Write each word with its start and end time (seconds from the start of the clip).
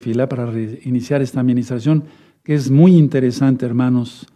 fila 0.00 0.28
para 0.28 0.52
iniciar 0.84 1.22
esta 1.22 1.40
administración, 1.40 2.04
que 2.42 2.54
es 2.54 2.70
muy 2.70 2.96
interesante, 2.96 3.66
hermanos. 3.66 4.26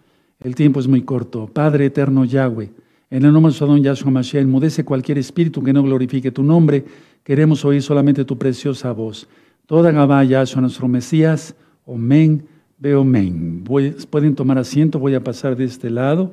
El 0.41 0.54
tiempo 0.54 0.81
es 0.81 0.88
muy 0.88 1.03
corto. 1.03 1.46
Padre 1.46 1.87
eterno 1.87 2.25
Yahweh, 2.25 2.71
en 3.11 3.25
el 3.25 3.33
nombre 3.33 3.53
de 3.53 3.58
don 3.58 3.83
Yahshua 3.83 4.11
Mashiach, 4.11 4.43
enmudece 4.43 4.85
cualquier 4.85 5.19
espíritu 5.19 5.62
que 5.62 5.72
no 5.72 5.83
glorifique 5.83 6.33
tu 6.33 6.43
nombre. 6.43 6.85
Queremos 7.22 7.64
oír 7.64 7.83
solamente 7.83 8.25
tu 8.25 8.37
preciosa 8.37 8.90
voz. 8.93 9.29
Toda 9.67 9.93
Gabá 9.93 10.25
Yahshua, 10.25 10.62
nuestro 10.62 10.88
Mesías. 10.88 11.54
Omen, 11.85 12.44
veo 12.79 13.04
men. 13.04 13.63
Pueden 13.65 14.35
tomar 14.35 14.58
asiento, 14.58 14.99
voy 14.99 15.15
a 15.15 15.22
pasar 15.22 15.56
de 15.56 15.65
este 15.65 15.90
lado. 15.90 16.33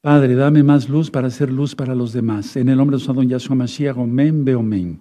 Padre, 0.00 0.36
dame 0.36 0.62
más 0.62 0.88
luz 0.88 1.10
para 1.10 1.26
hacer 1.26 1.50
luz 1.50 1.74
para 1.74 1.94
los 1.94 2.12
demás. 2.12 2.56
En 2.56 2.68
el 2.68 2.76
nombre 2.76 2.96
de 2.96 3.04
don 3.04 3.28
Yahshua 3.28 3.56
Mashiach, 3.56 3.96
omen, 3.96 4.44
veo 4.44 4.62
men. 4.62 5.00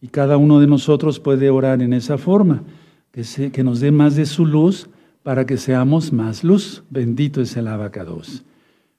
Y 0.00 0.08
cada 0.08 0.36
uno 0.36 0.60
de 0.60 0.66
nosotros 0.66 1.18
puede 1.18 1.50
orar 1.50 1.82
en 1.82 1.92
esa 1.92 2.18
forma, 2.18 2.62
que, 3.10 3.50
que 3.50 3.64
nos 3.64 3.80
dé 3.80 3.90
más 3.90 4.14
de 4.14 4.26
su 4.26 4.46
luz 4.46 4.88
para 5.22 5.44
que 5.44 5.56
seamos 5.56 6.12
más 6.12 6.44
luz. 6.44 6.84
Bendito 6.88 7.40
es 7.40 7.56
el 7.56 7.66
abacados. 7.66 8.44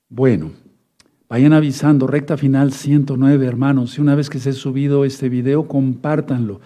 Bueno, 0.10 0.52
vayan 1.30 1.54
avisando, 1.54 2.06
recta 2.06 2.36
final 2.36 2.74
109, 2.74 3.46
hermanos. 3.46 3.98
Y 3.98 4.02
una 4.02 4.16
vez 4.16 4.30
que 4.30 4.40
se 4.40 4.50
ha 4.50 4.54
subido 4.54 5.06
este 5.06 5.30
video, 5.30 5.68
compártanlo 5.68 6.60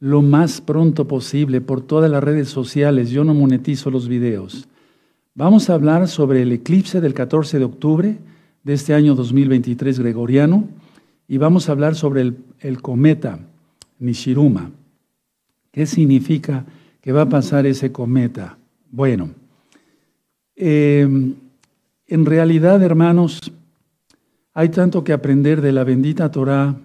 lo 0.00 0.20
más 0.22 0.60
pronto 0.60 1.06
posible 1.08 1.60
por 1.60 1.80
todas 1.80 2.10
las 2.10 2.22
redes 2.22 2.48
sociales. 2.48 3.10
Yo 3.10 3.24
no 3.24 3.34
monetizo 3.34 3.90
los 3.90 4.08
videos. 4.08 4.68
Vamos 5.34 5.68
a 5.68 5.74
hablar 5.74 6.08
sobre 6.08 6.42
el 6.42 6.52
eclipse 6.52 7.00
del 7.00 7.14
14 7.14 7.58
de 7.58 7.64
octubre 7.64 8.18
de 8.62 8.72
este 8.72 8.94
año 8.94 9.14
2023 9.14 9.98
gregoriano 9.98 10.68
y 11.26 11.38
vamos 11.38 11.68
a 11.68 11.72
hablar 11.72 11.94
sobre 11.94 12.34
el 12.60 12.82
cometa 12.82 13.40
Nishiruma. 13.98 14.70
¿Qué 15.70 15.86
significa 15.86 16.64
que 17.00 17.12
va 17.12 17.22
a 17.22 17.28
pasar 17.28 17.66
ese 17.66 17.90
cometa? 17.92 18.56
Bueno, 18.90 19.30
em, 20.56 21.34
en 22.06 22.26
realidad, 22.26 22.82
hermanos, 22.82 23.40
hay 24.52 24.68
tanto 24.68 25.02
que 25.02 25.12
aprender 25.12 25.60
de 25.60 25.72
la 25.72 25.82
bendita 25.82 26.30
Torah 26.30 26.76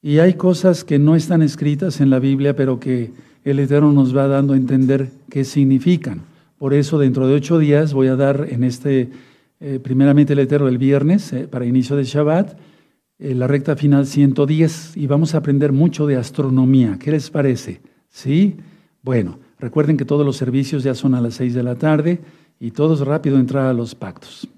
y 0.00 0.20
hay 0.20 0.34
cosas 0.34 0.84
que 0.84 0.98
no 0.98 1.16
están 1.16 1.42
escritas 1.42 2.00
en 2.00 2.08
la 2.08 2.18
Biblia, 2.18 2.56
pero 2.56 2.80
que 2.80 3.10
el 3.44 3.58
Eterno 3.58 3.92
nos 3.92 4.16
va 4.16 4.26
dando 4.26 4.54
a 4.54 4.56
entender 4.56 5.10
qué 5.28 5.44
significan. 5.44 6.22
Por 6.58 6.72
eso, 6.72 6.98
dentro 6.98 7.26
de 7.26 7.34
ocho 7.34 7.58
días 7.58 7.92
voy 7.92 8.08
a 8.08 8.16
dar 8.16 8.46
en 8.50 8.64
este, 8.64 9.10
eh, 9.60 9.80
primeramente 9.82 10.32
el 10.32 10.38
Eterno 10.38 10.68
el 10.68 10.78
viernes, 10.78 11.32
eh, 11.32 11.46
para 11.46 11.66
inicio 11.66 11.94
de 11.94 12.04
Shabbat, 12.04 12.58
eh, 13.18 13.34
la 13.34 13.46
recta 13.46 13.76
final 13.76 14.06
110, 14.06 14.96
y 14.96 15.06
vamos 15.06 15.34
a 15.34 15.38
aprender 15.38 15.72
mucho 15.72 16.06
de 16.06 16.16
astronomía. 16.16 16.98
¿Qué 16.98 17.10
les 17.10 17.30
parece? 17.30 17.80
¿Sí? 18.08 18.56
Bueno. 19.02 19.38
Recuerden 19.60 19.96
que 19.96 20.04
todos 20.04 20.24
los 20.24 20.36
servicios 20.36 20.84
ya 20.84 20.94
son 20.94 21.14
a 21.14 21.20
las 21.20 21.34
6 21.34 21.54
de 21.54 21.62
la 21.62 21.74
tarde 21.74 22.20
y 22.60 22.70
todos 22.70 23.00
rápido 23.00 23.38
entrar 23.38 23.66
a 23.66 23.72
los 23.72 23.94
pactos. 23.94 24.48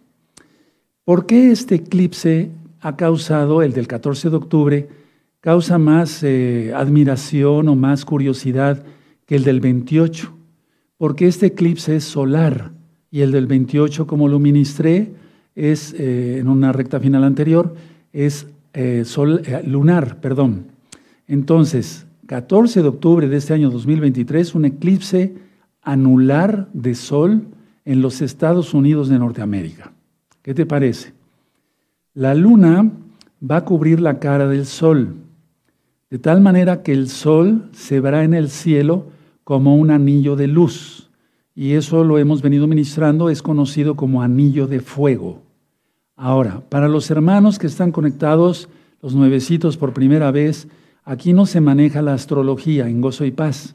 ¿Por 1.05 1.27
qué 1.27 1.51
este 1.51 1.77
eclipse 1.77 2.51
ha 2.81 2.97
causado, 2.97 3.63
el 3.63 3.73
del 3.73 3.87
14 3.87 4.29
de 4.29 4.37
octubre, 4.37 4.89
causa 5.41 5.79
más 5.79 6.23
eh, 6.23 6.73
admiración 6.75 7.69
o 7.69 7.75
más 7.75 8.05
curiosidad 8.05 8.85
que 9.25 9.37
el 9.37 9.45
del 9.45 9.61
28? 9.61 10.33
Porque 10.99 11.27
este 11.27 11.47
eclipse 11.47 11.97
es 11.97 12.05
solar 12.05 12.73
y 13.11 13.23
el 13.23 13.33
del 13.33 13.47
28, 13.47 14.07
como 14.07 14.29
lo 14.29 14.39
ministré, 14.39 15.15
es 15.55 15.95
eh, 15.95 16.39
en 16.39 16.49
una 16.49 16.73
recta 16.73 17.01
final 17.01 17.25
anterior, 17.25 17.75
es 18.13 18.47
eh, 18.73 19.05
sol, 19.05 19.43
lunar, 19.65 20.21
perdón. 20.21 20.67
Entonces, 21.27 22.07
14 22.27 22.83
de 22.83 22.89
octubre 22.89 23.29
de 23.29 23.37
este 23.37 23.55
año 23.55 23.71
2023, 23.71 24.55
un 24.55 24.65
eclipse 24.65 25.35
anular 25.83 26.69
de 26.73 26.95
sol 26.95 27.47
en 27.85 28.03
los 28.03 28.23
Estados 28.23 28.75
Unidos 28.75 29.09
de 29.09 29.19
Norteamérica. 29.19 29.93
¿Qué 30.43 30.55
te 30.55 30.67
parece? 30.67 31.13
La 32.15 32.35
luna 32.35 32.91
va 33.49 33.57
a 33.57 33.65
cubrir 33.65 34.01
la 34.01 34.19
cara 34.19 34.47
del 34.47 34.67
sol, 34.67 35.17
de 36.11 36.19
tal 36.19 36.41
manera 36.41 36.83
que 36.83 36.93
el 36.93 37.09
sol 37.09 37.69
se 37.73 38.01
verá 38.01 38.25
en 38.25 38.35
el 38.35 38.49
cielo 38.49 39.07
como 39.45 39.77
un 39.77 39.91
anillo 39.91 40.37
de 40.37 40.47
luz. 40.47 41.11
Y 41.55 41.73
eso 41.73 42.05
lo 42.05 42.19
hemos 42.19 42.43
venido 42.43 42.67
ministrando, 42.67 43.31
es 43.31 43.43
conocido 43.43 43.97
como 43.97 44.23
anillo 44.23 44.67
de 44.67 44.81
fuego. 44.81 45.43
Ahora, 46.23 46.63
para 46.69 46.87
los 46.87 47.11
hermanos 47.11 47.59
que 47.59 47.67
están 47.67 47.93
conectados, 47.93 48.69
los 49.01 49.15
nuevecitos 49.15 49.77
por 49.77 49.95
primera 49.95 50.31
vez, 50.31 50.69
Aquí 51.05 51.33
no 51.33 51.47
se 51.47 51.61
maneja 51.61 52.03
la 52.03 52.15
astrología 52.15 52.89
en 52.89 53.01
gozo 53.01 53.25
y 53.25 53.31
paz, 53.31 53.75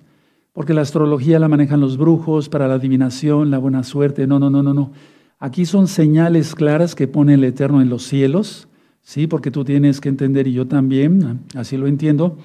porque 0.54 0.74
la 0.74 0.82
astrología 0.82 1.40
la 1.40 1.50
manejan 1.50 1.82
los 1.82 1.98
brujos 1.98 2.50
para 2.50 2.68
la 2.68 2.76
adivinación, 2.76 3.52
la 3.52 3.58
buena 3.58 3.84
suerte. 3.84 4.28
No, 4.28 4.40
no, 4.40 4.50
no, 4.50 4.64
no, 4.64 4.74
no. 4.74 4.92
Aquí 5.40 5.66
son 5.66 5.88
señales 5.88 6.56
claras 6.56 6.96
que 6.96 7.10
pone 7.10 7.34
el 7.34 7.44
Eterno 7.44 7.82
en 7.82 7.90
los 7.90 8.04
cielos, 8.04 8.70
sí, 9.02 9.28
porque 9.28 9.52
tú 9.52 9.66
tienes 9.66 10.00
que 10.00 10.10
entender 10.10 10.48
y 10.48 10.54
yo 10.54 10.68
también, 10.68 11.42
así 11.56 11.76
lo 11.76 11.88
entiendo, 11.88 12.38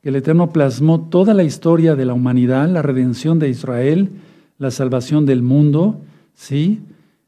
que 0.00 0.10
el 0.10 0.16
Eterno 0.16 0.50
plasmó 0.50 1.08
toda 1.08 1.34
la 1.34 1.42
historia 1.42 1.96
de 1.96 2.04
la 2.04 2.14
humanidad, 2.14 2.68
la 2.68 2.82
redención 2.82 3.40
de 3.40 3.48
Israel, 3.48 4.10
la 4.58 4.70
salvación 4.70 5.26
del 5.26 5.42
mundo, 5.42 6.02
sí, 6.34 6.82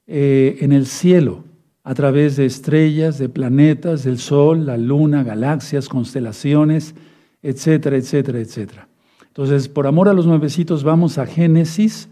eh, 0.06 0.59
en 0.60 0.71
el 0.71 0.87
cielo 0.87 1.47
a 1.88 1.94
través 1.94 2.37
de 2.37 2.44
estrellas, 2.44 3.16
de 3.16 3.31
planetas, 3.31 4.04
del 4.04 4.19
Sol, 4.19 4.66
la 4.66 4.76
Luna, 4.76 5.25
galaxias, 5.25 5.88
constelaciones, 5.88 6.94
etcétera, 7.43 7.97
etcétera, 7.97 8.41
etcétera. 8.41 8.88
Entonces, 9.28 9.71
por 9.71 9.87
amor 9.87 10.10
a 10.10 10.12
los 10.12 10.27
nuevecitos, 10.27 10.84
vamos 10.84 11.16
a 11.16 11.25
Génesis, 11.25 12.10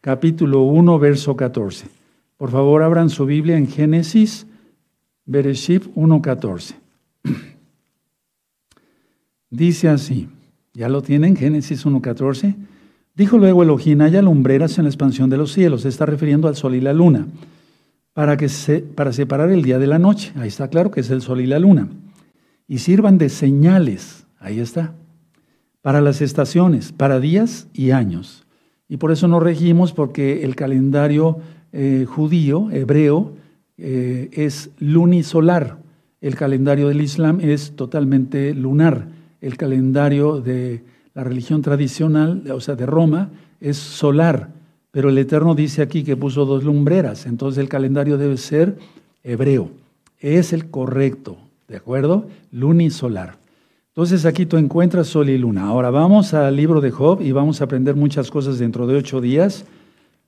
capítulo 0.00 0.62
1, 0.62 1.00
verso 1.00 1.34
14. 1.34 1.88
Por 2.36 2.52
favor, 2.52 2.84
abran 2.84 3.10
su 3.10 3.26
Biblia 3.26 3.56
en 3.56 3.66
Génesis, 3.66 4.46
Bereshit 5.24 5.82
1, 5.96 6.22
14. 6.22 6.76
Dice 9.50 9.88
así, 9.88 10.28
¿ya 10.72 10.88
lo 10.88 11.02
tienen? 11.02 11.34
Génesis 11.34 11.84
1, 11.84 12.00
14. 12.00 12.54
Dijo 13.16 13.38
luego 13.38 13.64
Elohim, 13.64 14.02
haya 14.02 14.22
lumbreras 14.22 14.78
en 14.78 14.84
la 14.84 14.90
expansión 14.90 15.28
de 15.30 15.36
los 15.36 15.50
cielos. 15.50 15.82
Se 15.82 15.88
está 15.88 16.06
refiriendo 16.06 16.46
al 16.46 16.54
sol 16.54 16.76
y 16.76 16.80
la 16.80 16.92
luna 16.92 17.26
para, 18.16 18.38
que 18.38 18.48
se, 18.48 18.78
para 18.78 19.12
separar 19.12 19.50
el 19.50 19.60
día 19.60 19.78
de 19.78 19.86
la 19.86 19.98
noche. 19.98 20.32
Ahí 20.36 20.48
está 20.48 20.68
claro 20.68 20.90
que 20.90 21.00
es 21.00 21.10
el 21.10 21.20
sol 21.20 21.42
y 21.42 21.46
la 21.46 21.58
luna. 21.58 21.90
Y 22.66 22.78
sirvan 22.78 23.18
de 23.18 23.28
señales. 23.28 24.26
Ahí 24.38 24.58
está. 24.58 24.94
Para 25.82 26.00
las 26.00 26.22
estaciones, 26.22 26.92
para 26.92 27.20
días 27.20 27.68
y 27.74 27.90
años. 27.90 28.46
Y 28.88 28.96
por 28.96 29.12
eso 29.12 29.28
nos 29.28 29.42
regimos 29.42 29.92
porque 29.92 30.44
el 30.44 30.56
calendario 30.56 31.40
eh, 31.72 32.06
judío, 32.08 32.70
hebreo, 32.70 33.34
eh, 33.76 34.30
es 34.32 34.70
lunisolar. 34.78 35.76
El 36.22 36.36
calendario 36.36 36.88
del 36.88 37.02
Islam 37.02 37.40
es 37.42 37.76
totalmente 37.76 38.54
lunar. 38.54 39.08
El 39.42 39.58
calendario 39.58 40.40
de 40.40 40.84
la 41.12 41.22
religión 41.22 41.60
tradicional, 41.60 42.50
o 42.50 42.60
sea, 42.60 42.76
de 42.76 42.86
Roma, 42.86 43.30
es 43.60 43.76
solar. 43.76 44.54
Pero 44.96 45.10
el 45.10 45.18
Eterno 45.18 45.54
dice 45.54 45.82
aquí 45.82 46.04
que 46.04 46.16
puso 46.16 46.46
dos 46.46 46.64
lumbreras, 46.64 47.26
entonces 47.26 47.60
el 47.60 47.68
calendario 47.68 48.16
debe 48.16 48.38
ser 48.38 48.78
hebreo. 49.22 49.68
Es 50.20 50.54
el 50.54 50.70
correcto, 50.70 51.36
¿de 51.68 51.76
acuerdo? 51.76 52.28
Lunisolar. 52.50 53.36
Entonces 53.88 54.24
aquí 54.24 54.46
tú 54.46 54.56
encuentras 54.56 55.08
sol 55.08 55.28
y 55.28 55.36
luna. 55.36 55.64
Ahora 55.64 55.90
vamos 55.90 56.32
al 56.32 56.56
libro 56.56 56.80
de 56.80 56.92
Job 56.92 57.20
y 57.20 57.30
vamos 57.32 57.60
a 57.60 57.64
aprender 57.64 57.94
muchas 57.94 58.30
cosas 58.30 58.58
dentro 58.58 58.86
de 58.86 58.96
ocho 58.96 59.20
días. 59.20 59.66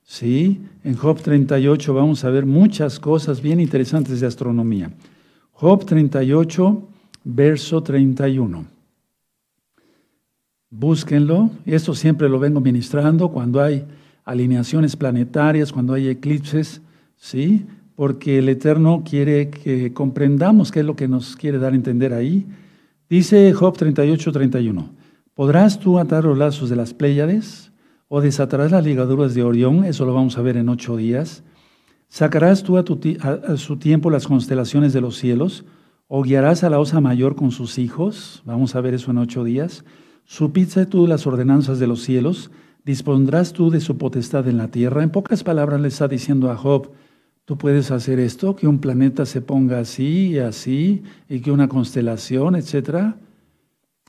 Sí, 0.03 0.61
en 0.83 0.95
Job 0.95 1.19
38 1.19 1.91
vamos 1.91 2.23
a 2.23 2.29
ver 2.29 2.45
muchas 2.45 2.99
cosas 2.99 3.41
bien 3.41 3.59
interesantes 3.59 4.19
de 4.19 4.27
astronomía. 4.27 4.91
Job 5.53 5.83
38, 5.83 6.87
verso 7.23 7.81
31. 7.81 8.65
Búsquenlo. 10.69 11.49
Esto 11.65 11.95
siempre 11.95 12.29
lo 12.29 12.37
vengo 12.37 12.61
ministrando 12.61 13.29
cuando 13.29 13.63
hay 13.63 13.83
alineaciones 14.29 14.95
planetarias, 14.95 15.71
cuando 15.71 15.93
hay 15.93 16.07
eclipses, 16.07 16.81
¿sí? 17.17 17.65
Porque 17.95 18.37
el 18.37 18.47
Eterno 18.47 19.03
quiere 19.03 19.49
que 19.49 19.91
comprendamos 19.91 20.71
qué 20.71 20.81
es 20.81 20.85
lo 20.85 20.95
que 20.95 21.07
nos 21.07 21.35
quiere 21.35 21.57
dar 21.57 21.73
a 21.73 21.75
entender 21.75 22.13
ahí. 22.13 22.45
Dice 23.09 23.51
Job 23.53 23.75
38, 23.75 24.31
31, 24.31 24.89
¿podrás 25.33 25.79
tú 25.79 25.97
atar 25.97 26.25
los 26.25 26.37
lazos 26.37 26.69
de 26.69 26.75
las 26.75 26.93
Pléyades 26.93 27.71
o 28.07 28.21
desatarás 28.21 28.71
las 28.71 28.85
ligaduras 28.85 29.33
de 29.33 29.41
Orión? 29.41 29.83
Eso 29.83 30.05
lo 30.05 30.13
vamos 30.13 30.37
a 30.37 30.43
ver 30.43 30.57
en 30.57 30.69
ocho 30.69 30.95
días. 30.95 31.43
¿Sacarás 32.07 32.61
tú 32.61 32.77
a, 32.77 32.83
a 32.83 33.57
su 33.57 33.77
tiempo 33.77 34.11
las 34.11 34.27
constelaciones 34.27 34.93
de 34.93 35.01
los 35.01 35.17
cielos? 35.17 35.65
¿O 36.07 36.21
guiarás 36.21 36.63
a 36.63 36.69
la 36.69 36.79
osa 36.79 37.01
mayor 37.01 37.35
con 37.35 37.49
sus 37.49 37.79
hijos? 37.79 38.43
Vamos 38.45 38.75
a 38.75 38.81
ver 38.81 38.93
eso 38.93 39.09
en 39.09 39.17
ocho 39.17 39.43
días. 39.43 39.83
¿Supiste 40.25 40.85
tú 40.85 41.07
las 41.07 41.25
ordenanzas 41.25 41.79
de 41.79 41.87
los 41.87 42.03
cielos? 42.03 42.51
¿Dispondrás 42.83 43.53
tú 43.53 43.69
de 43.69 43.81
su 43.81 43.97
potestad 43.97 44.47
en 44.47 44.57
la 44.57 44.69
tierra? 44.69 45.03
En 45.03 45.09
pocas 45.09 45.43
palabras 45.43 45.81
le 45.81 45.89
está 45.89 46.07
diciendo 46.07 46.49
a 46.49 46.55
Job, 46.55 46.91
tú 47.45 47.57
puedes 47.57 47.91
hacer 47.91 48.19
esto, 48.19 48.55
que 48.55 48.67
un 48.67 48.79
planeta 48.79 49.25
se 49.25 49.41
ponga 49.41 49.79
así 49.79 50.29
y 50.29 50.39
así, 50.39 51.03
y 51.27 51.41
que 51.41 51.51
una 51.51 51.67
constelación, 51.67 52.55
etc. 52.55 53.15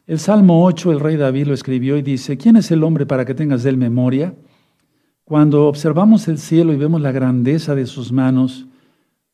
El 0.06 0.18
Salmo 0.18 0.64
8, 0.64 0.92
el 0.92 1.00
rey 1.00 1.16
David 1.16 1.46
lo 1.46 1.54
escribió 1.54 1.96
y 1.96 2.02
dice, 2.02 2.36
¿quién 2.36 2.56
es 2.56 2.70
el 2.70 2.84
hombre 2.84 3.06
para 3.06 3.24
que 3.24 3.34
tengas 3.34 3.62
de 3.62 3.70
él 3.70 3.76
memoria? 3.76 4.34
Cuando 5.24 5.68
observamos 5.68 6.26
el 6.28 6.38
cielo 6.38 6.72
y 6.72 6.76
vemos 6.76 7.00
la 7.00 7.12
grandeza 7.12 7.74
de 7.74 7.86
sus 7.86 8.12
manos, 8.12 8.66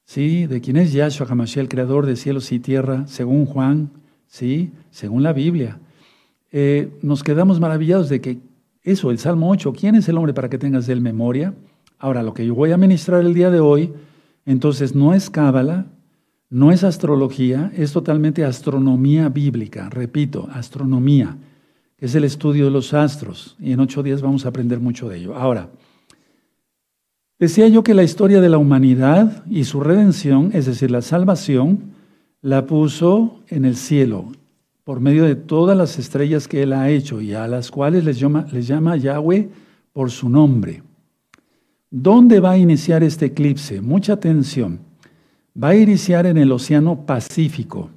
¿sí? 0.05 0.47
De 0.47 0.61
quién 0.61 0.77
es 0.77 0.93
Yahshua 0.93 1.27
HaMashiach, 1.27 1.63
el 1.63 1.69
creador 1.69 2.07
de 2.07 2.17
cielos 2.17 2.53
y 2.53 2.59
tierra, 2.59 3.07
según 3.07 3.47
Juan, 3.47 3.91
¿sí? 4.27 4.73
Según 4.91 5.23
la 5.23 5.33
Biblia. 5.33 5.79
Eh, 6.53 6.91
nos 7.03 7.23
quedamos 7.23 7.61
maravillados 7.61 8.09
de 8.09 8.21
que 8.21 8.39
eso, 8.87 9.11
el 9.11 9.19
Salmo 9.19 9.51
8, 9.51 9.73
¿quién 9.73 9.97
es 9.97 10.09
el 10.09 10.17
hombre 10.17 10.33
para 10.33 10.49
que 10.49 10.59
tengas 10.59 10.87
de 10.87 10.93
él 10.93 11.01
memoria? 11.01 11.55
Ahora, 11.99 12.23
lo 12.23 12.33
que 12.33 12.47
yo 12.47 12.55
voy 12.55 12.73
a 12.73 12.77
ministrar 12.77 13.21
el 13.21 13.35
día 13.35 13.51
de 13.51 13.61
hoy, 13.61 13.93
entonces 14.45 14.95
no 14.95 15.13
es 15.13 15.29
cábala, 15.29 15.87
no 16.49 16.71
es 16.71 16.85
astrología, 16.85 17.73
es 17.77 17.93
totalmente 17.93 18.45
astronomía 18.45 19.29
bíblica, 19.29 19.91
repito, 19.91 20.49
astronomía, 20.53 21.37
que 21.97 22.07
es 22.07 22.15
el 22.15 22.25
estudio 22.25 22.67
de 22.67 22.71
los 22.71 22.95
astros, 22.95 23.57
y 23.59 23.73
en 23.73 23.81
ocho 23.81 24.03
días 24.03 24.23
vamos 24.23 24.47
a 24.47 24.51
aprender 24.51 24.79
mucho 24.79 25.09
de 25.09 25.19
ello. 25.19 25.35
Ahora, 25.35 25.69
Decía 27.39 27.69
yo 27.69 27.85
que 27.85 27.93
la 27.93 28.03
historia 28.03 28.41
de 28.41 28.49
la 28.49 28.57
humanidad 28.57 29.45
y 29.47 29.65
su 29.65 29.81
redención, 29.81 30.53
es 30.55 30.65
decir, 30.65 30.91
la 30.91 31.03
salvación, 31.03 31.93
la 32.41 32.65
puso 32.65 33.43
en 33.49 33.67
el 33.67 33.77
cielo 33.77 34.33
por 34.87 35.01
medio 35.01 35.25
de 35.25 35.35
todas 35.35 35.77
las 35.77 35.99
estrellas 35.99 36.47
que 36.47 36.63
Él 36.63 36.73
ha 36.73 36.89
hecho 36.91 37.21
y 37.21 37.35
a 37.35 37.49
las 37.49 37.73
cuales 37.73 38.05
les 38.05 38.21
llama, 38.21 38.47
les 38.53 38.69
llama 38.69 38.97
Yahweh 38.97 39.49
por 39.93 40.13
su 40.13 40.29
nombre. 40.29 40.85
¿Dónde 41.91 42.39
va 42.39 42.53
a 42.53 42.57
iniciar 42.57 43.03
este 43.03 43.27
eclipse? 43.27 43.81
Mucha 43.81 44.13
atención. 44.13 44.79
Va 45.61 45.71
a 45.71 45.77
iniciar 45.77 46.27
en 46.27 46.37
el 46.37 46.53
Océano 46.53 47.05
Pacífico. 47.05 47.91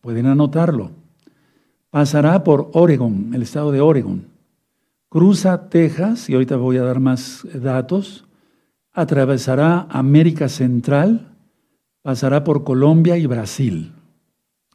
Pueden 0.00 0.26
anotarlo. 0.26 0.92
Pasará 1.90 2.44
por 2.44 2.70
Oregon, 2.74 3.32
el 3.34 3.42
estado 3.42 3.72
de 3.72 3.80
Oregon. 3.80 4.26
Cruza 5.08 5.68
Texas, 5.68 6.30
y 6.30 6.34
ahorita 6.34 6.54
voy 6.56 6.76
a 6.76 6.84
dar 6.84 7.00
más 7.00 7.44
datos 7.52 8.24
atravesará 8.92 9.86
América 9.90 10.48
Central, 10.48 11.32
pasará 12.02 12.44
por 12.44 12.64
Colombia 12.64 13.16
y 13.16 13.26
Brasil, 13.26 13.92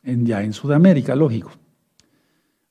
ya 0.06 0.44
en 0.44 0.54
Sudamérica, 0.54 1.16
lógico. 1.16 1.52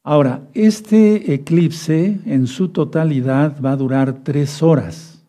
Ahora, 0.03 0.43
este 0.53 1.33
eclipse 1.33 2.21
en 2.27 2.47
su 2.47 2.69
totalidad 2.69 3.61
va 3.61 3.73
a 3.73 3.77
durar 3.77 4.23
tres 4.23 4.63
horas, 4.63 5.23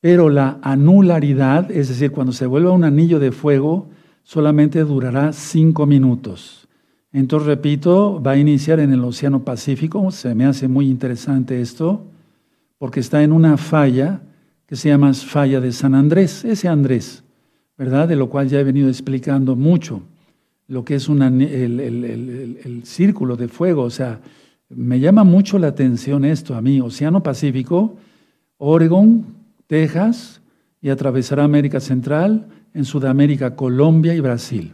pero 0.00 0.28
la 0.28 0.58
anularidad, 0.62 1.70
es 1.70 1.88
decir, 1.88 2.12
cuando 2.12 2.32
se 2.32 2.46
vuelva 2.46 2.72
un 2.72 2.84
anillo 2.84 3.18
de 3.18 3.32
fuego, 3.32 3.88
solamente 4.24 4.84
durará 4.84 5.32
cinco 5.32 5.86
minutos. 5.86 6.68
Entonces, 7.12 7.46
repito, 7.46 8.22
va 8.22 8.32
a 8.32 8.36
iniciar 8.38 8.80
en 8.80 8.92
el 8.92 9.04
Océano 9.04 9.44
Pacífico, 9.44 10.10
se 10.10 10.34
me 10.34 10.44
hace 10.44 10.68
muy 10.68 10.88
interesante 10.90 11.60
esto, 11.60 12.04
porque 12.78 13.00
está 13.00 13.22
en 13.22 13.32
una 13.32 13.56
falla 13.56 14.20
que 14.66 14.76
se 14.76 14.88
llama 14.88 15.12
Falla 15.14 15.60
de 15.60 15.72
San 15.72 15.94
Andrés, 15.94 16.44
ese 16.44 16.68
Andrés, 16.68 17.22
¿verdad? 17.76 18.08
De 18.08 18.16
lo 18.16 18.28
cual 18.28 18.48
ya 18.48 18.60
he 18.60 18.64
venido 18.64 18.88
explicando 18.88 19.54
mucho, 19.54 20.02
lo 20.72 20.86
que 20.86 20.94
es 20.94 21.06
el, 21.06 22.80
círculo 22.84 23.36
de 23.36 23.48
fuego, 23.48 23.82
o 23.82 23.90
sea, 23.90 24.20
me 24.70 25.00
llama 25.00 25.22
mucho 25.22 25.58
la 25.58 25.66
atención 25.66 26.24
esto 26.24 26.54
a 26.54 26.62
mí, 26.62 26.80
Océano 26.80 27.22
Pacífico, 27.22 27.98
Oregon, 28.56 29.26
Texas, 29.66 30.40
y 30.80 30.88
atravesará 30.88 31.44
América 31.44 31.78
Central, 31.78 32.46
en 32.72 32.86
Sudamérica, 32.86 33.54
Colombia 33.54 34.14
y 34.14 34.20
Brasil. 34.20 34.72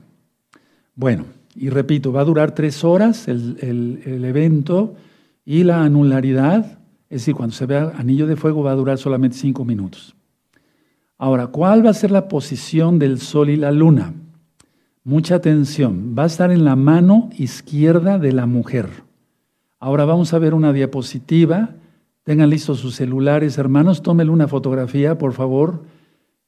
Bueno, 0.95 1.25
y 1.57 1.69
repito, 1.69 2.13
va 2.13 2.21
a 2.21 2.25
durar 2.25 2.55
tres 2.55 2.85
horas 2.85 3.27
el, 3.27 3.59
evento 4.25 4.95
y 5.45 5.65
la 5.65 5.83
anularidad 5.83 6.79
es 7.11 7.23
decir, 7.23 7.35
cuando 7.35 7.57
se 7.57 7.67
vea 7.67 7.93
anillo 7.97 8.29
de 8.29 8.37
fuego 8.37 8.63
va 8.63 8.71
a 8.71 8.77
durar 8.77 8.99
solamente 8.99 9.37
cinco 9.37 9.65
minutos. 9.65 10.15
Ahora, 11.17 11.49
¿cuál 11.49 11.85
va 11.85 11.91
a 11.91 11.95
ser 11.95 12.13
la 12.13 12.29
posición 12.29 13.01
del 13.01 13.19
Sol 13.19 13.51
y 13.51 13.57
la 13.57 13.73
Luna? 13.73 14.13
Mucha 15.09 15.37
atención. 15.37 16.15
Va 16.19 16.25
a 16.25 16.27
estar 16.27 16.53
en 16.53 16.67
la 16.67 16.77
mano 16.77 17.31
izquierda 17.39 18.19
de 18.19 18.31
la 18.31 18.45
mujer. 18.45 18.91
Ahora 19.79 20.05
vamos 20.05 20.35
a 20.35 20.39
ver 20.39 20.53
una 20.53 20.75
diapositiva. 20.75 21.71
Tengan 22.25 22.51
listos 22.51 22.81
sus 22.81 22.97
celulares, 22.97 23.57
hermanos. 23.57 24.03
Tómenle 24.03 24.31
una 24.31 24.49
fotografía, 24.49 25.17
por 25.17 25.33
favor. 25.33 25.83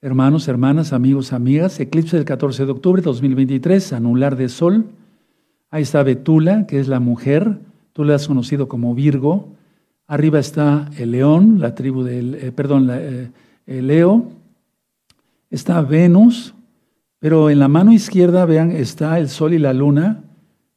Hermanos, 0.03 0.47
hermanas, 0.47 0.93
amigos, 0.93 1.33
amigas. 1.33 1.81
Eclipse 1.81 2.19
del 2.19 2.27
14 2.27 2.67
de 2.67 2.73
octubre 2.73 3.01
de 3.01 3.07
2023, 3.07 3.95
anular 3.95 4.37
de 4.37 4.51
Sol. 4.51 4.85
Ahí 5.71 5.85
está 5.85 6.03
Betula, 6.03 6.67
que 6.67 6.81
es 6.81 6.87
la 6.87 7.01
mujer. 7.01 7.61
Tú 7.95 8.05
la 8.05 8.17
has 8.17 8.29
conocido 8.29 8.69
como 8.69 8.95
Virgo. 8.95 9.49
Arriba 10.07 10.39
está 10.39 10.91
el 10.99 11.13
león, 11.13 11.61
la 11.61 11.75
tribu 11.75 12.03
del, 12.03 12.35
eh, 12.35 12.53
perdón, 12.53 12.91
eh, 12.93 13.31
el 13.67 13.87
Leo. 13.87 14.27
Está 15.49 15.81
Venus, 15.81 16.53
pero 17.21 17.51
en 17.51 17.61
la 17.61 17.69
mano 17.69 17.93
izquierda, 17.93 18.45
vean, 18.47 18.73
está 18.73 19.19
el 19.19 19.29
Sol 19.29 19.55
y 19.55 19.59
la 19.59 19.73
Luna. 19.73 20.25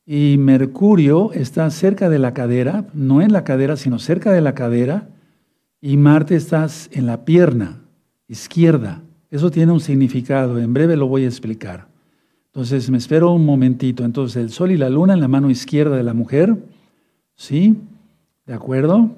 Y 0.05 0.35
Mercurio 0.37 1.31
está 1.31 1.69
cerca 1.71 2.09
de 2.09 2.19
la 2.19 2.33
cadera, 2.33 2.85
no 2.93 3.21
en 3.21 3.31
la 3.31 3.45
cadera, 3.45 3.77
sino 3.77 3.97
cerca 3.97 4.31
de 4.31 4.41
la 4.41 4.53
cadera. 4.53 5.07
Y 5.81 5.97
Marte 5.97 6.35
está 6.35 6.67
en 6.91 7.05
la 7.05 7.25
pierna 7.25 7.79
izquierda. 8.27 9.01
Eso 9.31 9.49
tiene 9.49 9.71
un 9.71 9.79
significado, 9.79 10.59
en 10.59 10.73
breve 10.73 10.97
lo 10.97 11.07
voy 11.07 11.23
a 11.23 11.27
explicar. 11.27 11.87
Entonces, 12.47 12.89
me 12.91 12.99
espero 12.99 13.31
un 13.31 13.45
momentito. 13.45 14.05
Entonces, 14.05 14.35
el 14.35 14.51
Sol 14.51 14.71
y 14.71 14.77
la 14.77 14.89
Luna 14.89 15.13
en 15.13 15.21
la 15.21 15.27
mano 15.27 15.49
izquierda 15.49 15.97
de 15.97 16.03
la 16.03 16.13
mujer, 16.13 16.55
¿sí? 17.35 17.77
¿De 18.45 18.53
acuerdo? 18.53 19.09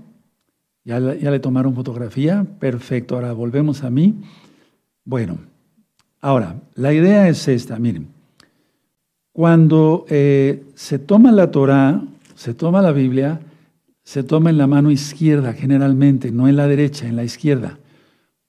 ¿Ya, 0.85 0.99
le 0.99 1.39
tomaron 1.39 1.73
fotografía? 1.73 2.45
Perfecto, 2.59 3.15
ahora 3.15 3.33
volvemos 3.33 3.83
a 3.83 3.89
mí. 3.89 4.13
Bueno, 5.03 5.39
ahora, 6.25 6.55
la 6.73 6.91
idea 6.91 7.29
es 7.29 7.47
esta, 7.47 7.77
miren. 7.77 8.07
Cuando 9.31 10.05
eh, 10.09 10.63
se 10.73 10.97
toma 10.97 11.31
la 11.31 11.51
Torah, 11.51 12.01
se 12.33 12.55
toma 12.55 12.81
la 12.81 12.91
Biblia, 12.91 13.39
se 14.03 14.23
toma 14.23 14.49
en 14.49 14.57
la 14.57 14.65
mano 14.65 14.89
izquierda 14.89 15.53
generalmente, 15.53 16.31
no 16.31 16.47
en 16.47 16.55
la 16.55 16.67
derecha, 16.67 17.07
en 17.07 17.15
la 17.15 17.23
izquierda. 17.23 17.77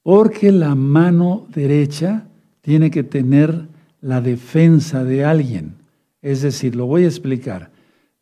Porque 0.03 0.53
la 0.53 0.75
mano 0.75 1.47
derecha 1.55 2.27
tiene 2.63 2.91
que 2.91 3.03
tener 3.03 3.67
la 4.01 4.23
defensa 4.23 5.05
de 5.05 5.25
alguien. 5.25 5.75
Es 6.23 6.41
decir, 6.41 6.77
lo 6.77 6.87
voy 6.87 7.05
a 7.05 7.09
explicar. 7.09 7.71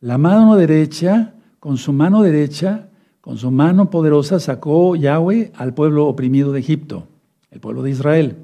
La 0.01 0.17
mano 0.17 0.57
derecha, 0.57 1.33
con 1.59 1.77
su 1.77 1.93
mano 1.93 2.23
derecha, 2.23 2.89
con 3.21 3.37
su 3.37 3.51
mano 3.51 3.89
poderosa 3.89 4.39
sacó 4.39 4.97
Yahweh 4.97 5.53
al 5.55 5.73
pueblo 5.73 6.07
oprimido 6.07 6.51
de 6.51 6.59
Egipto, 6.59 7.07
el 7.51 7.61
pueblo 7.61 7.83
de 7.83 7.91
Israel. 7.91 8.35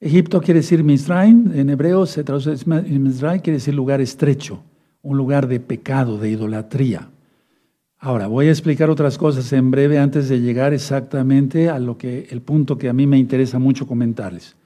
Egipto 0.00 0.40
quiere 0.40 0.60
decir 0.60 0.82
Misraim, 0.82 1.52
en 1.54 1.68
hebreo 1.68 2.06
se 2.06 2.24
traduce 2.24 2.56
Misraim, 2.66 3.42
quiere 3.42 3.58
decir 3.58 3.74
lugar 3.74 4.00
estrecho, 4.00 4.62
un 5.02 5.18
lugar 5.18 5.46
de 5.46 5.60
pecado, 5.60 6.16
de 6.16 6.30
idolatría. 6.30 7.10
Ahora, 7.98 8.26
voy 8.26 8.46
a 8.46 8.50
explicar 8.50 8.88
otras 8.88 9.18
cosas 9.18 9.52
en 9.52 9.70
breve 9.70 9.98
antes 9.98 10.30
de 10.30 10.40
llegar 10.40 10.72
exactamente 10.72 11.68
a 11.68 11.78
lo 11.78 11.98
que 11.98 12.28
el 12.30 12.40
punto 12.40 12.78
que 12.78 12.88
a 12.88 12.94
mí 12.94 13.06
me 13.06 13.18
interesa 13.18 13.58
mucho 13.58 13.86
comentarles. 13.86 14.56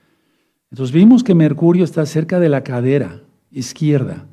Entonces 0.71 0.95
vimos 0.95 1.25
que 1.25 1.35
Mercurio 1.35 1.83
está 1.83 2.07
cerca 2.07 2.39
de 2.39 2.49
la 2.49 2.63
cadera 2.63 3.23
izquierda 3.51 4.27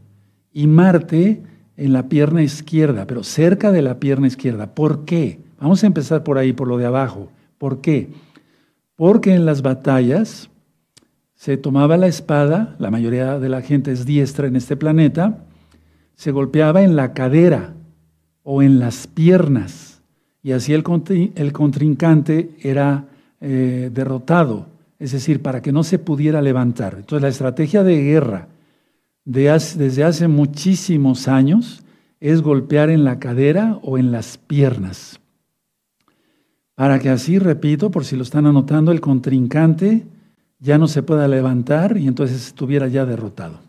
y 0.54 0.68
Marte 0.68 1.42
en 1.78 1.94
la 1.94 2.10
pierna 2.10 2.44
izquierda, 2.44 3.08
pero 3.08 3.24
cerca 3.24 3.72
de 3.72 3.82
la 3.82 4.00
pierna 4.00 4.28
izquierda. 4.28 4.76
¿Por 4.76 5.04
qué? 5.06 5.40
Vamos 5.60 5.84
a 5.84 5.88
empezar 5.88 6.24
por 6.24 6.38
ahí, 6.38 6.54
por 6.54 6.68
lo 6.68 6.78
de 6.78 6.86
abajo. 6.86 7.32
¿Por 7.58 7.82
qué? 7.82 8.10
Porque 8.96 9.34
en 9.34 9.46
las 9.46 9.64
batallas 9.64 10.51
se 11.42 11.58
tomaba 11.58 11.98
la 11.98 12.06
espada, 12.06 12.76
la 12.78 12.92
mayoría 12.92 13.40
de 13.40 13.50
la 13.50 13.64
gente 13.64 13.92
es 13.92 14.06
diestra 14.06 14.46
en 14.46 14.56
este 14.56 14.78
planeta, 14.78 15.40
se 16.14 16.30
golpeaba 16.30 16.84
en 16.84 16.96
la 16.96 17.14
cadera 17.14 17.74
o 18.44 18.62
en 18.62 18.78
las 18.78 19.08
piernas 19.08 20.04
y 20.44 20.52
así 20.52 20.72
el, 20.72 20.84
contrincante 20.84 22.52
era 22.62 23.08
eh, 23.40 23.90
derrotado, 23.92 24.68
es 25.00 25.14
decir, 25.14 25.42
para 25.42 25.64
que 25.64 25.72
no 25.72 25.84
se 25.84 25.98
pudiera 25.98 26.44
levantar. 26.44 26.98
Entonces 26.98 27.24
la 27.24 27.30
estrategia 27.30 27.82
de 27.82 28.04
guerra 28.04 28.48
desde 29.26 30.04
hace 30.04 30.28
muchísimos 30.28 31.28
años 31.28 31.82
es 32.20 32.44
golpear 32.44 32.92
en 32.92 33.04
la 33.04 33.18
cadera 33.18 33.80
o 33.82 33.98
en 33.98 34.12
las 34.12 34.38
piernas. 34.38 35.20
Para 36.76 37.00
que 37.00 37.10
así, 37.10 37.40
repito, 37.40 37.90
por 37.90 38.06
si 38.06 38.16
lo 38.16 38.22
están 38.22 38.46
anotando, 38.46 38.92
el 38.92 39.02
contrincante 39.02 40.06
ya 40.62 40.78
no 40.78 40.88
se 40.88 41.04
pueda 41.04 41.28
levantar 41.28 41.98
y 41.98 42.08
entonces 42.08 42.48
estuviera 42.48 42.88
ya 42.88 43.06
derrotado. 43.06 43.60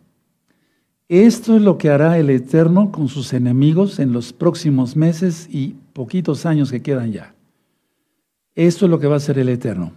Esto 1.09 1.57
es 1.57 1.63
lo 1.63 1.77
que 1.77 1.91
hará 1.91 2.19
el 2.19 2.31
Eterno 2.31 2.93
con 2.93 3.09
sus 3.09 3.33
enemigos 3.33 3.99
en 3.99 4.13
los 4.13 4.33
próximos 4.33 4.95
meses 4.95 5.49
y 5.51 5.75
poquitos 5.93 6.47
años 6.47 6.71
que 6.71 6.83
quedan 6.83 7.13
ya. 7.13 7.35
Esto 8.55 8.85
es 8.85 8.91
lo 8.91 8.99
que 8.99 9.07
va 9.09 9.15
a 9.15 9.17
hacer 9.17 9.39
el 9.39 9.49
Eterno. 9.49 9.93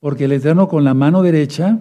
Porque 0.00 0.24
el 0.24 0.32
Eterno 0.32 0.68
con 0.68 0.84
la 0.84 0.94
mano 0.94 1.22
derecha 1.22 1.80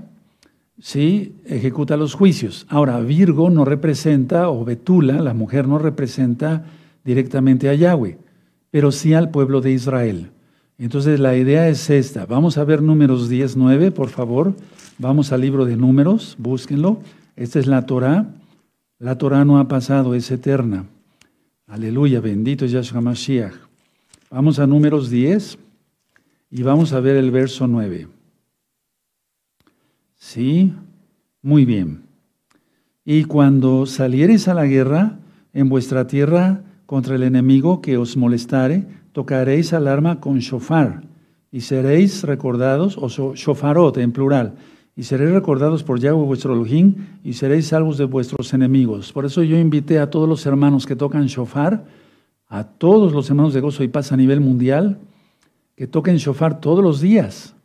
¿sí? 0.79 1.35
ejecuta 1.45 1.97
los 1.97 2.15
juicios. 2.15 2.65
Ahora, 2.69 2.99
Virgo 2.99 3.49
no 3.49 3.65
representa, 3.65 4.49
o 4.49 4.65
Betula, 4.65 5.21
la 5.21 5.33
mujer 5.33 5.67
no 5.67 5.77
representa 5.77 6.65
directamente 7.03 7.69
a 7.69 7.75
Yahweh, 7.75 8.17
pero 8.71 8.91
sí 8.91 9.13
al 9.13 9.29
pueblo 9.29 9.61
de 9.61 9.71
Israel. 9.71 10.31
Entonces 10.77 11.20
la 11.20 11.36
idea 11.36 11.70
es 11.70 11.89
esta. 11.89 12.25
Vamos 12.25 12.58
a 12.58 12.63
ver 12.63 12.82
números 12.82 13.30
10, 13.30 13.58
9, 13.58 13.92
por 13.92 14.10
favor. 14.10 14.53
Vamos 14.98 15.32
al 15.32 15.42
libro 15.42 15.65
de 15.65 15.77
números, 15.77 16.36
búsquenlo. 16.38 17.00
Esta 17.36 17.60
es 17.60 17.68
la 17.68 17.86
Torah. 17.86 18.27
La 19.00 19.18
Torah 19.18 19.46
no 19.46 19.60
ha 19.60 19.68
pasado, 19.68 20.15
es 20.15 20.30
eterna. 20.32 20.86
Aleluya, 21.68 22.22
bendito 22.22 22.65
es 22.65 22.72
Yahshua 22.72 23.01
Mashiach. 23.01 23.53
Vamos 24.30 24.60
a 24.60 24.68
números 24.68 25.10
10 25.10 25.58
y 26.51 26.63
vamos 26.63 26.94
a 26.94 27.00
ver 27.00 27.15
el 27.18 27.32
verso 27.32 27.68
9. 27.68 28.08
Sí, 30.15 30.74
muy 31.42 31.65
bien. 31.65 32.03
Y 33.06 33.25
cuando 33.25 33.86
saliereis 33.86 34.48
a 34.48 34.53
la 34.53 34.65
guerra 34.65 35.20
en 35.53 35.70
vuestra 35.70 36.08
tierra 36.08 36.62
contra 36.86 37.15
el 37.15 37.24
enemigo 37.24 37.82
que 37.82 37.98
os 37.98 38.15
molestare, 38.15 38.86
tocaréis 39.13 39.72
alarma 39.72 40.20
con 40.20 40.39
shofar 40.39 41.03
y 41.51 41.62
seréis 41.62 42.24
recordados, 42.24 42.98
o 42.98 43.08
shofarot 43.08 43.98
en 43.98 44.12
plural, 44.12 44.55
y 44.96 45.03
seréis 45.03 45.32
recordados 45.32 45.84
por 45.84 46.00
Yahweh 46.00 46.25
vuestro 46.25 46.53
Elohim 46.53 46.96
y 47.24 47.34
seréis 47.34 47.67
salvos 47.67 47.98
de 47.98 48.05
vuestros 48.05 48.53
enemigos. 48.53 49.13
Por 49.13 49.25
eso 49.25 49.43
yo 49.43 49.58
invité 49.58 50.00
a 50.00 50.10
todos 50.10 50.27
los 50.27 50.46
hermanos 50.46 50.86
que 50.86 50.96
tocan 50.96 51.27
shofar, 51.27 51.86
a 52.48 52.63
todos 52.63 53.13
los 53.13 53.29
hermanos 53.29 53.53
de 53.53 53.62
gozo 53.62 53.84
y 53.84 53.88
paz 53.88 54.12
a 54.12 54.17
nivel 54.17 54.41
mundial, 54.41 54.98
que 55.75 55.88
toquen 55.88 56.17
shofar 56.17 56.60
todos 56.60 56.84
los 56.84 57.01
días, 57.01 57.55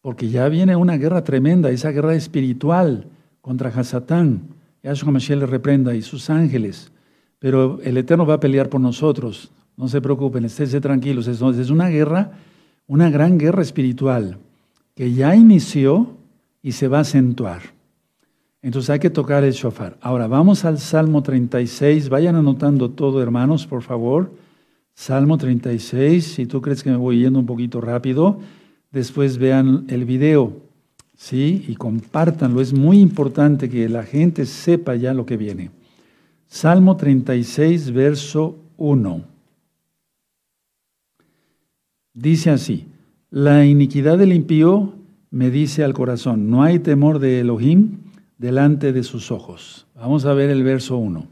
porque 0.00 0.28
ya 0.28 0.48
viene 0.48 0.76
una 0.76 0.96
guerra 0.96 1.24
tremenda, 1.24 1.70
esa 1.70 1.90
guerra 1.90 2.14
espiritual 2.14 3.06
contra 3.40 3.70
Hasatán. 3.70 4.42
Yahshua 4.82 5.12
Mashiach 5.12 5.38
le 5.40 5.46
reprenda 5.46 5.94
y 5.94 6.02
sus 6.02 6.30
ángeles. 6.30 6.92
Pero 7.38 7.80
el 7.82 7.96
Eterno 7.96 8.24
va 8.24 8.34
a 8.34 8.40
pelear 8.40 8.68
por 8.68 8.80
nosotros. 8.80 9.50
No 9.76 9.88
se 9.88 10.00
preocupen, 10.00 10.44
esténse 10.44 10.80
tranquilos. 10.80 11.26
Es 11.28 11.70
una 11.70 11.88
guerra, 11.88 12.32
una 12.86 13.10
gran 13.10 13.38
guerra 13.38 13.62
espiritual 13.62 14.38
que 14.94 15.12
ya 15.12 15.36
inició 15.36 16.16
y 16.62 16.72
se 16.72 16.88
va 16.88 16.98
a 16.98 17.02
acentuar. 17.02 17.60
Entonces 18.62 18.90
hay 18.90 18.98
que 18.98 19.10
tocar 19.10 19.44
el 19.44 19.52
shofar. 19.52 19.96
Ahora 20.00 20.26
vamos 20.26 20.64
al 20.64 20.78
Salmo 20.78 21.22
36. 21.22 22.08
Vayan 22.08 22.34
anotando 22.34 22.90
todo, 22.90 23.22
hermanos, 23.22 23.66
por 23.66 23.82
favor. 23.82 24.32
Salmo 24.94 25.36
36. 25.36 26.24
Si 26.24 26.46
tú 26.46 26.62
crees 26.62 26.82
que 26.82 26.90
me 26.90 26.96
voy 26.96 27.20
yendo 27.20 27.38
un 27.38 27.46
poquito 27.46 27.80
rápido, 27.80 28.40
después 28.90 29.38
vean 29.38 29.84
el 29.88 30.04
video. 30.06 30.54
¿Sí? 31.14 31.64
Y 31.68 31.76
compártanlo. 31.76 32.60
Es 32.60 32.72
muy 32.72 32.98
importante 32.98 33.68
que 33.68 33.88
la 33.88 34.02
gente 34.02 34.46
sepa 34.46 34.96
ya 34.96 35.14
lo 35.14 35.26
que 35.26 35.36
viene. 35.36 35.70
Salmo 36.48 36.96
36, 36.96 37.92
verso 37.92 38.58
1. 38.78 39.35
Dice 42.16 42.48
así: 42.48 42.86
La 43.30 43.66
iniquidad 43.66 44.16
del 44.16 44.32
impío 44.32 44.94
me 45.30 45.50
dice 45.50 45.84
al 45.84 45.92
corazón, 45.92 46.50
no 46.50 46.62
hay 46.62 46.78
temor 46.78 47.18
de 47.18 47.40
Elohim 47.40 47.98
delante 48.38 48.94
de 48.94 49.02
sus 49.02 49.30
ojos. 49.30 49.86
Vamos 49.94 50.24
a 50.24 50.32
ver 50.32 50.48
el 50.48 50.64
verso 50.64 50.96
1. 50.96 51.26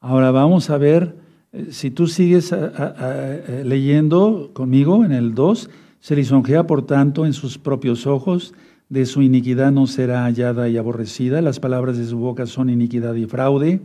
Ahora 0.00 0.32
vamos 0.32 0.68
a 0.68 0.78
ver, 0.78 1.14
eh, 1.52 1.68
si 1.70 1.92
tú 1.92 2.08
sigues 2.08 2.52
eh, 2.52 3.62
leyendo 3.64 4.50
conmigo 4.52 5.04
en 5.04 5.12
el 5.12 5.32
2, 5.32 5.70
se 6.00 6.16
lisonjea 6.16 6.66
por 6.66 6.84
tanto 6.84 7.24
en 7.24 7.32
sus 7.32 7.56
propios 7.56 8.08
ojos, 8.08 8.52
de 8.88 9.06
su 9.06 9.22
iniquidad 9.22 9.70
no 9.70 9.86
será 9.86 10.24
hallada 10.24 10.68
y 10.68 10.76
aborrecida, 10.76 11.40
las 11.40 11.60
palabras 11.60 11.98
de 11.98 12.06
su 12.06 12.18
boca 12.18 12.46
son 12.46 12.68
iniquidad 12.68 13.14
y 13.14 13.26
fraude, 13.26 13.80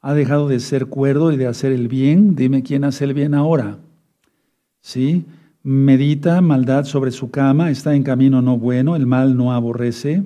ha 0.00 0.14
dejado 0.14 0.48
de 0.48 0.58
ser 0.58 0.86
cuerdo 0.86 1.30
y 1.30 1.36
de 1.36 1.46
hacer 1.46 1.70
el 1.70 1.86
bien, 1.86 2.34
dime 2.34 2.64
quién 2.64 2.82
hace 2.82 3.04
el 3.04 3.14
bien 3.14 3.34
ahora. 3.34 3.78
¿Sí? 4.80 5.24
medita 5.68 6.40
maldad 6.40 6.84
sobre 6.84 7.10
su 7.10 7.30
cama, 7.30 7.70
está 7.70 7.94
en 7.94 8.02
camino 8.02 8.40
no 8.40 8.56
bueno, 8.56 8.96
el 8.96 9.04
mal 9.04 9.36
no 9.36 9.52
aborrece, 9.52 10.22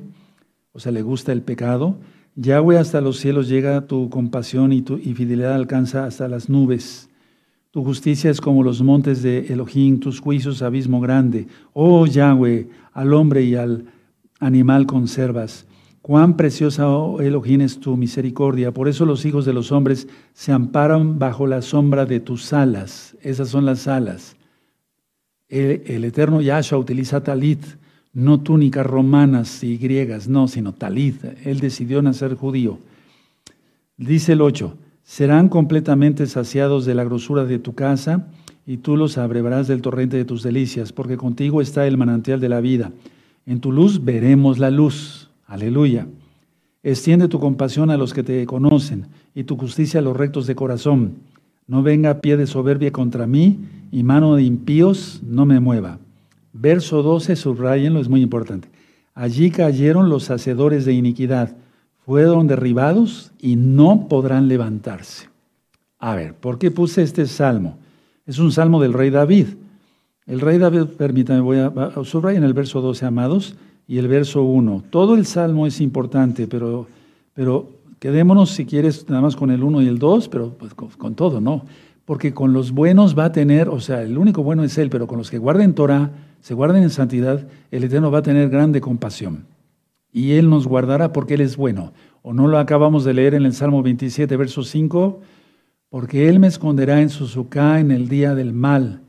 o 0.72 0.78
sea, 0.78 0.92
le 0.92 1.02
gusta 1.02 1.32
el 1.32 1.42
pecado. 1.42 1.96
Yahweh 2.36 2.78
hasta 2.78 3.00
los 3.00 3.18
cielos 3.18 3.48
llega 3.48 3.88
tu 3.88 4.08
compasión 4.08 4.72
y 4.72 4.82
tu 4.82 4.98
fidelidad 4.98 5.54
alcanza 5.54 6.04
hasta 6.04 6.28
las 6.28 6.48
nubes. 6.48 7.10
Tu 7.72 7.82
justicia 7.84 8.30
es 8.30 8.40
como 8.40 8.62
los 8.62 8.82
montes 8.82 9.22
de 9.22 9.46
Elohim, 9.48 9.98
tus 9.98 10.20
juicios 10.20 10.62
abismo 10.62 11.00
grande. 11.00 11.48
Oh 11.72 12.06
Yahweh, 12.06 12.68
al 12.92 13.12
hombre 13.12 13.42
y 13.42 13.56
al 13.56 13.86
animal 14.38 14.86
conservas. 14.86 15.66
Cuán 16.02 16.36
preciosa, 16.36 16.88
oh 16.88 17.20
Elohim, 17.20 17.62
es 17.62 17.80
tu 17.80 17.96
misericordia. 17.96 18.72
Por 18.72 18.88
eso 18.88 19.06
los 19.06 19.24
hijos 19.24 19.44
de 19.44 19.52
los 19.52 19.72
hombres 19.72 20.06
se 20.34 20.52
amparan 20.52 21.18
bajo 21.18 21.48
la 21.48 21.62
sombra 21.62 22.06
de 22.06 22.20
tus 22.20 22.52
alas. 22.52 23.16
Esas 23.22 23.48
son 23.48 23.66
las 23.66 23.88
alas. 23.88 24.36
El, 25.52 26.06
eterno 26.06 26.40
Yahshua 26.40 26.78
utiliza 26.78 27.22
talit, 27.22 27.62
no 28.14 28.40
túnicas 28.40 28.86
romanas 28.86 29.62
y 29.62 29.76
griegas, 29.76 30.26
no, 30.26 30.48
sino 30.48 30.72
talit. 30.72 31.22
Él 31.44 31.60
decidió 31.60 32.00
nacer 32.00 32.36
judío. 32.36 32.78
Dice 33.98 34.32
el 34.32 34.40
8, 34.40 34.74
serán 35.04 35.50
completamente 35.50 36.26
saciados 36.26 36.86
de 36.86 36.94
la 36.94 37.04
grosura 37.04 37.44
de 37.44 37.58
tu 37.58 37.74
casa 37.74 38.28
y 38.66 38.78
tú 38.78 38.96
los 38.96 39.18
abrevarás 39.18 39.68
del 39.68 39.82
torrente 39.82 40.16
de 40.16 40.24
tus 40.24 40.42
delicias, 40.42 40.90
porque 40.90 41.18
contigo 41.18 41.60
está 41.60 41.86
el 41.86 41.98
manantial 41.98 42.40
de 42.40 42.48
la 42.48 42.62
vida. 42.62 42.90
En 43.44 43.60
tu 43.60 43.72
luz 43.72 44.02
veremos 44.02 44.58
la 44.58 44.70
luz. 44.70 45.28
Aleluya. 45.46 46.06
Extiende 46.82 47.28
tu 47.28 47.38
compasión 47.38 47.90
a 47.90 47.98
los 47.98 48.14
que 48.14 48.22
te 48.22 48.46
conocen 48.46 49.08
y 49.34 49.44
tu 49.44 49.58
justicia 49.58 50.00
a 50.00 50.02
los 50.02 50.16
rectos 50.16 50.46
de 50.46 50.54
corazón. 50.54 51.16
No 51.72 51.82
venga 51.82 52.20
pie 52.20 52.36
de 52.36 52.46
soberbia 52.46 52.92
contra 52.92 53.26
mí 53.26 53.60
y 53.90 54.02
mano 54.02 54.36
de 54.36 54.42
impíos 54.42 55.22
no 55.26 55.46
me 55.46 55.58
mueva. 55.58 56.00
Verso 56.52 57.02
12, 57.02 57.34
subrayenlo, 57.34 57.98
es 57.98 58.10
muy 58.10 58.20
importante. 58.20 58.68
Allí 59.14 59.50
cayeron 59.50 60.10
los 60.10 60.30
hacedores 60.30 60.84
de 60.84 60.92
iniquidad, 60.92 61.56
fueron 62.04 62.46
derribados 62.46 63.32
y 63.40 63.56
no 63.56 64.06
podrán 64.10 64.48
levantarse. 64.48 65.30
A 65.98 66.14
ver, 66.14 66.34
¿por 66.34 66.58
qué 66.58 66.70
puse 66.70 67.02
este 67.02 67.24
salmo? 67.24 67.78
Es 68.26 68.38
un 68.38 68.52
salmo 68.52 68.78
del 68.78 68.92
rey 68.92 69.08
David. 69.08 69.46
El 70.26 70.40
rey 70.42 70.58
David, 70.58 70.88
permítame, 70.98 71.40
voy 71.40 71.56
a, 71.56 71.72
subrayen 72.04 72.44
el 72.44 72.52
verso 72.52 72.82
12, 72.82 73.06
amados, 73.06 73.56
y 73.88 73.96
el 73.96 74.08
verso 74.08 74.42
1. 74.42 74.84
Todo 74.90 75.14
el 75.14 75.24
salmo 75.24 75.66
es 75.66 75.80
importante, 75.80 76.46
pero, 76.46 76.86
pero 77.32 77.70
quedémonos, 78.02 78.50
si 78.50 78.66
quieres, 78.66 79.08
nada 79.08 79.22
más 79.22 79.36
con 79.36 79.52
el 79.52 79.62
1 79.62 79.82
y 79.82 79.86
el 79.86 80.00
2, 80.00 80.28
pero 80.28 80.58
pues, 80.58 80.74
con 80.74 81.14
todo, 81.14 81.40
¿no? 81.40 81.64
porque 82.04 82.34
con 82.34 82.52
los 82.52 82.72
buenos 82.72 83.16
va 83.16 83.26
a 83.26 83.32
tener, 83.32 83.68
o 83.68 83.80
sea, 83.80 84.02
el 84.02 84.18
único 84.18 84.42
bueno 84.42 84.64
es 84.64 84.76
Él, 84.78 84.90
pero 84.90 85.06
con 85.06 85.18
los 85.18 85.30
que 85.30 85.38
guarden 85.38 85.74
Torah, 85.74 86.10
se 86.40 86.54
guarden 86.54 86.82
en 86.82 86.90
santidad, 86.90 87.46
el 87.70 87.84
Eterno 87.84 88.10
va 88.10 88.18
a 88.18 88.22
tener 88.22 88.48
grande 88.48 88.80
compasión. 88.80 89.46
Y 90.12 90.32
Él 90.32 90.50
nos 90.50 90.66
guardará 90.66 91.12
porque 91.12 91.34
Él 91.34 91.40
es 91.40 91.56
bueno. 91.56 91.92
¿O 92.22 92.34
no 92.34 92.48
lo 92.48 92.58
acabamos 92.58 93.04
de 93.04 93.14
leer 93.14 93.34
en 93.34 93.46
el 93.46 93.54
Salmo 93.54 93.82
27, 93.82 94.36
verso 94.36 94.62
5? 94.62 95.20
Porque 95.88 96.28
Él 96.28 96.38
me 96.40 96.48
esconderá 96.48 97.00
en 97.00 97.08
su 97.08 97.26
sucá 97.26 97.80
en 97.80 97.90
el 97.90 98.08
día 98.08 98.34
del 98.34 98.52
mal, 98.52 99.00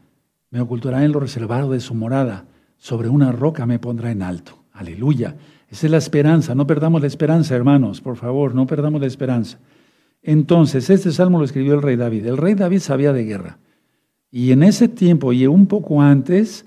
me 0.49 0.61
ocultará 0.61 1.03
en 1.03 1.11
lo 1.11 1.19
reservado 1.19 1.71
de 1.71 1.79
su 1.79 1.95
morada, 1.95 2.45
sobre 2.77 3.09
una 3.09 3.31
roca 3.31 3.65
me 3.65 3.79
pondrá 3.79 4.11
en 4.11 4.21
alto. 4.21 4.63
Aleluya. 4.71 5.35
Esa 5.73 5.87
es 5.87 5.91
la 5.91 5.97
esperanza. 5.97 6.53
No 6.53 6.67
perdamos 6.67 7.01
la 7.01 7.07
esperanza, 7.07 7.55
hermanos, 7.55 7.99
por 7.99 8.15
favor, 8.15 8.53
no 8.53 8.67
perdamos 8.67 9.01
la 9.01 9.07
esperanza. 9.07 9.57
Entonces, 10.21 10.87
este 10.91 11.11
salmo 11.11 11.39
lo 11.39 11.45
escribió 11.45 11.73
el 11.73 11.81
rey 11.81 11.95
David. 11.95 12.27
El 12.27 12.37
rey 12.37 12.53
David 12.53 12.77
sabía 12.77 13.11
de 13.11 13.23
guerra. 13.23 13.57
Y 14.29 14.51
en 14.51 14.61
ese 14.61 14.87
tiempo 14.87 15.33
y 15.33 15.47
un 15.47 15.65
poco 15.65 16.03
antes 16.03 16.65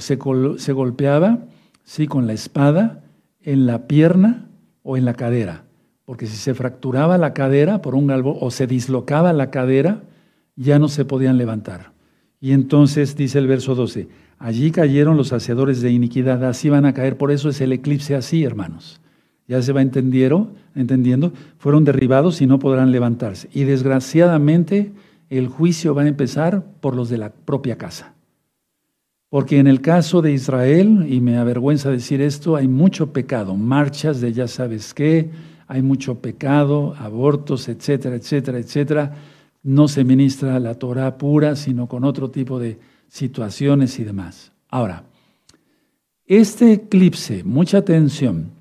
se, 0.00 0.16
golpeaba, 0.16 1.38
sí, 1.84 2.08
con 2.08 2.26
la 2.26 2.32
espada 2.32 3.04
en 3.40 3.66
la 3.66 3.86
pierna 3.86 4.48
o 4.82 4.96
en 4.96 5.04
la 5.04 5.14
cadera. 5.14 5.62
Porque 6.04 6.26
si 6.26 6.36
se 6.36 6.52
fracturaba 6.52 7.18
la 7.18 7.34
cadera 7.34 7.80
por 7.80 7.94
un 7.94 8.08
galvo 8.08 8.36
o 8.40 8.50
se 8.50 8.66
dislocaba 8.66 9.32
la 9.32 9.52
cadera, 9.52 10.02
ya 10.56 10.80
no 10.80 10.88
se 10.88 11.04
podían 11.04 11.38
levantar. 11.38 11.92
Y 12.40 12.50
entonces 12.50 13.14
dice 13.14 13.38
el 13.38 13.46
verso 13.46 13.76
12, 13.76 14.08
allí 14.40 14.72
cayeron 14.72 15.16
los 15.16 15.32
hacedores 15.32 15.80
de 15.80 15.92
iniquidad, 15.92 16.44
así 16.44 16.68
van 16.68 16.86
a 16.86 16.94
caer, 16.94 17.16
por 17.16 17.30
eso 17.30 17.48
es 17.48 17.60
el 17.60 17.72
eclipse 17.72 18.16
así, 18.16 18.42
hermanos 18.42 19.00
ya 19.50 19.60
se 19.62 19.72
va 19.72 19.82
entendiendo, 19.82 20.52
entendiendo, 20.76 21.32
fueron 21.58 21.84
derribados 21.84 22.40
y 22.40 22.46
no 22.46 22.60
podrán 22.60 22.92
levantarse. 22.92 23.48
Y 23.52 23.64
desgraciadamente 23.64 24.92
el 25.28 25.48
juicio 25.48 25.92
va 25.92 26.02
a 26.02 26.06
empezar 26.06 26.62
por 26.80 26.94
los 26.94 27.08
de 27.08 27.18
la 27.18 27.32
propia 27.32 27.76
casa. 27.76 28.14
Porque 29.28 29.58
en 29.58 29.66
el 29.66 29.80
caso 29.80 30.22
de 30.22 30.30
Israel, 30.30 31.04
y 31.08 31.20
me 31.20 31.36
avergüenza 31.36 31.90
decir 31.90 32.20
esto, 32.20 32.54
hay 32.54 32.68
mucho 32.68 33.12
pecado, 33.12 33.56
marchas 33.56 34.20
de 34.20 34.32
ya 34.32 34.46
sabes 34.46 34.94
qué, 34.94 35.30
hay 35.66 35.82
mucho 35.82 36.20
pecado, 36.20 36.94
abortos, 36.96 37.68
etcétera, 37.68 38.14
etcétera, 38.14 38.58
etcétera. 38.58 39.16
No 39.64 39.88
se 39.88 40.04
ministra 40.04 40.60
la 40.60 40.76
Torah 40.76 41.18
pura, 41.18 41.56
sino 41.56 41.88
con 41.88 42.04
otro 42.04 42.30
tipo 42.30 42.60
de 42.60 42.78
situaciones 43.10 43.98
y 43.98 44.04
demás. 44.04 44.52
Ahora, 44.68 45.02
este 46.26 46.72
eclipse, 46.72 47.44
mucha 47.44 47.78
atención, 47.78 48.52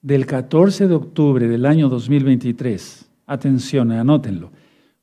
del 0.00 0.24
14 0.24 0.86
de 0.86 0.94
octubre 0.94 1.48
del 1.48 1.66
año 1.66 1.88
2023, 1.88 3.10
atención, 3.26 3.90
anótenlo, 3.90 4.52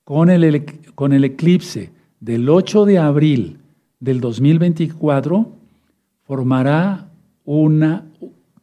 con 0.06 0.30
el, 0.30 0.66
con 0.96 1.12
el 1.12 1.26
eclipse 1.26 1.92
del 2.22 2.48
8 2.50 2.86
de 2.86 2.98
abril 2.98 3.60
del 4.00 4.22
2024, 4.22 5.52
formará 6.24 7.10
una 7.44 8.06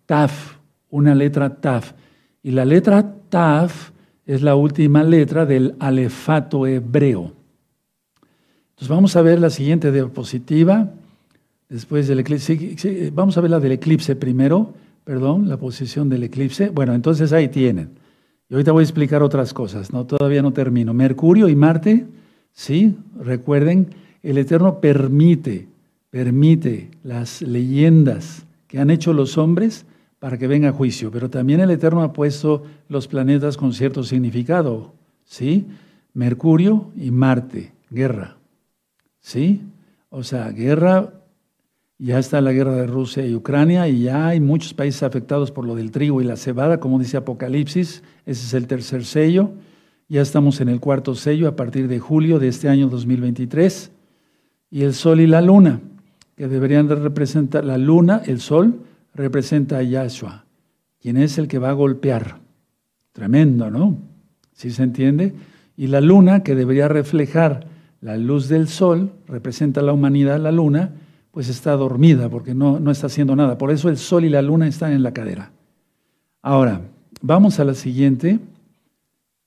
TAF, 0.07 0.57
una 0.89 1.15
letra 1.15 1.61
TAF. 1.61 1.93
Y 2.43 2.53
la 2.53 2.65
letra 2.65 3.17
TAF 3.29 3.91
es 4.25 4.41
la 4.41 4.55
última 4.55 5.05
letra 5.05 5.45
del 5.45 5.75
alefato 5.79 6.67
hebreo. 6.67 7.42
Entonces 8.73 8.89
vamos 8.89 9.17
a 9.17 9.23
ver 9.23 9.39
la 9.39 9.51
siguiente 9.51 9.93
diapositiva, 9.93 10.91
después 11.73 12.07
del 12.07 12.21
eclipse. 12.21 13.11
Vamos 13.15 13.39
a 13.39 13.41
ver 13.41 13.51
la 13.51 13.61
del 13.61 13.73
eclipse 13.73 14.15
primero, 14.15 14.75
perdón, 15.05 15.49
la 15.49 15.57
posición 15.57 16.09
del 16.09 16.25
eclipse. 16.25 16.69
Bueno, 16.69 16.95
entonces 16.95 17.33
ahí 17.33 17.49
tienen. 17.49 17.91
Y 18.49 18.55
ahorita 18.55 18.73
voy 18.73 18.83
a 18.83 18.85
explicar 18.85 19.23
otras 19.23 19.55
cosas, 19.55 19.93
¿no? 19.93 20.05
Todavía 20.05 20.43
no 20.43 20.53
termino. 20.53 20.93
Mercurio 20.93 21.49
y 21.49 21.57
Marte, 21.57 22.07
sí, 22.53 22.95
recuerden, 23.19 23.89
el 24.23 24.37
Eterno 24.37 24.81
permite, 24.81 25.67
permite 26.11 26.91
las 27.03 27.41
leyendas 27.41 28.45
que 28.69 28.79
han 28.79 28.91
hecho 28.91 29.15
los 29.15 29.39
hombres 29.39 29.87
para 30.19 30.37
que 30.39 30.47
venga 30.47 30.73
juicio, 30.73 31.11
pero 31.11 31.31
también 31.31 31.61
el 31.61 31.71
Eterno 31.71 32.03
ha 32.03 32.13
puesto 32.13 32.65
los 32.89 33.09
planetas 33.09 33.57
con 33.57 33.73
cierto 33.73 34.05
significado, 34.05 34.93
¿sí? 35.25 35.67
Mercurio 36.13 36.91
y 36.95 37.11
Marte, 37.11 37.73
guerra, 37.91 38.37
¿sí? 39.23 39.63
O 40.11 40.23
sea, 40.23 40.51
guerra, 40.51 41.15
ya 41.99 42.19
está 42.19 42.43
la 42.43 42.53
guerra 42.53 42.75
de 42.75 42.87
Rusia 42.87 43.25
y 43.27 43.35
Ucrania 43.35 43.89
y 43.89 44.03
ya 44.03 44.27
hay 44.27 44.41
muchos 44.41 44.75
países 44.75 45.03
afectados 45.03 45.51
por 45.51 45.65
lo 45.65 45.75
del 45.75 45.91
trigo 45.91 46.21
y 46.21 46.25
la 46.25 46.37
cebada, 46.37 46.81
como 46.81 46.99
dice 46.99 47.17
Apocalipsis, 47.17 48.03
ese 48.27 48.47
es 48.47 48.53
el 48.53 48.67
tercer 48.67 49.07
sello, 49.07 49.53
ya 50.09 50.21
estamos 50.21 50.61
en 50.61 50.69
el 50.69 50.81
cuarto 50.81 51.15
sello 51.15 51.49
a 51.49 51.57
partir 51.57 51.89
de 51.89 51.99
julio 51.99 52.39
de 52.39 52.49
este 52.49 52.69
año 52.69 52.89
2023, 52.89 53.91
y 54.71 54.83
el 54.83 54.93
Sol 54.93 55.21
y 55.21 55.27
la 55.27 55.41
Luna, 55.41 55.81
que 56.37 56.49
deberían 56.49 56.89
de 56.89 56.97
representar 56.97 57.65
la 57.65 57.79
Luna, 57.79 58.21
el 58.27 58.41
Sol, 58.41 58.81
representa 59.15 59.79
a 59.79 59.83
Yahshua, 59.83 60.45
quien 61.01 61.17
es 61.17 61.39
el 61.39 61.49
que 61.49 61.59
va 61.59 61.71
a 61.71 61.75
golpear. 61.75 62.41
Tremendo, 63.13 63.71
¿no? 63.71 63.99
¿Sí 64.53 64.71
se 64.71 64.83
entiende? 64.83 65.35
Y 65.77 65.89
la 65.89 66.01
luna, 66.01 66.43
que 66.43 66.55
debería 66.55 66.89
reflejar 66.89 67.67
la 68.03 68.17
luz 68.17 68.49
del 68.49 68.69
sol, 68.69 69.13
representa 69.29 69.81
a 69.81 69.85
la 69.85 69.93
humanidad, 69.93 70.39
la 70.41 70.53
luna, 70.53 70.91
pues 71.31 71.49
está 71.49 71.73
dormida 71.77 72.29
porque 72.29 72.53
no, 72.53 72.79
no 72.81 72.91
está 72.91 73.07
haciendo 73.07 73.35
nada. 73.37 73.57
Por 73.57 73.71
eso 73.71 73.89
el 73.89 73.97
sol 73.97 74.25
y 74.25 74.29
la 74.29 74.43
luna 74.43 74.67
están 74.67 74.93
en 74.93 75.05
la 75.05 75.15
cadera. 75.15 75.53
Ahora, 76.43 76.83
vamos 77.23 77.61
a 77.61 77.65
la 77.65 77.75
siguiente. 77.75 78.41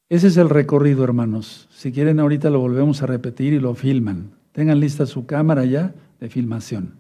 Ese 0.08 0.28
es 0.28 0.38
el 0.38 0.50
recorrido, 0.50 1.04
hermanos. 1.04 1.68
Si 1.70 1.92
quieren, 1.92 2.20
ahorita 2.20 2.50
lo 2.50 2.60
volvemos 2.60 3.04
a 3.04 3.08
repetir 3.08 3.54
y 3.54 3.60
lo 3.60 3.76
filman. 3.76 4.32
Tengan 4.54 4.80
lista 4.80 5.06
su 5.06 5.26
cámara 5.26 5.66
ya 5.66 5.94
de 6.22 6.30
filmación. 6.30 6.94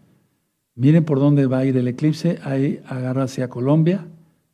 Miren 0.75 1.05
por 1.05 1.19
dónde 1.19 1.47
va 1.47 1.59
a 1.59 1.65
ir 1.65 1.77
el 1.77 1.87
eclipse, 1.87 2.37
ahí 2.43 2.81
agarra 2.85 3.23
hacia 3.23 3.49
Colombia, 3.49 4.05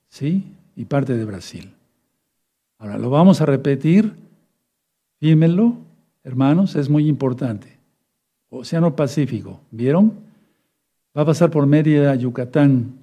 ¿sí? 0.07 0.43
Y 0.75 0.85
parte 0.85 1.17
de 1.17 1.25
Brasil. 1.25 1.73
Ahora, 2.77 2.99
lo 2.99 3.09
vamos 3.09 3.41
a 3.41 3.47
repetir, 3.47 4.13
fíjenlo, 5.19 5.77
hermanos, 6.23 6.75
es 6.75 6.89
muy 6.89 7.07
importante. 7.07 7.79
Océano 8.49 8.95
Pacífico, 8.95 9.61
¿vieron? 9.71 10.13
Va 11.17 11.23
a 11.23 11.25
pasar 11.25 11.51
por 11.51 11.65
Mérida, 11.65 12.15
Yucatán, 12.15 12.99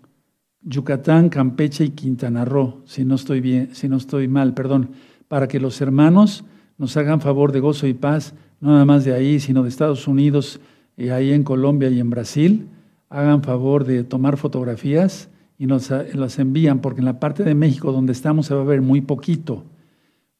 Yucatán, 0.62 1.28
Campeche 1.28 1.84
y 1.84 1.90
Quintana 1.90 2.44
Roo, 2.44 2.82
si 2.84 3.04
no 3.04 3.14
estoy 3.14 3.40
bien, 3.40 3.75
si 3.75 3.88
no 3.88 3.96
estoy 3.96 4.28
mal, 4.28 4.54
perdón, 4.54 4.90
para 5.28 5.48
que 5.48 5.60
los 5.60 5.80
hermanos 5.80 6.44
nos 6.76 6.96
hagan 6.96 7.20
favor 7.20 7.52
de 7.52 7.60
gozo 7.60 7.87
y 7.87 7.94
paz, 7.94 8.34
no 8.60 8.72
nada 8.72 8.84
más 8.84 9.04
de 9.04 9.14
ahí, 9.14 9.40
sino 9.40 9.62
de 9.62 9.68
Estados 9.68 10.08
Unidos, 10.08 10.60
y 10.96 11.10
ahí 11.10 11.32
en 11.32 11.44
Colombia 11.44 11.88
y 11.90 12.00
en 12.00 12.10
Brasil 12.10 12.66
hagan 13.08 13.42
favor 13.42 13.84
de 13.84 14.04
tomar 14.04 14.37
fotografías 14.37 15.28
y 15.59 15.66
nos 15.66 15.90
las 15.90 16.38
envían, 16.38 16.81
porque 16.81 17.00
en 17.00 17.07
la 17.07 17.20
parte 17.20 17.44
de 17.44 17.54
México 17.54 17.92
donde 17.92 18.12
estamos 18.12 18.46
se 18.46 18.54
va 18.54 18.62
a 18.62 18.64
ver 18.64 18.83
muy 18.83 19.00
poquito. 19.00 19.64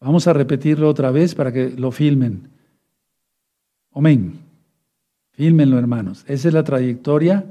Vamos 0.01 0.29
a 0.29 0.33
repetirlo 0.33 0.88
otra 0.88 1.11
vez 1.11 1.35
para 1.35 1.53
que 1.53 1.71
lo 1.71 1.91
filmen. 1.91 2.49
Amén. 3.99 4.39
Fílmenlo, 5.33 5.77
hermanos. 5.77 6.25
Esa 6.29 6.47
es 6.47 6.55
la 6.55 6.63
trayectoria. 6.63 7.45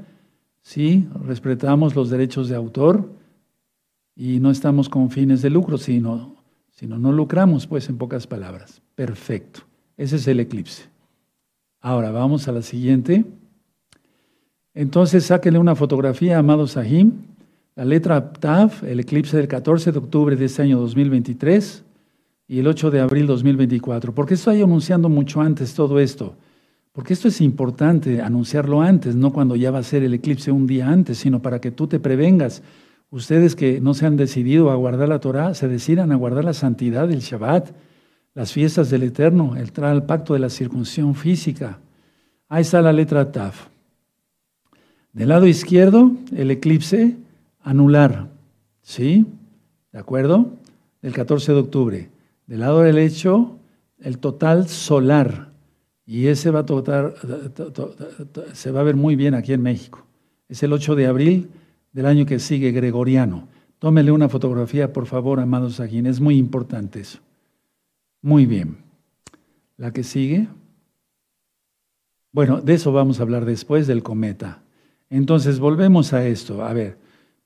Sí, 0.62 1.06
respetamos 1.26 1.94
los 1.94 2.08
derechos 2.08 2.48
de 2.48 2.56
autor 2.56 3.10
y 4.16 4.40
no 4.40 4.50
estamos 4.50 4.88
con 4.88 5.10
fines 5.10 5.42
de 5.42 5.50
lucro, 5.50 5.76
sino, 5.76 6.36
sino 6.70 6.98
no 6.98 7.12
lucramos, 7.12 7.66
pues, 7.66 7.90
en 7.90 7.98
pocas 7.98 8.26
palabras. 8.26 8.80
Perfecto. 8.94 9.60
Ese 9.98 10.16
es 10.16 10.26
el 10.26 10.40
eclipse. 10.40 10.84
Ahora 11.82 12.12
vamos 12.12 12.48
a 12.48 12.52
la 12.52 12.62
siguiente. 12.62 13.26
Entonces 14.72 15.26
sáquenle 15.26 15.58
una 15.58 15.76
fotografía, 15.76 16.38
amado 16.38 16.66
Sahim, 16.66 17.12
la 17.76 17.84
letra 17.84 18.32
Tav, 18.32 18.86
el 18.86 19.00
eclipse 19.00 19.36
del 19.36 19.48
14 19.48 19.92
de 19.92 19.98
octubre 19.98 20.34
de 20.34 20.46
este 20.46 20.62
año 20.62 20.80
2023 20.80 21.84
y 22.48 22.58
el 22.58 22.66
8 22.66 22.90
de 22.90 23.00
abril 23.00 23.26
2024. 23.26 24.14
¿Por 24.14 24.26
qué 24.26 24.34
estoy 24.34 24.62
anunciando 24.62 25.10
mucho 25.10 25.42
antes 25.42 25.74
todo 25.74 26.00
esto? 26.00 26.34
Porque 26.92 27.12
esto 27.12 27.28
es 27.28 27.42
importante 27.42 28.22
anunciarlo 28.22 28.80
antes, 28.80 29.14
no 29.14 29.32
cuando 29.32 29.54
ya 29.54 29.70
va 29.70 29.78
a 29.78 29.84
ser 29.84 30.02
el 30.02 30.14
eclipse 30.14 30.50
un 30.50 30.66
día 30.66 30.88
antes, 30.88 31.18
sino 31.18 31.40
para 31.40 31.60
que 31.60 31.70
tú 31.70 31.86
te 31.86 32.00
prevengas. 32.00 32.62
Ustedes 33.10 33.54
que 33.54 33.80
no 33.80 33.94
se 33.94 34.06
han 34.06 34.16
decidido 34.16 34.70
a 34.70 34.74
guardar 34.74 35.10
la 35.10 35.20
Torah, 35.20 35.54
se 35.54 35.68
decidan 35.68 36.10
a 36.10 36.16
guardar 36.16 36.44
la 36.44 36.54
santidad 36.54 37.06
del 37.06 37.20
Shabbat, 37.20 37.70
las 38.34 38.52
fiestas 38.52 38.88
del 38.90 39.02
Eterno, 39.02 39.54
el, 39.56 39.70
pacto 40.02 40.32
de 40.32 40.40
la 40.40 40.50
circuncisión 40.50 41.14
física. 41.14 41.78
Ahí 42.48 42.62
está 42.62 42.80
la 42.80 42.92
letra 42.92 43.30
Tav. 43.30 43.52
Del 45.12 45.28
lado 45.28 45.46
izquierdo, 45.46 46.12
el 46.34 46.50
eclipse 46.50 47.16
anular, 47.62 48.28
¿sí? 48.82 49.26
¿De 49.92 49.98
acuerdo? 49.98 50.52
Del 51.02 51.12
14 51.12 51.52
de 51.52 51.58
octubre. 51.58 52.17
Del 52.48 52.60
lado 52.60 52.80
derecho, 52.80 53.58
el 54.00 54.18
total 54.18 54.68
solar. 54.68 55.52
Y 56.06 56.28
ese 56.28 56.50
va 56.50 56.60
a 56.60 56.66
tocar, 56.66 57.14
se 58.54 58.70
va 58.70 58.80
a 58.80 58.84
ver 58.84 58.96
muy 58.96 59.16
bien 59.16 59.34
aquí 59.34 59.52
en 59.52 59.62
México. 59.62 60.06
Es 60.48 60.62
el 60.62 60.72
8 60.72 60.96
de 60.96 61.06
abril 61.06 61.50
del 61.92 62.06
año 62.06 62.24
que 62.24 62.38
sigue, 62.38 62.72
gregoriano. 62.72 63.48
Tómele 63.78 64.10
una 64.10 64.30
fotografía, 64.30 64.94
por 64.94 65.04
favor, 65.04 65.40
amados 65.40 65.78
aquí. 65.78 65.98
Es 65.98 66.20
muy 66.20 66.38
importante 66.38 67.00
eso. 67.00 67.18
Muy 68.22 68.46
bien. 68.46 68.78
La 69.76 69.92
que 69.92 70.02
sigue. 70.02 70.48
Bueno, 72.32 72.62
de 72.62 72.74
eso 72.74 72.92
vamos 72.92 73.20
a 73.20 73.24
hablar 73.24 73.44
después 73.44 73.86
del 73.86 74.02
cometa. 74.02 74.62
Entonces, 75.10 75.58
volvemos 75.58 76.14
a 76.14 76.26
esto. 76.26 76.64
A 76.64 76.72
ver, 76.72 76.96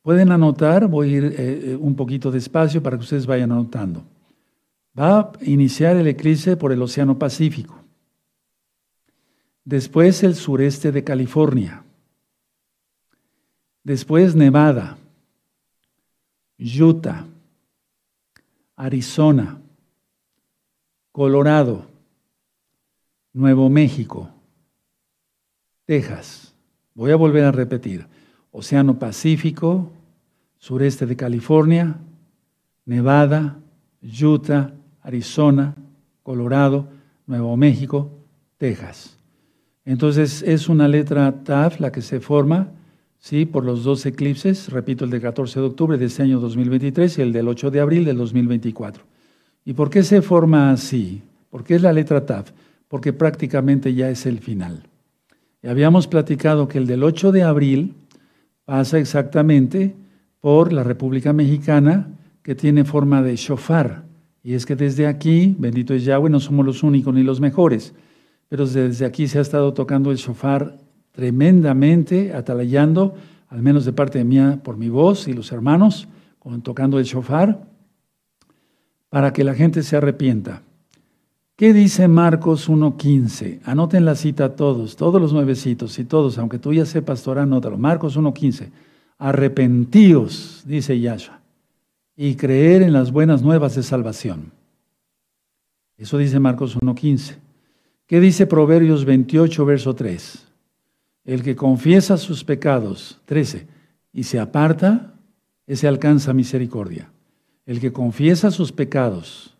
pueden 0.02 0.30
anotar, 0.30 0.86
voy 0.86 1.08
a 1.08 1.16
ir 1.16 1.24
eh, 1.24 1.34
eh, 1.38 1.76
un 1.76 1.96
poquito 1.96 2.30
despacio 2.30 2.80
para 2.80 2.96
que 2.96 3.02
ustedes 3.02 3.26
vayan 3.26 3.50
anotando. 3.50 4.04
Va 4.98 5.20
a 5.20 5.32
iniciar 5.42 5.96
el 5.96 6.06
eclipse 6.06 6.56
por 6.56 6.72
el 6.72 6.82
Océano 6.82 7.18
Pacífico. 7.18 7.82
Después 9.64 10.22
el 10.22 10.34
sureste 10.34 10.92
de 10.92 11.04
California. 11.04 11.84
Después 13.84 14.34
Nevada, 14.34 14.98
Utah, 16.58 17.26
Arizona, 18.76 19.60
Colorado, 21.10 21.86
Nuevo 23.32 23.68
México, 23.70 24.30
Texas. 25.86 26.54
Voy 26.94 27.10
a 27.12 27.16
volver 27.16 27.44
a 27.44 27.52
repetir. 27.52 28.06
Océano 28.50 28.98
Pacífico, 28.98 29.90
sureste 30.58 31.06
de 31.06 31.16
California, 31.16 31.96
Nevada, 32.84 33.58
Utah, 34.02 34.74
Arizona, 35.02 35.74
Colorado, 36.22 36.88
Nuevo 37.26 37.56
México, 37.56 38.10
Texas. 38.58 39.16
Entonces 39.84 40.42
es 40.42 40.68
una 40.68 40.88
letra 40.88 41.42
TAF 41.44 41.80
la 41.80 41.90
que 41.90 42.02
se 42.02 42.20
forma 42.20 42.68
¿sí? 43.18 43.46
por 43.46 43.64
los 43.64 43.84
dos 43.84 44.06
eclipses, 44.06 44.68
repito, 44.68 45.04
el 45.04 45.10
del 45.10 45.20
14 45.20 45.60
de 45.60 45.66
octubre 45.66 45.98
de 45.98 46.06
este 46.06 46.22
año 46.22 46.38
2023 46.40 47.18
y 47.18 47.22
el 47.22 47.32
del 47.32 47.48
8 47.48 47.70
de 47.70 47.80
abril 47.80 48.04
del 48.04 48.16
2024. 48.16 49.04
¿Y 49.64 49.72
por 49.74 49.90
qué 49.90 50.02
se 50.02 50.22
forma 50.22 50.72
así? 50.72 51.22
¿Por 51.50 51.64
qué 51.64 51.76
es 51.76 51.82
la 51.82 51.92
letra 51.92 52.24
TAF? 52.24 52.50
Porque 52.88 53.12
prácticamente 53.12 53.94
ya 53.94 54.10
es 54.10 54.26
el 54.26 54.40
final. 54.40 54.84
Y 55.62 55.68
habíamos 55.68 56.08
platicado 56.08 56.68
que 56.68 56.78
el 56.78 56.86
del 56.86 57.04
8 57.04 57.32
de 57.32 57.42
abril 57.42 57.94
pasa 58.64 58.98
exactamente 58.98 59.94
por 60.40 60.72
la 60.72 60.82
República 60.82 61.32
Mexicana, 61.32 62.08
que 62.42 62.54
tiene 62.56 62.84
forma 62.84 63.22
de 63.22 63.36
shofar. 63.36 64.02
Y 64.42 64.54
es 64.54 64.66
que 64.66 64.76
desde 64.76 65.06
aquí, 65.06 65.54
bendito 65.58 65.94
es 65.94 66.04
Yahweh, 66.04 66.30
no 66.30 66.40
somos 66.40 66.66
los 66.66 66.82
únicos 66.82 67.14
ni 67.14 67.22
los 67.22 67.40
mejores, 67.40 67.94
pero 68.48 68.66
desde 68.66 69.06
aquí 69.06 69.28
se 69.28 69.38
ha 69.38 69.42
estado 69.42 69.72
tocando 69.72 70.10
el 70.10 70.16
shofar 70.16 70.78
tremendamente, 71.12 72.34
atalayando, 72.34 73.14
al 73.48 73.62
menos 73.62 73.84
de 73.84 73.92
parte 73.92 74.18
de 74.18 74.24
mía, 74.24 74.60
por 74.62 74.76
mi 74.76 74.88
voz 74.88 75.28
y 75.28 75.32
los 75.32 75.52
hermanos, 75.52 76.08
tocando 76.62 76.98
el 76.98 77.04
shofar, 77.04 77.62
para 79.08 79.32
que 79.32 79.44
la 79.44 79.54
gente 79.54 79.82
se 79.82 79.96
arrepienta. 79.96 80.62
¿Qué 81.54 81.72
dice 81.72 82.08
Marcos 82.08 82.68
1.15? 82.68 83.60
Anoten 83.64 84.04
la 84.04 84.16
cita 84.16 84.56
todos, 84.56 84.96
todos 84.96 85.20
los 85.20 85.32
nuevecitos 85.32 85.98
y 85.98 86.04
todos, 86.04 86.38
aunque 86.38 86.58
tú 86.58 86.72
ya 86.72 86.86
sepas 86.86 87.22
Torah, 87.22 87.42
anótalo. 87.42 87.76
Marcos 87.76 88.18
1.15. 88.18 88.70
Arrepentíos, 89.18 90.64
dice 90.66 90.98
Yahshua, 90.98 91.41
y 92.16 92.34
creer 92.36 92.82
en 92.82 92.92
las 92.92 93.12
buenas 93.12 93.42
nuevas 93.42 93.74
de 93.74 93.82
salvación. 93.82 94.52
Eso 95.96 96.18
dice 96.18 96.40
Marcos 96.40 96.76
1.15. 96.76 97.36
¿Qué 98.06 98.20
dice 98.20 98.46
Proverbios 98.46 99.04
28, 99.04 99.64
verso 99.64 99.94
3? 99.94 100.46
El 101.24 101.42
que 101.42 101.56
confiesa 101.56 102.16
sus 102.16 102.44
pecados, 102.44 103.20
13, 103.26 103.66
y 104.12 104.24
se 104.24 104.40
aparta, 104.40 105.14
ese 105.66 105.86
alcanza 105.88 106.32
misericordia. 106.32 107.10
El 107.64 107.80
que 107.80 107.92
confiesa 107.92 108.50
sus 108.50 108.72
pecados 108.72 109.56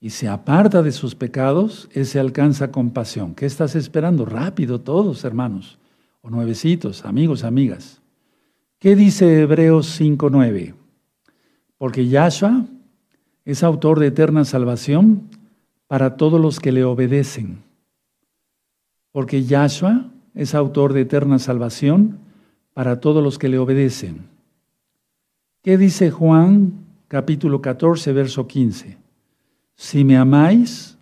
y 0.00 0.10
se 0.10 0.28
aparta 0.28 0.82
de 0.82 0.92
sus 0.92 1.14
pecados, 1.14 1.88
ese 1.92 2.20
alcanza 2.20 2.70
compasión. 2.70 3.34
¿Qué 3.34 3.46
estás 3.46 3.74
esperando? 3.74 4.24
Rápido 4.24 4.80
todos, 4.80 5.24
hermanos, 5.24 5.78
o 6.20 6.30
nuevecitos, 6.30 7.04
amigos, 7.04 7.42
amigas. 7.42 8.00
¿Qué 8.78 8.94
dice 8.94 9.40
Hebreos 9.40 10.00
5.9? 10.00 10.74
Porque 11.78 12.08
Yahshua 12.08 12.66
es 13.44 13.62
autor 13.62 14.00
de 14.00 14.08
eterna 14.08 14.44
salvación 14.44 15.22
para 15.86 16.16
todos 16.16 16.40
los 16.40 16.60
que 16.60 16.72
le 16.72 16.84
obedecen. 16.84 17.62
Porque 19.12 19.44
Yahshua 19.44 20.10
es 20.34 20.54
autor 20.54 20.92
de 20.92 21.00
eterna 21.02 21.38
salvación 21.38 22.18
para 22.74 23.00
todos 23.00 23.22
los 23.22 23.38
que 23.38 23.48
le 23.48 23.58
obedecen. 23.58 24.26
¿Qué 25.62 25.78
dice 25.78 26.10
Juan 26.10 26.72
capítulo 27.08 27.60
14, 27.60 28.12
verso 28.12 28.46
15? 28.46 28.96
Si 29.74 30.04
me 30.04 30.16
amáis, 30.16 30.96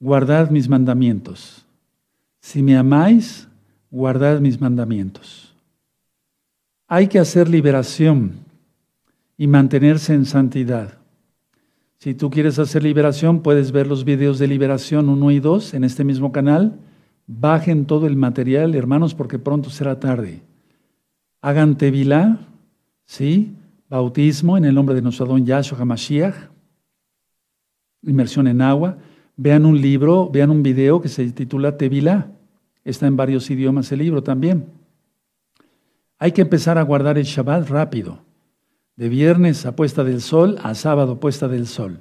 guardad 0.00 0.50
mis 0.50 0.68
mandamientos. 0.68 1.64
Si 2.40 2.62
me 2.62 2.76
amáis, 2.76 3.48
guardad 3.90 4.40
mis 4.40 4.60
mandamientos. 4.60 5.54
Hay 6.88 7.06
que 7.06 7.18
hacer 7.18 7.48
liberación 7.48 8.41
y 9.42 9.48
mantenerse 9.48 10.14
en 10.14 10.24
santidad. 10.24 10.98
Si 11.98 12.14
tú 12.14 12.30
quieres 12.30 12.60
hacer 12.60 12.84
liberación, 12.84 13.42
puedes 13.42 13.72
ver 13.72 13.88
los 13.88 14.04
videos 14.04 14.38
de 14.38 14.46
liberación 14.46 15.08
1 15.08 15.30
y 15.32 15.40
2 15.40 15.74
en 15.74 15.82
este 15.82 16.04
mismo 16.04 16.30
canal. 16.30 16.78
Bajen 17.26 17.86
todo 17.86 18.06
el 18.06 18.14
material, 18.14 18.76
hermanos, 18.76 19.16
porque 19.16 19.40
pronto 19.40 19.68
será 19.68 19.98
tarde. 19.98 20.44
Hagan 21.40 21.76
tevilá, 21.76 22.38
¿sí? 23.04 23.52
Bautismo 23.88 24.56
en 24.56 24.64
el 24.64 24.76
nombre 24.76 24.94
de 24.94 25.02
nuestro 25.02 25.26
don 25.26 25.44
Yahshua 25.44 25.76
HaMashiach. 25.76 26.36
Inmersión 28.02 28.46
en 28.46 28.62
agua. 28.62 28.98
Vean 29.36 29.66
un 29.66 29.80
libro, 29.80 30.30
vean 30.30 30.50
un 30.50 30.62
video 30.62 31.02
que 31.02 31.08
se 31.08 31.28
titula 31.32 31.76
Tevilá. 31.76 32.30
Está 32.84 33.08
en 33.08 33.16
varios 33.16 33.50
idiomas 33.50 33.90
el 33.90 33.98
libro 33.98 34.22
también. 34.22 34.66
Hay 36.20 36.30
que 36.30 36.42
empezar 36.42 36.78
a 36.78 36.82
guardar 36.82 37.18
el 37.18 37.24
Shabbat 37.24 37.68
rápido. 37.68 38.20
De 38.96 39.08
viernes 39.08 39.64
a 39.64 39.74
puesta 39.74 40.04
del 40.04 40.20
sol 40.20 40.58
a 40.62 40.74
sábado 40.74 41.18
puesta 41.18 41.48
del 41.48 41.66
sol. 41.66 42.00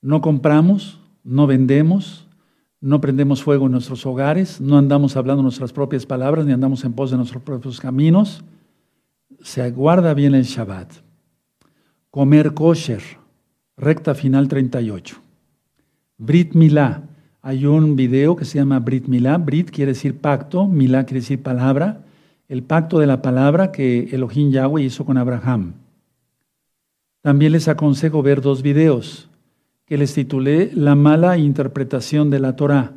No 0.00 0.20
compramos, 0.20 0.98
no 1.24 1.46
vendemos, 1.46 2.26
no 2.80 3.00
prendemos 3.00 3.42
fuego 3.42 3.66
en 3.66 3.72
nuestros 3.72 4.04
hogares, 4.06 4.60
no 4.60 4.76
andamos 4.76 5.16
hablando 5.16 5.42
nuestras 5.42 5.72
propias 5.72 6.04
palabras, 6.06 6.44
ni 6.46 6.52
andamos 6.52 6.84
en 6.84 6.94
pos 6.94 7.10
de 7.10 7.16
nuestros 7.16 7.42
propios 7.42 7.80
caminos. 7.80 8.42
Se 9.40 9.70
guarda 9.70 10.14
bien 10.14 10.34
el 10.34 10.44
Shabbat. 10.44 10.92
Comer 12.10 12.54
kosher, 12.54 13.02
recta 13.76 14.14
final 14.14 14.48
38. 14.48 15.16
Brit 16.18 16.54
Milá. 16.54 17.02
Hay 17.40 17.66
un 17.66 17.96
video 17.96 18.36
que 18.36 18.44
se 18.44 18.58
llama 18.58 18.78
Brit 18.80 19.06
Milá. 19.06 19.38
Brit 19.38 19.70
quiere 19.70 19.92
decir 19.92 20.18
pacto, 20.18 20.66
Milá 20.66 21.04
quiere 21.04 21.20
decir 21.20 21.42
palabra. 21.42 22.04
El 22.48 22.62
pacto 22.62 22.98
de 22.98 23.06
la 23.06 23.22
palabra 23.22 23.70
que 23.70 24.08
Elohim 24.12 24.50
Yahweh 24.50 24.82
hizo 24.82 25.04
con 25.04 25.18
Abraham. 25.18 25.74
También 27.22 27.52
les 27.52 27.68
aconsejo 27.68 28.22
ver 28.22 28.40
dos 28.40 28.62
videos 28.62 29.28
que 29.86 29.96
les 29.96 30.12
titulé 30.12 30.72
La 30.74 30.96
mala 30.96 31.38
interpretación 31.38 32.30
de 32.30 32.40
la 32.40 32.56
Torah. 32.56 32.92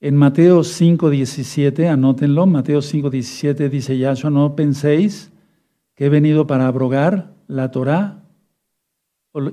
En 0.00 0.16
Mateo 0.16 0.62
5.17, 0.62 1.88
anótenlo, 1.88 2.46
Mateo 2.46 2.80
5.17 2.80 3.68
dice 3.68 3.96
Yahshua, 3.96 4.30
no 4.30 4.56
penséis 4.56 5.30
que 5.94 6.06
he 6.06 6.08
venido 6.08 6.48
para 6.48 6.66
abrogar 6.66 7.32
la 7.46 7.70
Torah 7.70 8.24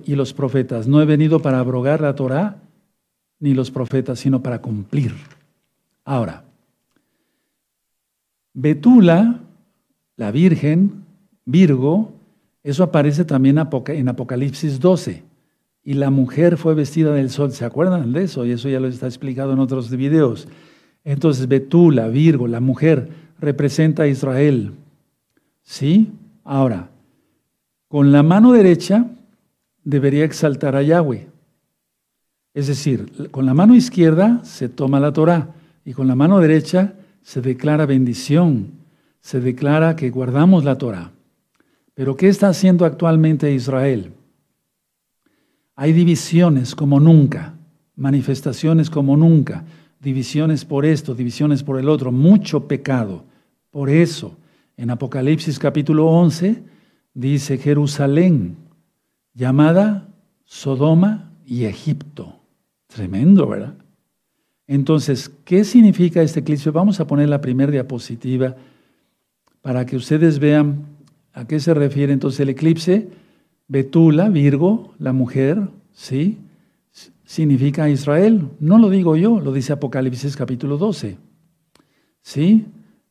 y 0.03 0.15
los 0.15 0.34
profetas. 0.34 0.88
No 0.88 1.01
he 1.01 1.05
venido 1.05 1.39
para 1.39 1.60
abrogar 1.60 2.01
la 2.01 2.15
Torah 2.15 2.63
ni 3.39 3.53
los 3.53 3.69
profetas, 3.69 4.19
sino 4.19 4.41
para 4.41 4.60
cumplir. 4.62 5.13
Ahora, 6.03 6.43
Betula, 8.53 9.41
la 10.17 10.32
Virgen, 10.32 11.05
Virgo, 11.45 12.18
eso 12.63 12.83
aparece 12.83 13.25
también 13.25 13.57
en 13.87 14.09
Apocalipsis 14.09 14.79
12 14.79 15.23
y 15.83 15.93
la 15.93 16.09
mujer 16.09 16.57
fue 16.57 16.75
vestida 16.75 17.13
del 17.13 17.29
sol. 17.29 17.51
¿Se 17.51 17.65
acuerdan 17.65 18.11
de 18.11 18.23
eso? 18.23 18.45
Y 18.45 18.51
eso 18.51 18.69
ya 18.69 18.79
lo 18.79 18.87
está 18.87 19.07
explicado 19.07 19.53
en 19.53 19.59
otros 19.59 19.89
videos. 19.89 20.47
Entonces, 21.03 21.47
Betula, 21.47 22.07
Virgo, 22.09 22.47
la 22.47 22.59
mujer, 22.59 23.09
representa 23.39 24.03
a 24.03 24.07
Israel. 24.07 24.73
¿Sí? 25.63 26.11
Ahora, 26.43 26.89
con 27.87 28.11
la 28.11 28.23
mano 28.23 28.51
derecha 28.51 29.05
debería 29.83 30.25
exaltar 30.25 30.75
a 30.75 30.83
Yahweh. 30.83 31.27
Es 32.53 32.67
decir, 32.67 33.29
con 33.31 33.45
la 33.45 33.53
mano 33.53 33.75
izquierda 33.75 34.41
se 34.43 34.67
toma 34.67 34.99
la 34.99 35.13
Torah 35.13 35.55
y 35.85 35.93
con 35.93 36.07
la 36.07 36.15
mano 36.15 36.39
derecha 36.39 36.93
se 37.21 37.41
declara 37.41 37.85
bendición, 37.85 38.71
se 39.21 39.39
declara 39.39 39.95
que 39.95 40.09
guardamos 40.09 40.65
la 40.65 40.77
Torah. 40.77 41.11
Pero 41.99 42.15
¿qué 42.15 42.29
está 42.29 42.47
haciendo 42.47 42.85
actualmente 42.85 43.53
Israel? 43.53 44.13
Hay 45.75 45.91
divisiones 45.91 46.73
como 46.73 46.97
nunca, 46.97 47.55
manifestaciones 47.97 48.89
como 48.89 49.17
nunca, 49.17 49.65
divisiones 49.99 50.63
por 50.63 50.85
esto, 50.85 51.13
divisiones 51.13 51.62
por 51.62 51.77
el 51.77 51.89
otro, 51.89 52.13
mucho 52.13 52.69
pecado. 52.69 53.25
Por 53.69 53.89
eso, 53.89 54.38
en 54.77 54.91
Apocalipsis 54.91 55.59
capítulo 55.59 56.05
11 56.05 56.63
dice 57.13 57.57
Jerusalén, 57.57 58.55
llamada 59.33 60.07
Sodoma 60.45 61.33
y 61.45 61.65
Egipto. 61.65 62.39
Tremendo, 62.88 63.45
¿verdad? 63.45 63.73
Entonces, 64.67 65.29
¿qué 65.43 65.65
significa 65.65 66.21
este 66.21 66.39
eclipse? 66.39 66.69
Vamos 66.69 67.01
a 67.01 67.07
poner 67.07 67.27
la 67.27 67.41
primera 67.41 67.73
diapositiva 67.73 68.55
para 69.62 69.85
que 69.85 69.97
ustedes 69.97 70.39
vean 70.39 70.88
a 71.39 71.47
qué 71.47 71.60
se 71.60 71.73
refiere 71.73 72.12
entonces 72.12 72.41
el 72.41 72.49
eclipse. 72.49 73.08
Betula, 73.69 74.30
Virgo, 74.30 74.93
la 74.99 75.13
mujer, 75.13 75.69
¿sí? 75.93 76.38
Significa 77.23 77.89
Israel. 77.89 78.49
No 78.60 78.78
lo 78.78 78.89
digo 78.89 79.15
yo, 79.15 79.39
lo 79.39 79.54
dice 79.54 79.71
Apocalipsis 79.71 80.36
capítulo 80.36 80.78
12. 80.78 81.17
¿Sí? 82.21 82.65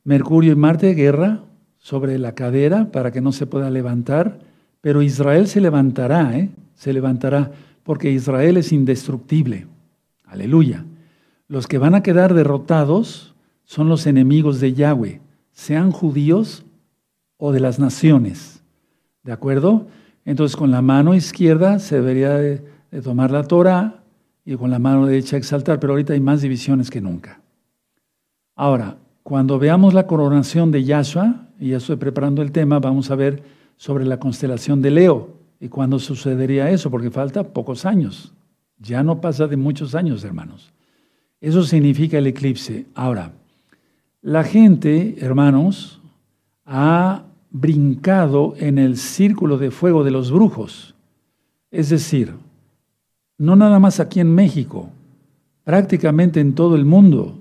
Mercurio 0.05 0.53
y 0.53 0.57
Marte, 0.57 0.93
guerra 0.95 1.43
sobre 1.79 2.19
la 2.19 2.35
cadera 2.35 2.91
para 2.91 3.13
que 3.13 3.23
no 3.23 3.33
se 3.33 3.47
pueda 3.47 3.71
levantar, 3.71 4.41
pero 4.83 5.01
Israel 5.01 5.47
se 5.47 5.61
levantará, 5.61 6.37
¿eh? 6.37 6.51
Se 6.75 6.93
levantará, 6.93 7.53
porque 7.83 8.11
Israel 8.11 8.59
es 8.59 8.73
indestructible. 8.73 9.67
Aleluya. 10.27 10.85
Los 11.47 11.67
que 11.67 11.79
van 11.79 11.95
a 11.95 12.03
quedar 12.03 12.35
derrotados 12.35 13.35
son 13.65 13.89
los 13.89 14.07
enemigos 14.07 14.61
de 14.61 14.75
Yahweh, 14.75 15.21
sean 15.53 15.93
judíos 15.93 16.65
o 17.39 17.53
de 17.53 17.61
las 17.61 17.79
naciones. 17.79 18.63
¿De 19.23 19.33
acuerdo? 19.33 19.87
Entonces 20.25 20.57
con 20.57 20.71
la 20.71 20.83
mano 20.83 21.15
izquierda 21.15 21.79
se 21.79 21.97
debería 21.97 22.35
de, 22.35 22.63
tomar 23.03 23.31
la 23.31 23.45
Torah 23.45 24.03
y 24.45 24.57
con 24.57 24.71
la 24.71 24.79
mano 24.79 25.07
derecha 25.07 25.37
exaltar, 25.37 25.81
pero 25.81 25.95
ahorita 25.95 26.13
hay 26.13 26.21
más 26.21 26.43
divisiones 26.43 26.91
que 26.91 27.01
nunca. 27.01 27.41
Ahora, 28.55 28.97
cuando 29.23 29.59
veamos 29.59 29.95
la 29.95 30.07
coronación 30.07 30.71
de 30.71 30.85
Yahshua, 30.85 31.47
y 31.61 31.71
ya 31.71 31.79
estoy 31.79 31.97
preparando 31.97 32.43
el 32.43 32.53
tema, 32.53 32.79
vamos 32.79 33.11
a 33.11 33.15
ver 33.15 33.43
sobre 33.77 34.05
la 34.05 34.19
constelación 34.19 34.83
de 34.83 34.91
Leo 34.91 35.37
y 35.61 35.69
cuándo 35.69 35.99
sucedería 35.99 36.71
eso, 36.71 36.91
porque 36.91 37.11
falta 37.11 37.45
pocos 37.45 37.85
años. 37.85 38.33
Ya 38.79 39.03
no 39.03 39.21
pasa 39.21 39.47
de 39.47 39.57
muchos 39.57 39.95
años, 39.95 40.25
hermanos. 40.25 40.73
Eso 41.41 41.63
significa 41.63 42.19
el 42.19 42.27
eclipse. 42.27 42.87
Ahora, 42.95 43.33
la 44.23 44.45
gente, 44.45 45.17
hermanos, 45.21 46.01
ha 46.65 47.25
brincado 47.51 48.55
en 48.59 48.79
el 48.79 48.97
círculo 48.97 49.59
de 49.59 49.71
fuego 49.71 50.05
de 50.05 50.11
los 50.11 50.31
brujos. 50.31 50.95
Es 51.71 51.89
decir, 51.89 52.35
no 53.39 53.57
nada 53.57 53.79
más 53.79 54.01
aquí 54.01 54.21
en 54.21 54.35
México, 54.35 54.91
prácticamente 55.65 56.41
en 56.41 56.55
todo 56.55 56.77
el 56.77 56.85
mundo, 56.85 57.39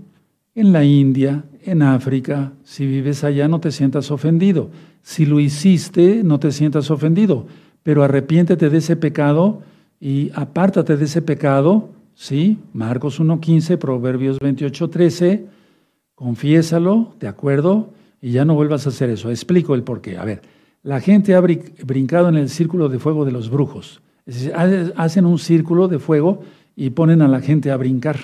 en 0.53 0.73
la 0.73 0.83
India, 0.83 1.43
en 1.63 1.81
África, 1.81 2.53
si 2.63 2.85
vives 2.85 3.23
allá 3.23 3.47
no 3.47 3.59
te 3.59 3.71
sientas 3.71 4.09
ofendido. 4.09 4.69
Si 5.01 5.25
lo 5.25 5.39
hiciste, 5.39 6.23
no 6.23 6.39
te 6.39 6.51
sientas 6.51 6.89
ofendido. 6.91 7.45
pero 7.83 8.03
arrepiéntete 8.03 8.69
de 8.69 8.79
ese 8.79 8.97
pecado 8.97 9.61
y 9.97 10.29
apártate 10.35 10.97
de 10.97 11.05
ese 11.05 11.21
pecado, 11.21 11.89
¿sí? 12.15 12.57
Marcos 12.73 13.21
1.15, 13.21 13.77
Proverbios 13.77 14.39
28.13, 14.39 15.45
confiésalo, 16.13 17.13
¿de 17.21 17.29
acuerdo? 17.29 17.93
Y 18.21 18.31
ya 18.31 18.45
no 18.45 18.55
vuelvas 18.55 18.85
a 18.85 18.89
hacer 18.89 19.09
eso. 19.09 19.29
Explico 19.29 19.75
el 19.75 19.83
porqué. 19.83 20.17
A 20.17 20.25
ver, 20.25 20.41
la 20.83 20.99
gente 21.01 21.35
ha 21.35 21.41
brincado 21.41 22.29
en 22.29 22.35
el 22.35 22.49
círculo 22.49 22.89
de 22.89 22.99
fuego 22.99 23.25
de 23.25 23.31
los 23.31 23.49
brujos. 23.49 24.01
Es 24.25 24.35
decir, 24.35 24.93
hacen 24.95 25.25
un 25.25 25.39
círculo 25.39 25.87
de 25.87 25.99
fuego 25.99 26.43
y 26.75 26.89
ponen 26.91 27.21
a 27.21 27.27
la 27.27 27.41
gente 27.41 27.71
a 27.71 27.77
brincar 27.77 28.17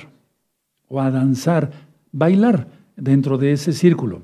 o 0.87 1.01
a 1.01 1.09
danzar, 1.09 1.71
bailar 2.11 2.67
dentro 2.95 3.37
de 3.37 3.53
ese 3.53 3.73
círculo. 3.73 4.21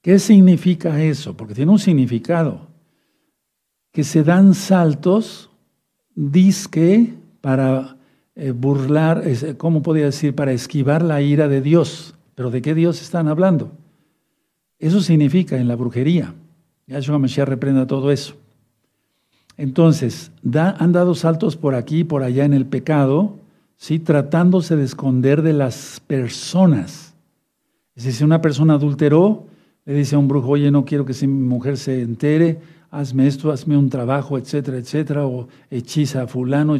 ¿Qué 0.00 0.18
significa 0.18 1.02
eso? 1.02 1.36
Porque 1.36 1.54
tiene 1.54 1.70
un 1.70 1.78
significado. 1.78 2.66
Que 3.92 4.04
se 4.04 4.24
dan 4.24 4.54
saltos, 4.54 5.50
disque, 6.14 7.14
para 7.40 7.96
eh, 8.34 8.52
burlar, 8.52 9.22
¿cómo 9.58 9.82
podría 9.82 10.06
decir? 10.06 10.34
Para 10.34 10.52
esquivar 10.52 11.02
la 11.02 11.20
ira 11.20 11.48
de 11.48 11.60
Dios. 11.60 12.14
¿Pero 12.34 12.50
de 12.50 12.62
qué 12.62 12.74
Dios 12.74 13.02
están 13.02 13.28
hablando? 13.28 13.72
Eso 14.82 15.00
significa 15.00 15.56
en 15.58 15.68
la 15.68 15.76
brujería. 15.76 16.34
Yahshua 16.88 17.20
Mashiach 17.20 17.46
reprenda 17.46 17.86
todo 17.86 18.10
eso. 18.10 18.34
Entonces, 19.56 20.32
han 20.44 20.90
dado 20.90 21.14
saltos 21.14 21.56
por 21.56 21.76
aquí 21.76 22.00
y 22.00 22.04
por 22.04 22.24
allá 22.24 22.44
en 22.44 22.52
el 22.52 22.66
pecado, 22.66 23.36
¿sí? 23.76 24.00
tratándose 24.00 24.74
de 24.74 24.82
esconder 24.82 25.42
de 25.42 25.52
las 25.52 26.02
personas. 26.04 27.14
Es 27.94 28.02
decir, 28.02 28.18
si 28.18 28.24
una 28.24 28.42
persona 28.42 28.74
adulteró, 28.74 29.46
le 29.84 29.94
dice 29.94 30.16
a 30.16 30.18
un 30.18 30.26
brujo, 30.26 30.48
oye, 30.48 30.72
no 30.72 30.84
quiero 30.84 31.04
que 31.04 31.14
si 31.14 31.28
mi 31.28 31.46
mujer 31.46 31.76
se 31.76 32.02
entere, 32.02 32.58
hazme 32.90 33.28
esto, 33.28 33.52
hazme 33.52 33.76
un 33.76 33.88
trabajo, 33.88 34.36
etcétera, 34.36 34.78
etcétera, 34.78 35.26
o 35.26 35.46
hechiza 35.70 36.22
a 36.22 36.26
fulano, 36.26 36.76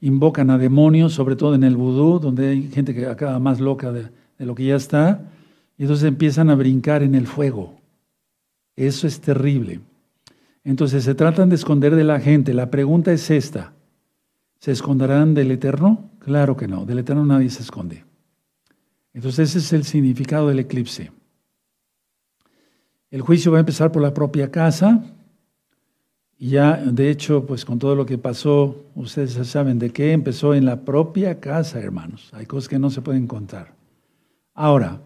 invocan 0.00 0.50
a 0.50 0.58
demonios, 0.58 1.14
sobre 1.14 1.34
todo 1.34 1.56
en 1.56 1.64
el 1.64 1.74
vudú, 1.74 2.20
donde 2.20 2.50
hay 2.50 2.68
gente 2.68 2.94
que 2.94 3.06
acaba 3.06 3.40
más 3.40 3.58
loca 3.58 3.90
de 3.90 4.08
lo 4.38 4.54
que 4.54 4.66
ya 4.66 4.76
está, 4.76 5.26
y 5.80 5.84
entonces 5.84 6.06
empiezan 6.06 6.50
a 6.50 6.54
brincar 6.56 7.02
en 7.02 7.14
el 7.14 7.26
fuego. 7.26 7.74
Eso 8.76 9.06
es 9.06 9.18
terrible. 9.22 9.80
Entonces 10.62 11.04
se 11.04 11.14
tratan 11.14 11.48
de 11.48 11.54
esconder 11.54 11.96
de 11.96 12.04
la 12.04 12.20
gente. 12.20 12.52
La 12.52 12.70
pregunta 12.70 13.12
es 13.12 13.30
esta. 13.30 13.72
¿Se 14.58 14.72
esconderán 14.72 15.32
del 15.32 15.50
Eterno? 15.50 16.10
Claro 16.18 16.54
que 16.54 16.68
no. 16.68 16.84
Del 16.84 16.98
Eterno 16.98 17.24
nadie 17.24 17.48
se 17.48 17.62
esconde. 17.62 18.04
Entonces 19.14 19.48
ese 19.48 19.60
es 19.60 19.72
el 19.72 19.84
significado 19.84 20.48
del 20.48 20.58
eclipse. 20.58 21.12
El 23.10 23.22
juicio 23.22 23.50
va 23.50 23.56
a 23.56 23.60
empezar 23.60 23.90
por 23.90 24.02
la 24.02 24.12
propia 24.12 24.50
casa. 24.50 25.02
Y 26.36 26.50
ya, 26.50 26.76
de 26.76 27.08
hecho, 27.08 27.46
pues 27.46 27.64
con 27.64 27.78
todo 27.78 27.94
lo 27.94 28.04
que 28.04 28.18
pasó, 28.18 28.84
ustedes 28.94 29.32
ya 29.32 29.44
saben 29.44 29.78
de 29.78 29.88
qué 29.88 30.12
empezó 30.12 30.52
en 30.52 30.66
la 30.66 30.82
propia 30.82 31.40
casa, 31.40 31.80
hermanos. 31.80 32.28
Hay 32.34 32.44
cosas 32.44 32.68
que 32.68 32.78
no 32.78 32.90
se 32.90 33.00
pueden 33.00 33.26
contar. 33.26 33.72
Ahora, 34.52 35.00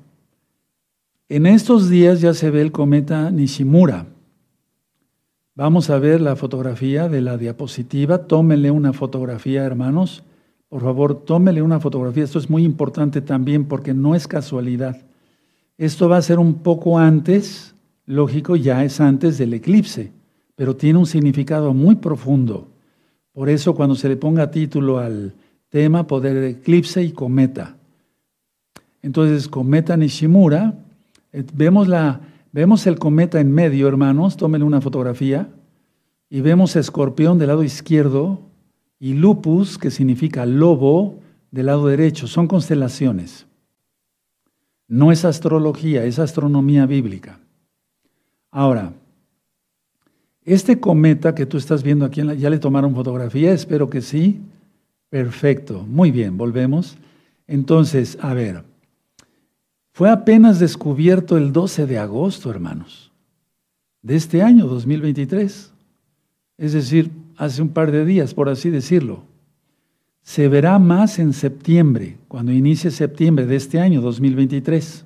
en 1.35 1.47
estos 1.47 1.91
días 1.91 2.21
ya 2.21 2.33
se 2.33 2.49
ve 2.49 2.61
el 2.61 2.71
cometa 2.71 3.29
Nishimura. 3.33 4.07
Vamos 5.57 5.91
a 5.91 5.99
ver 5.99 6.21
la 6.21 6.37
fotografía 6.37 7.09
de 7.09 7.23
la 7.23 7.37
diapositiva. 7.37 8.29
Tómenle 8.29 8.71
una 8.71 8.93
fotografía, 8.93 9.65
hermanos. 9.65 10.23
Por 10.69 10.83
favor, 10.83 11.25
tómenle 11.25 11.61
una 11.61 11.81
fotografía. 11.81 12.23
Esto 12.23 12.39
es 12.39 12.49
muy 12.49 12.63
importante 12.63 13.21
también 13.21 13.65
porque 13.65 13.93
no 13.93 14.15
es 14.15 14.29
casualidad. 14.29 15.03
Esto 15.77 16.09
va 16.09 16.19
a 16.19 16.23
ser 16.23 16.39
un 16.39 16.55
poco 16.55 17.01
antes, 17.01 17.75
lógico, 18.07 18.55
ya 18.55 18.85
es 18.85 19.01
antes 19.01 19.37
del 19.37 19.55
eclipse, 19.55 20.13
pero 20.55 20.77
tiene 20.77 21.01
un 21.01 21.07
significado 21.07 21.75
muy 21.75 21.97
profundo. 21.97 22.69
Por 23.33 23.49
eso 23.49 23.75
cuando 23.75 23.97
se 23.97 24.09
le 24.09 24.17
ponga 24.17 24.53
título 24.53 25.01
al 25.01 25.35
tema, 25.69 26.07
poder 26.07 26.35
de 26.39 26.51
eclipse 26.51 27.03
y 27.03 27.11
cometa. 27.11 27.75
Entonces, 29.03 29.49
cometa 29.49 29.97
Nishimura 29.97 30.84
vemos, 31.53 31.89
la, 31.89 32.21
vemos 32.53 32.87
el 32.87 32.99
cometa 32.99 33.41
en 33.41 33.53
medio, 33.53 33.89
hermanos, 33.89 34.37
tómenle 34.37 34.67
una 34.67 34.81
fotografía, 34.81 35.49
y 36.31 36.41
vemos 36.41 36.77
escorpión 36.77 37.39
del 37.39 37.49
lado 37.49 37.63
izquierdo 37.63 38.41
y 38.99 39.15
lupus, 39.15 39.79
que 39.79 39.91
significa 39.91 40.47
lobo, 40.47 41.21
del 41.51 41.67
lado 41.67 41.87
derecho. 41.87 42.27
Son 42.27 42.49
constelaciones. 42.49 43.47
No 44.89 45.13
es 45.13 45.25
astrología, 45.25 46.05
es 46.05 46.19
astronomía 46.19 46.87
bíblica. 46.87 47.39
Ahora, 48.51 48.93
este 50.45 50.79
cometa 50.79 51.35
que 51.35 51.47
tú 51.47 51.57
estás 51.57 51.83
viendo 51.83 52.05
aquí, 52.05 52.23
¿ya 52.37 52.51
le 52.51 52.59
tomaron 52.59 52.95
fotografía? 52.95 53.53
Espero 53.53 53.89
que 53.89 54.01
sí. 54.03 54.41
Perfecto. 55.09 55.87
Muy 55.89 56.11
bien, 56.11 56.37
volvemos. 56.37 56.97
Entonces, 57.47 58.19
a 58.21 58.35
ver. 58.35 58.65
Fue 59.95 60.11
apenas 60.11 60.59
descubierto 60.59 61.37
el 61.37 61.53
12 61.53 61.87
de 61.87 62.01
agosto, 62.01 62.51
hermanos, 62.51 63.13
de 64.03 64.17
este 64.17 64.43
año 64.43 64.67
2023. 64.67 65.73
Es 66.59 66.73
decir, 66.73 67.13
hace 67.37 67.63
un 67.63 67.69
par 67.69 67.93
de 67.93 68.05
días, 68.05 68.35
por 68.35 68.49
así 68.49 68.71
decirlo. 68.71 69.23
Se 70.21 70.49
verá 70.49 70.81
más 70.81 71.21
en 71.21 71.33
septiembre, 71.33 72.19
cuando 72.27 72.51
inicie 72.51 72.91
septiembre 72.91 73.47
de 73.47 73.55
este 73.55 73.79
año 73.79 74.01
2023. 74.01 75.05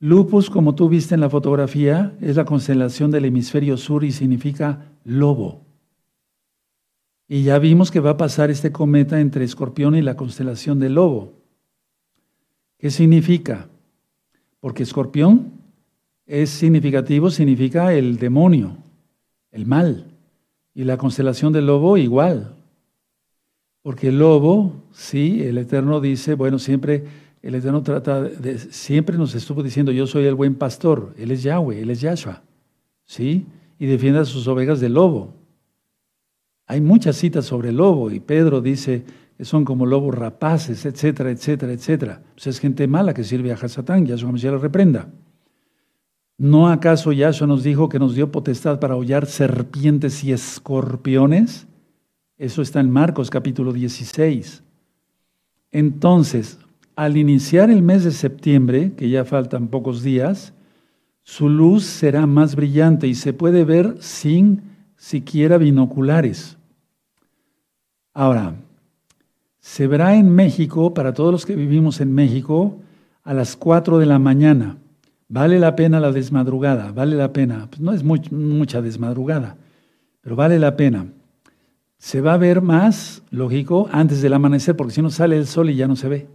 Lupus, 0.00 0.50
como 0.50 0.74
tú 0.74 0.90
viste 0.90 1.14
en 1.14 1.22
la 1.22 1.30
fotografía, 1.30 2.14
es 2.20 2.36
la 2.36 2.44
constelación 2.44 3.10
del 3.10 3.24
hemisferio 3.24 3.78
sur 3.78 4.04
y 4.04 4.12
significa 4.12 4.84
lobo. 5.04 5.62
Y 7.26 7.42
ya 7.42 7.58
vimos 7.58 7.90
que 7.90 8.00
va 8.00 8.10
a 8.10 8.16
pasar 8.18 8.50
este 8.50 8.70
cometa 8.70 9.18
entre 9.18 9.46
Escorpión 9.46 9.94
y 9.94 10.02
la 10.02 10.14
constelación 10.14 10.78
del 10.78 10.96
lobo. 10.96 11.38
¿Qué 12.76 12.90
significa? 12.90 13.70
Porque 14.60 14.82
escorpión 14.82 15.52
es 16.26 16.50
significativo, 16.50 17.30
significa 17.30 17.92
el 17.94 18.18
demonio, 18.18 18.76
el 19.50 19.66
mal. 19.66 20.04
Y 20.74 20.84
la 20.84 20.96
constelación 20.96 21.52
del 21.52 21.66
lobo 21.66 21.96
igual. 21.96 22.54
Porque 23.82 24.08
el 24.08 24.18
lobo, 24.18 24.74
sí, 24.92 25.42
el 25.42 25.58
Eterno 25.58 26.00
dice, 26.00 26.34
bueno, 26.34 26.58
siempre 26.58 27.04
el 27.42 27.54
Eterno 27.54 27.82
trata 27.82 28.28
siempre 28.70 29.16
nos 29.16 29.34
estuvo 29.34 29.62
diciendo, 29.62 29.92
yo 29.92 30.06
soy 30.06 30.24
el 30.24 30.34
buen 30.34 30.54
pastor, 30.54 31.14
Él 31.16 31.30
es 31.30 31.42
Yahweh, 31.42 31.80
Él 31.80 31.90
es 31.90 32.00
Yahshua, 32.00 32.42
¿sí? 33.04 33.46
Y 33.78 33.86
defiende 33.86 34.20
a 34.20 34.24
sus 34.24 34.46
ovejas 34.48 34.80
del 34.80 34.94
lobo. 34.94 35.34
Hay 36.66 36.80
muchas 36.80 37.16
citas 37.16 37.46
sobre 37.46 37.70
el 37.70 37.76
lobo 37.76 38.10
y 38.10 38.20
Pedro 38.20 38.60
dice, 38.60 39.04
son 39.44 39.64
como 39.64 39.86
lobos 39.86 40.14
rapaces, 40.14 40.84
etcétera, 40.84 41.30
etcétera, 41.30 41.72
etcétera. 41.72 42.22
Pues 42.34 42.48
es 42.48 42.58
gente 42.58 42.86
mala 42.88 43.14
que 43.14 43.24
sirve 43.24 43.52
a 43.52 43.54
Hasatán, 43.54 44.06
Yahshua 44.06 44.32
Mashiach 44.32 44.52
la 44.52 44.58
reprenda. 44.58 45.08
¿No 46.36 46.68
acaso 46.68 47.12
Yahshua 47.12 47.46
nos 47.46 47.62
dijo 47.62 47.88
que 47.88 47.98
nos 47.98 48.14
dio 48.14 48.30
potestad 48.30 48.80
para 48.80 48.96
hollar 48.96 49.26
serpientes 49.26 50.22
y 50.24 50.32
escorpiones? 50.32 51.66
Eso 52.36 52.62
está 52.62 52.80
en 52.80 52.90
Marcos 52.90 53.30
capítulo 53.30 53.72
16. 53.72 54.62
Entonces, 55.70 56.58
al 56.96 57.16
iniciar 57.16 57.70
el 57.70 57.82
mes 57.82 58.04
de 58.04 58.12
septiembre, 58.12 58.92
que 58.96 59.08
ya 59.08 59.24
faltan 59.24 59.68
pocos 59.68 60.02
días, 60.02 60.52
su 61.22 61.48
luz 61.48 61.84
será 61.84 62.26
más 62.26 62.56
brillante 62.56 63.06
y 63.06 63.14
se 63.14 63.32
puede 63.32 63.64
ver 63.64 63.96
sin 64.00 64.62
siquiera 64.96 65.58
binoculares. 65.58 66.56
Ahora, 68.14 68.56
se 69.68 69.86
verá 69.86 70.16
en 70.16 70.30
México, 70.30 70.94
para 70.94 71.12
todos 71.12 71.30
los 71.30 71.44
que 71.44 71.54
vivimos 71.54 72.00
en 72.00 72.10
México, 72.14 72.78
a 73.22 73.34
las 73.34 73.54
4 73.54 73.98
de 73.98 74.06
la 74.06 74.18
mañana. 74.18 74.78
Vale 75.28 75.58
la 75.58 75.76
pena 75.76 76.00
la 76.00 76.10
desmadrugada, 76.10 76.90
vale 76.90 77.16
la 77.16 77.34
pena. 77.34 77.68
Pues 77.68 77.82
no 77.82 77.92
es 77.92 78.02
mucha 78.32 78.80
desmadrugada, 78.80 79.58
pero 80.22 80.36
vale 80.36 80.58
la 80.58 80.74
pena. 80.74 81.12
Se 81.98 82.22
va 82.22 82.32
a 82.32 82.38
ver 82.38 82.62
más, 82.62 83.22
lógico, 83.28 83.90
antes 83.92 84.22
del 84.22 84.32
amanecer, 84.32 84.74
porque 84.74 84.94
si 84.94 85.02
no 85.02 85.10
sale 85.10 85.36
el 85.36 85.46
sol 85.46 85.68
y 85.68 85.76
ya 85.76 85.86
no 85.86 85.96
se 85.96 86.08
ve. 86.08 86.28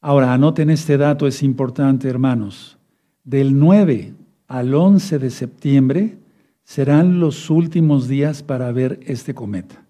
Ahora, 0.00 0.32
anoten 0.32 0.70
este 0.70 0.96
dato, 0.96 1.26
es 1.26 1.42
importante, 1.42 2.08
hermanos. 2.08 2.78
Del 3.24 3.58
9 3.58 4.14
al 4.48 4.74
11 4.74 5.18
de 5.18 5.28
septiembre 5.28 6.18
serán 6.62 7.20
los 7.20 7.50
últimos 7.50 8.08
días 8.08 8.42
para 8.42 8.72
ver 8.72 9.00
este 9.04 9.34
cometa. 9.34 9.83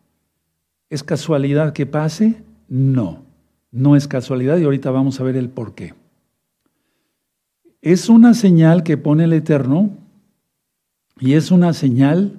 ¿Es 0.94 1.02
casualidad 1.02 1.72
que 1.72 1.86
pase? 1.86 2.36
No, 2.68 3.24
no 3.72 3.96
es 3.96 4.06
casualidad 4.06 4.58
y 4.58 4.62
ahorita 4.62 4.92
vamos 4.92 5.18
a 5.18 5.24
ver 5.24 5.36
el 5.36 5.48
por 5.48 5.74
qué. 5.74 5.92
Es 7.82 8.08
una 8.08 8.32
señal 8.32 8.84
que 8.84 8.96
pone 8.96 9.24
el 9.24 9.32
Eterno 9.32 9.90
y 11.18 11.32
es 11.32 11.50
una 11.50 11.72
señal 11.72 12.38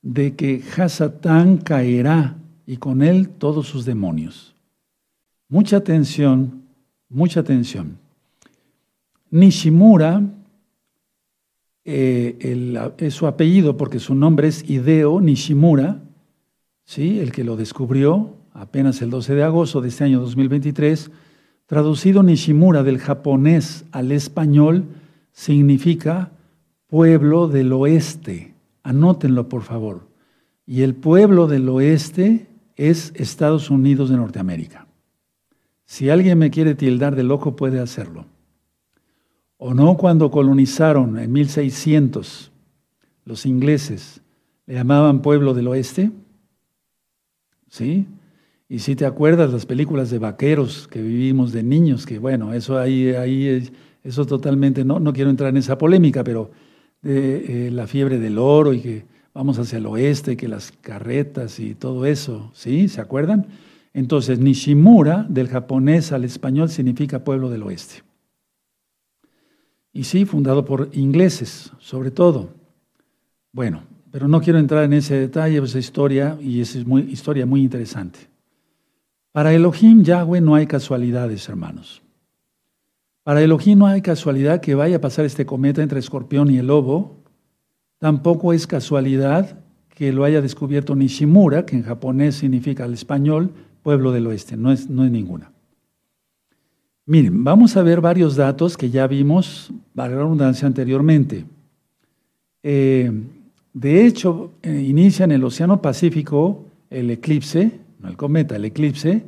de 0.00 0.36
que 0.36 0.62
Hasatán 0.76 1.56
caerá 1.56 2.36
y 2.68 2.76
con 2.76 3.02
él 3.02 3.30
todos 3.30 3.66
sus 3.66 3.84
demonios. 3.84 4.54
Mucha 5.48 5.78
atención, 5.78 6.62
mucha 7.08 7.40
atención. 7.40 7.98
Nishimura 9.28 10.22
eh, 11.84 12.94
es 12.98 13.14
su 13.14 13.26
apellido 13.26 13.76
porque 13.76 13.98
su 13.98 14.14
nombre 14.14 14.46
es 14.46 14.62
Hideo 14.70 15.20
Nishimura, 15.20 16.00
¿sí? 16.88 17.20
el 17.20 17.32
que 17.32 17.44
lo 17.44 17.56
descubrió 17.56 18.34
apenas 18.54 19.02
el 19.02 19.10
12 19.10 19.34
de 19.34 19.44
agosto 19.44 19.82
de 19.82 19.88
este 19.88 20.04
año 20.04 20.20
2023. 20.20 21.10
Traducido 21.66 22.22
Nishimura 22.22 22.82
del 22.82 22.98
japonés 22.98 23.84
al 23.92 24.10
español 24.10 24.86
significa 25.30 26.32
pueblo 26.86 27.46
del 27.46 27.74
oeste. 27.74 28.54
Anótenlo, 28.82 29.50
por 29.50 29.62
favor. 29.62 30.08
Y 30.66 30.80
el 30.80 30.94
pueblo 30.94 31.46
del 31.46 31.68
oeste 31.68 32.46
es 32.76 33.12
Estados 33.14 33.68
Unidos 33.68 34.08
de 34.08 34.16
Norteamérica. 34.16 34.86
Si 35.84 36.08
alguien 36.08 36.38
me 36.38 36.50
quiere 36.50 36.74
tildar 36.74 37.16
de 37.16 37.22
loco, 37.22 37.54
puede 37.54 37.80
hacerlo. 37.80 38.24
¿O 39.58 39.74
no 39.74 39.98
cuando 39.98 40.30
colonizaron 40.30 41.18
en 41.18 41.32
1600 41.32 42.50
los 43.24 43.44
ingleses, 43.44 44.22
le 44.66 44.74
llamaban 44.74 45.20
pueblo 45.20 45.52
del 45.52 45.68
oeste? 45.68 46.10
¿Sí? 47.68 48.06
Y 48.68 48.80
si 48.80 48.96
te 48.96 49.06
acuerdas 49.06 49.52
las 49.52 49.64
películas 49.64 50.10
de 50.10 50.18
vaqueros 50.18 50.88
que 50.88 51.00
vivimos 51.00 51.52
de 51.52 51.62
niños, 51.62 52.04
que 52.04 52.18
bueno, 52.18 52.52
eso 52.52 52.78
ahí, 52.78 53.10
ahí 53.10 53.70
eso 54.04 54.26
totalmente, 54.26 54.84
no, 54.84 55.00
no 55.00 55.12
quiero 55.12 55.30
entrar 55.30 55.50
en 55.50 55.56
esa 55.56 55.78
polémica, 55.78 56.22
pero 56.22 56.50
de 57.02 57.68
eh, 57.68 57.70
la 57.70 57.86
fiebre 57.86 58.18
del 58.18 58.38
oro 58.38 58.72
y 58.72 58.80
que 58.80 59.04
vamos 59.32 59.58
hacia 59.58 59.78
el 59.78 59.86
oeste, 59.86 60.36
que 60.36 60.48
las 60.48 60.72
carretas 60.72 61.60
y 61.60 61.74
todo 61.74 62.04
eso, 62.06 62.50
¿sí? 62.54 62.88
¿Se 62.88 63.00
acuerdan? 63.00 63.46
Entonces, 63.94 64.38
Nishimura, 64.38 65.26
del 65.28 65.48
japonés 65.48 66.12
al 66.12 66.24
español, 66.24 66.68
significa 66.68 67.24
pueblo 67.24 67.48
del 67.48 67.62
oeste. 67.62 68.02
Y 69.92 70.04
sí, 70.04 70.24
fundado 70.24 70.64
por 70.64 70.90
ingleses, 70.92 71.72
sobre 71.78 72.10
todo. 72.10 72.50
Bueno, 73.52 73.82
pero 74.10 74.28
no 74.28 74.40
quiero 74.40 74.58
entrar 74.58 74.84
en 74.84 74.92
ese 74.92 75.14
detalle, 75.14 75.58
esa 75.58 75.78
historia, 75.78 76.38
y 76.40 76.60
es 76.60 76.86
muy, 76.86 77.02
historia 77.02 77.46
muy 77.46 77.62
interesante. 77.62 78.18
Para 79.32 79.52
Elohim 79.52 80.02
Yahweh 80.02 80.40
no 80.40 80.54
hay 80.54 80.66
casualidades, 80.66 81.48
hermanos. 81.48 82.02
Para 83.22 83.42
Elohim 83.42 83.78
no 83.78 83.86
hay 83.86 84.00
casualidad 84.00 84.60
que 84.60 84.74
vaya 84.74 84.96
a 84.96 85.00
pasar 85.00 85.24
este 85.24 85.44
cometa 85.44 85.82
entre 85.82 86.00
escorpión 86.00 86.50
y 86.50 86.58
el 86.58 86.68
lobo. 86.68 87.22
Tampoco 87.98 88.52
es 88.52 88.66
casualidad 88.66 89.58
que 89.90 90.12
lo 90.12 90.24
haya 90.24 90.40
descubierto 90.40 90.94
Nishimura, 90.94 91.66
que 91.66 91.76
en 91.76 91.82
japonés 91.82 92.36
significa 92.36 92.84
al 92.84 92.94
español, 92.94 93.52
pueblo 93.82 94.12
del 94.12 94.26
oeste. 94.28 94.56
No 94.56 94.72
es, 94.72 94.88
no 94.88 95.04
es 95.04 95.10
ninguna. 95.10 95.52
Miren, 97.04 97.42
vamos 97.44 97.76
a 97.76 97.82
ver 97.82 98.00
varios 98.00 98.36
datos 98.36 98.76
que 98.76 98.90
ya 98.90 99.06
vimos, 99.06 99.72
para 99.94 100.10
la 100.10 100.22
redundancia, 100.22 100.66
anteriormente. 100.66 101.44
Eh, 102.62 103.12
de 103.72 104.06
hecho, 104.06 104.52
eh, 104.62 104.84
inicia 104.86 105.24
en 105.24 105.32
el 105.32 105.44
Océano 105.44 105.82
Pacífico 105.82 106.64
el 106.90 107.10
eclipse, 107.10 107.80
no 108.00 108.08
el 108.08 108.16
cometa, 108.16 108.56
el 108.56 108.64
eclipse 108.64 109.24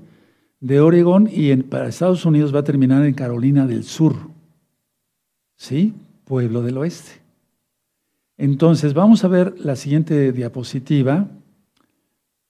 de 0.61 0.81
Oregón 0.81 1.29
y 1.33 1.50
en, 1.50 1.62
para 1.62 1.88
Estados 1.88 2.24
Unidos 2.24 2.55
va 2.55 2.61
a 2.61 2.64
terminar 2.64 3.05
en 3.05 3.14
Carolina 3.14 3.66
del 3.66 3.85
Sur. 3.85 4.16
¿Sí? 5.57 5.94
Pueblo 6.24 6.62
del 6.62 6.79
oeste. 6.79 7.20
Entonces, 8.38 8.94
vamos 8.94 9.24
a 9.24 9.29
ver 9.29 9.55
la 9.59 9.76
siguiente 9.76 10.33
diapositiva. 10.33 11.29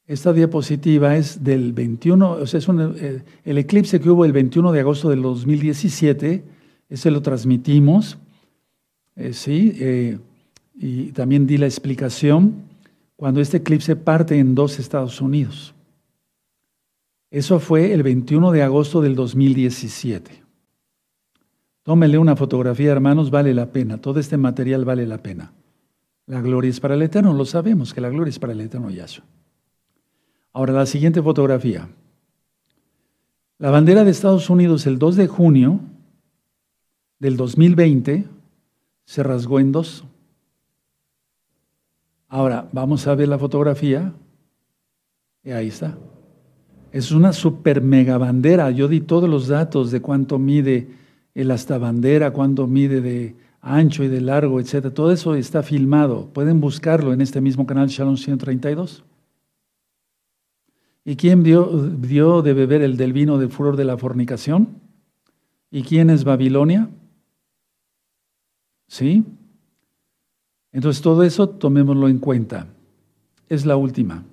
Esta 0.07 0.33
diapositiva 0.33 1.17
es 1.17 1.43
del 1.43 1.73
21, 1.73 2.31
o 2.33 2.47
sea, 2.47 2.59
es 2.59 2.69
eh, 2.69 3.23
el 3.45 3.59
eclipse 3.59 4.01
que 4.01 4.11
hubo 4.11 4.25
el 4.25 4.33
21 4.33 4.73
de 4.73 4.81
agosto 4.81 5.09
del 5.09 5.23
2017, 5.23 6.45
ese 6.89 7.11
lo 7.11 7.23
transmitimos, 7.23 8.19
eh, 9.17 9.33
sí, 9.33 10.21
y 10.83 11.13
también 11.13 11.47
di 11.47 11.59
la 11.59 11.67
explicación 11.67 12.55
cuando 13.15 13.43
este 13.43 13.59
eclipse 13.59 13.97
parte 13.97 14.39
en 14.39 14.55
dos 14.55 14.79
Estados 14.79 15.21
Unidos. 15.21 15.75
Eso 17.31 17.61
fue 17.61 17.93
el 17.93 18.03
21 18.03 18.51
de 18.51 18.63
agosto 18.63 19.03
del 19.03 19.15
2017. 19.15 20.43
Tómele 21.83 22.17
una 22.17 22.35
fotografía, 22.35 22.93
hermanos, 22.93 23.31
vale 23.31 23.53
la 23.53 23.67
pena. 23.67 23.99
Todo 23.99 24.21
este 24.21 24.39
material 24.39 24.87
vale 24.87 25.07
la 25.07 25.19
pena. 25.19 25.53
La 26.27 26.41
gloria 26.41 26.71
es 26.71 26.81
para 26.81 26.95
el 26.95 27.03
Eterno, 27.03 27.35
lo 27.35 27.45
sabemos 27.45 27.93
que 27.93 28.01
la 28.01 28.09
gloria 28.09 28.31
es 28.31 28.39
para 28.39 28.55
el 28.55 28.61
Eterno 28.63 28.89
Yahshua. 28.89 29.25
Ahora, 30.55 30.73
la 30.73 30.87
siguiente 30.87 31.23
fotografía. 31.23 31.89
La 33.59 33.71
bandera 33.71 34.03
de 34.03 34.13
Estados 34.13 34.49
Unidos 34.49 34.87
el 34.87 34.99
2 34.99 35.17
de 35.17 35.27
junio 35.27 35.81
del 37.19 37.37
2020 37.37 38.25
se 39.05 39.23
rasgó 39.23 39.61
en 39.61 39.73
dos. 39.73 40.05
Ahora, 42.31 42.69
vamos 42.73 43.07
a 43.09 43.15
ver 43.17 43.29
la 43.29 43.39
fotografía. 43.39 44.15
Y 45.43 45.51
ahí 45.51 45.67
está. 45.67 45.99
Es 46.93 47.11
una 47.11 47.33
super 47.33 47.83
mega 47.83 48.19
bandera. 48.19 48.71
Yo 48.71 48.87
di 48.87 49.01
todos 49.01 49.29
los 49.29 49.49
datos 49.49 49.91
de 49.91 50.01
cuánto 50.01 50.39
mide 50.39 50.89
el 51.35 51.51
hasta 51.51 51.77
bandera, 51.77 52.33
cuánto 52.33 52.69
mide 52.69 53.01
de 53.01 53.37
ancho 53.61 54.05
y 54.05 54.09
de 54.09 54.21
largo, 54.21 54.61
etc. 54.61 54.93
Todo 54.95 55.11
eso 55.11 55.35
está 55.35 55.65
filmado. 55.65 56.29
Pueden 56.33 56.61
buscarlo 56.61 57.13
en 57.13 57.21
este 57.21 57.41
mismo 57.41 57.67
canal 57.67 57.89
Shalom 57.89 58.17
132. 58.17 59.05
¿Y 61.05 61.17
quién 61.17 61.43
dio, 61.43 61.67
dio 61.67 62.43
de 62.43 62.55
beber 62.55 62.83
el 62.83 62.97
del 62.97 63.13
vino 63.13 63.39
del 63.39 63.51
furor 63.51 63.77
de 63.77 63.85
la 63.85 63.99
fornicación? 63.99 64.69
¿Y 65.69 65.83
quién 65.83 66.11
es 66.11 66.23
Babilonia? 66.23 66.91
¿Sí? 68.87 69.25
Entonces 70.73 71.03
todo 71.03 71.23
eso 71.23 71.49
tomémoslo 71.49 72.09
en 72.09 72.19
cuenta. 72.19 72.67
Es 73.49 73.67
la 73.67 73.77
última. 73.77 74.25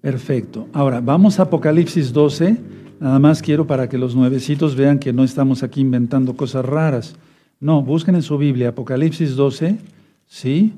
Perfecto. 0.00 0.68
Ahora, 0.72 1.00
vamos 1.00 1.38
a 1.38 1.44
Apocalipsis 1.44 2.12
12. 2.12 2.56
Nada 3.00 3.18
más 3.18 3.42
quiero 3.42 3.66
para 3.66 3.88
que 3.88 3.98
los 3.98 4.16
nuevecitos 4.16 4.74
vean 4.74 4.98
que 4.98 5.12
no 5.12 5.24
estamos 5.24 5.62
aquí 5.62 5.80
inventando 5.80 6.36
cosas 6.36 6.64
raras. 6.64 7.16
No, 7.60 7.82
busquen 7.82 8.14
en 8.14 8.22
su 8.22 8.38
Biblia 8.38 8.70
Apocalipsis 8.70 9.36
12, 9.36 9.78
¿sí? 10.26 10.72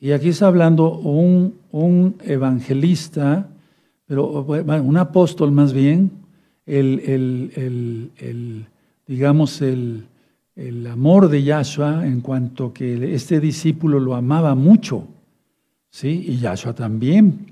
Y 0.00 0.12
aquí 0.12 0.28
está 0.28 0.46
hablando 0.46 0.98
un, 0.98 1.54
un 1.70 2.16
evangelista 2.24 3.48
pero 4.08 4.42
un 4.42 4.96
apóstol 4.96 5.52
más 5.52 5.74
bien, 5.74 6.10
el, 6.64 8.08
digamos, 9.06 9.60
el, 9.60 10.04
amor 10.90 11.28
de 11.28 11.42
Yahshua 11.42 12.06
en 12.06 12.20
cuanto 12.20 12.72
que 12.72 13.14
este 13.14 13.38
discípulo 13.38 14.00
lo 14.00 14.16
amaba 14.16 14.54
mucho, 14.54 15.06
¿sí? 15.90 16.24
Y 16.26 16.38
Yahshua 16.38 16.74
también. 16.74 17.46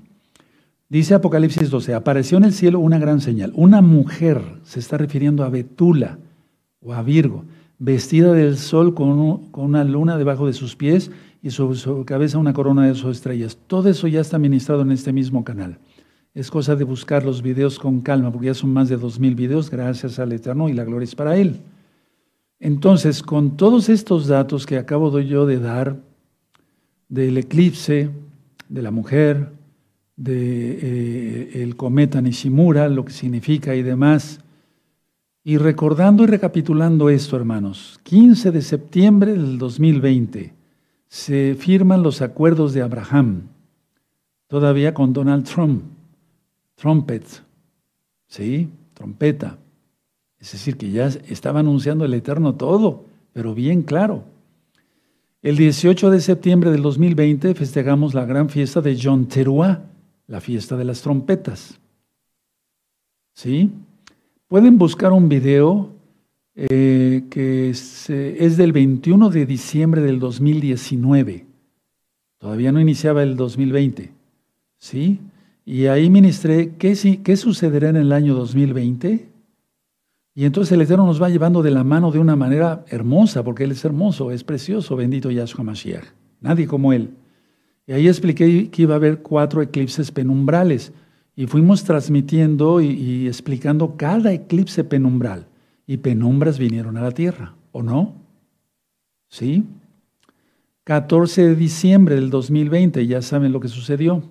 Dice 0.89 1.13
Apocalipsis 1.13 1.69
12, 1.69 1.93
apareció 1.93 2.37
en 2.37 2.45
el 2.45 2.53
cielo 2.53 2.79
una 2.79 2.99
gran 2.99 3.21
señal. 3.21 3.51
Una 3.55 3.81
mujer, 3.81 4.41
se 4.63 4.79
está 4.79 4.97
refiriendo 4.97 5.43
a 5.43 5.49
Betula 5.49 6.17
o 6.81 6.93
a 6.93 7.01
Virgo, 7.01 7.45
vestida 7.79 8.33
del 8.33 8.57
sol 8.57 8.93
con, 8.93 9.51
con 9.51 9.65
una 9.65 9.83
luna 9.83 10.17
debajo 10.17 10.47
de 10.47 10.53
sus 10.53 10.75
pies 10.75 11.11
y 11.41 11.51
sobre 11.51 11.77
su 11.77 12.03
cabeza 12.05 12.37
una 12.37 12.53
corona 12.53 12.87
de 12.87 12.95
sus 12.95 13.17
estrellas. 13.17 13.57
Todo 13.67 13.89
eso 13.89 14.07
ya 14.07 14.19
está 14.19 14.37
ministrado 14.37 14.81
en 14.81 14.91
este 14.91 15.13
mismo 15.13 15.43
canal. 15.43 15.77
Es 16.33 16.51
cosa 16.51 16.75
de 16.75 16.83
buscar 16.83 17.25
los 17.25 17.41
videos 17.41 17.79
con 17.79 18.01
calma, 18.01 18.31
porque 18.31 18.47
ya 18.47 18.53
son 18.53 18.71
más 18.71 18.89
de 18.89 18.97
dos 18.97 19.19
mil 19.19 19.33
videos, 19.33 19.69
gracias 19.69 20.19
al 20.19 20.31
Eterno, 20.33 20.69
y 20.69 20.73
la 20.73 20.83
gloria 20.83 21.05
es 21.05 21.15
para 21.15 21.37
Él. 21.37 21.61
Entonces, 22.59 23.21
con 23.21 23.57
todos 23.57 23.89
estos 23.89 24.27
datos 24.27 24.65
que 24.65 24.77
acabo 24.77 25.19
yo 25.19 25.45
de 25.45 25.59
dar, 25.59 25.97
del 27.09 27.37
eclipse, 27.37 28.09
de 28.69 28.81
la 28.81 28.91
mujer, 28.91 29.51
del 30.15 30.79
de, 30.79 31.63
eh, 31.63 31.73
cometa 31.77 32.21
Nishimura, 32.21 32.89
lo 32.89 33.05
que 33.05 33.13
significa 33.13 33.75
y 33.75 33.83
demás, 33.83 34.39
y 35.43 35.57
recordando 35.57 36.23
y 36.23 36.27
recapitulando 36.27 37.09
esto, 37.09 37.37
hermanos, 37.37 37.99
15 38.03 38.51
de 38.51 38.61
septiembre 38.61 39.31
del 39.31 39.57
2020 39.57 40.53
se 41.07 41.55
firman 41.55 42.03
los 42.03 42.21
acuerdos 42.21 42.73
de 42.73 42.81
Abraham, 42.81 43.43
todavía 44.47 44.93
con 44.93 45.13
Donald 45.13 45.45
Trump 45.45 45.83
trumpet, 46.77 47.25
¿sí? 48.27 48.69
Trompeta. 48.93 49.57
Es 50.39 50.51
decir, 50.51 50.77
que 50.77 50.91
ya 50.91 51.07
estaba 51.07 51.61
anunciando 51.61 52.05
el 52.05 52.13
Eterno 52.13 52.55
todo, 52.55 53.05
pero 53.33 53.53
bien 53.53 53.83
claro. 53.83 54.23
El 55.41 55.57
18 55.57 56.09
de 56.11 56.19
septiembre 56.19 56.71
del 56.71 56.81
2020 56.81 57.53
festejamos 57.55 58.13
la 58.13 58.25
gran 58.25 58.49
fiesta 58.49 58.81
de 58.81 58.97
John 59.01 59.27
Teruah, 59.27 59.83
la 60.27 60.41
fiesta 60.41 60.75
de 60.75 60.85
las 60.85 61.01
trompetas. 61.01 61.79
¿Sí? 63.33 63.71
Pueden 64.47 64.77
buscar 64.77 65.11
un 65.11 65.29
video 65.29 65.91
eh, 66.55 67.23
que 67.29 67.69
es, 67.69 68.09
es, 68.09 68.57
del 68.57 68.71
21 68.71 69.29
de 69.29 69.45
diciembre 69.45 70.01
del 70.01 70.19
2019. 70.19 71.45
Todavía 72.39 72.71
no 72.71 72.81
iniciaba 72.81 73.23
el 73.23 73.35
2020. 73.35 74.11
¿Sí? 74.77 75.19
Y 75.65 75.85
ahí 75.85 76.09
ministré, 76.09 76.73
¿qué, 76.77 77.19
¿qué 77.23 77.37
sucederá 77.37 77.89
en 77.89 77.97
el 77.97 78.11
año 78.11 78.33
2020? 78.33 79.36
Y 80.37 80.45
entonces 80.45 80.71
el 80.71 80.81
Eterno 80.81 81.07
nos 81.07 81.19
va 81.19 81.29
llevando 81.29 81.63
de 81.63 81.71
la 81.71 81.83
mano 81.83 82.11
de 82.11 82.19
una 82.19 82.35
manera 82.35 82.85
hermosa, 82.89 83.43
porque 83.43 83.63
Él 83.63 83.71
es 83.71 83.83
hermoso, 83.83 84.29
es 84.29 84.43
precioso, 84.43 84.95
bendito 84.95 85.31
Yahshua 85.31 85.63
Mashiach. 85.63 86.13
Nadie 86.41 86.67
como 86.67 86.93
Él. 86.93 87.09
Y 87.87 87.93
ahí 87.93 88.07
expliqué 88.07 88.69
que 88.69 88.81
iba 88.83 88.93
a 88.93 88.97
haber 88.97 89.23
cuatro 89.23 89.63
eclipses 89.63 90.11
penumbrales. 90.11 90.93
Y 91.35 91.47
fuimos 91.47 91.83
transmitiendo 91.85 92.81
y, 92.81 93.25
explicando 93.25 93.97
cada 93.97 94.31
eclipse 94.31 94.83
penumbral. 94.83 95.47
Y 95.87 95.97
penumbras 95.97 96.59
vinieron 96.59 96.97
a 96.97 97.01
la 97.01 97.13
tierra, 97.13 97.55
¿o 97.71 97.81
no? 97.81 98.13
¿Sí? 99.29 99.65
14 100.83 101.47
de 101.47 101.55
diciembre 101.55 102.13
del 102.13 102.29
2020, 102.29 103.07
ya 103.07 103.23
saben 103.23 103.51
lo 103.51 103.59
que 103.59 103.69
sucedió. 103.69 104.21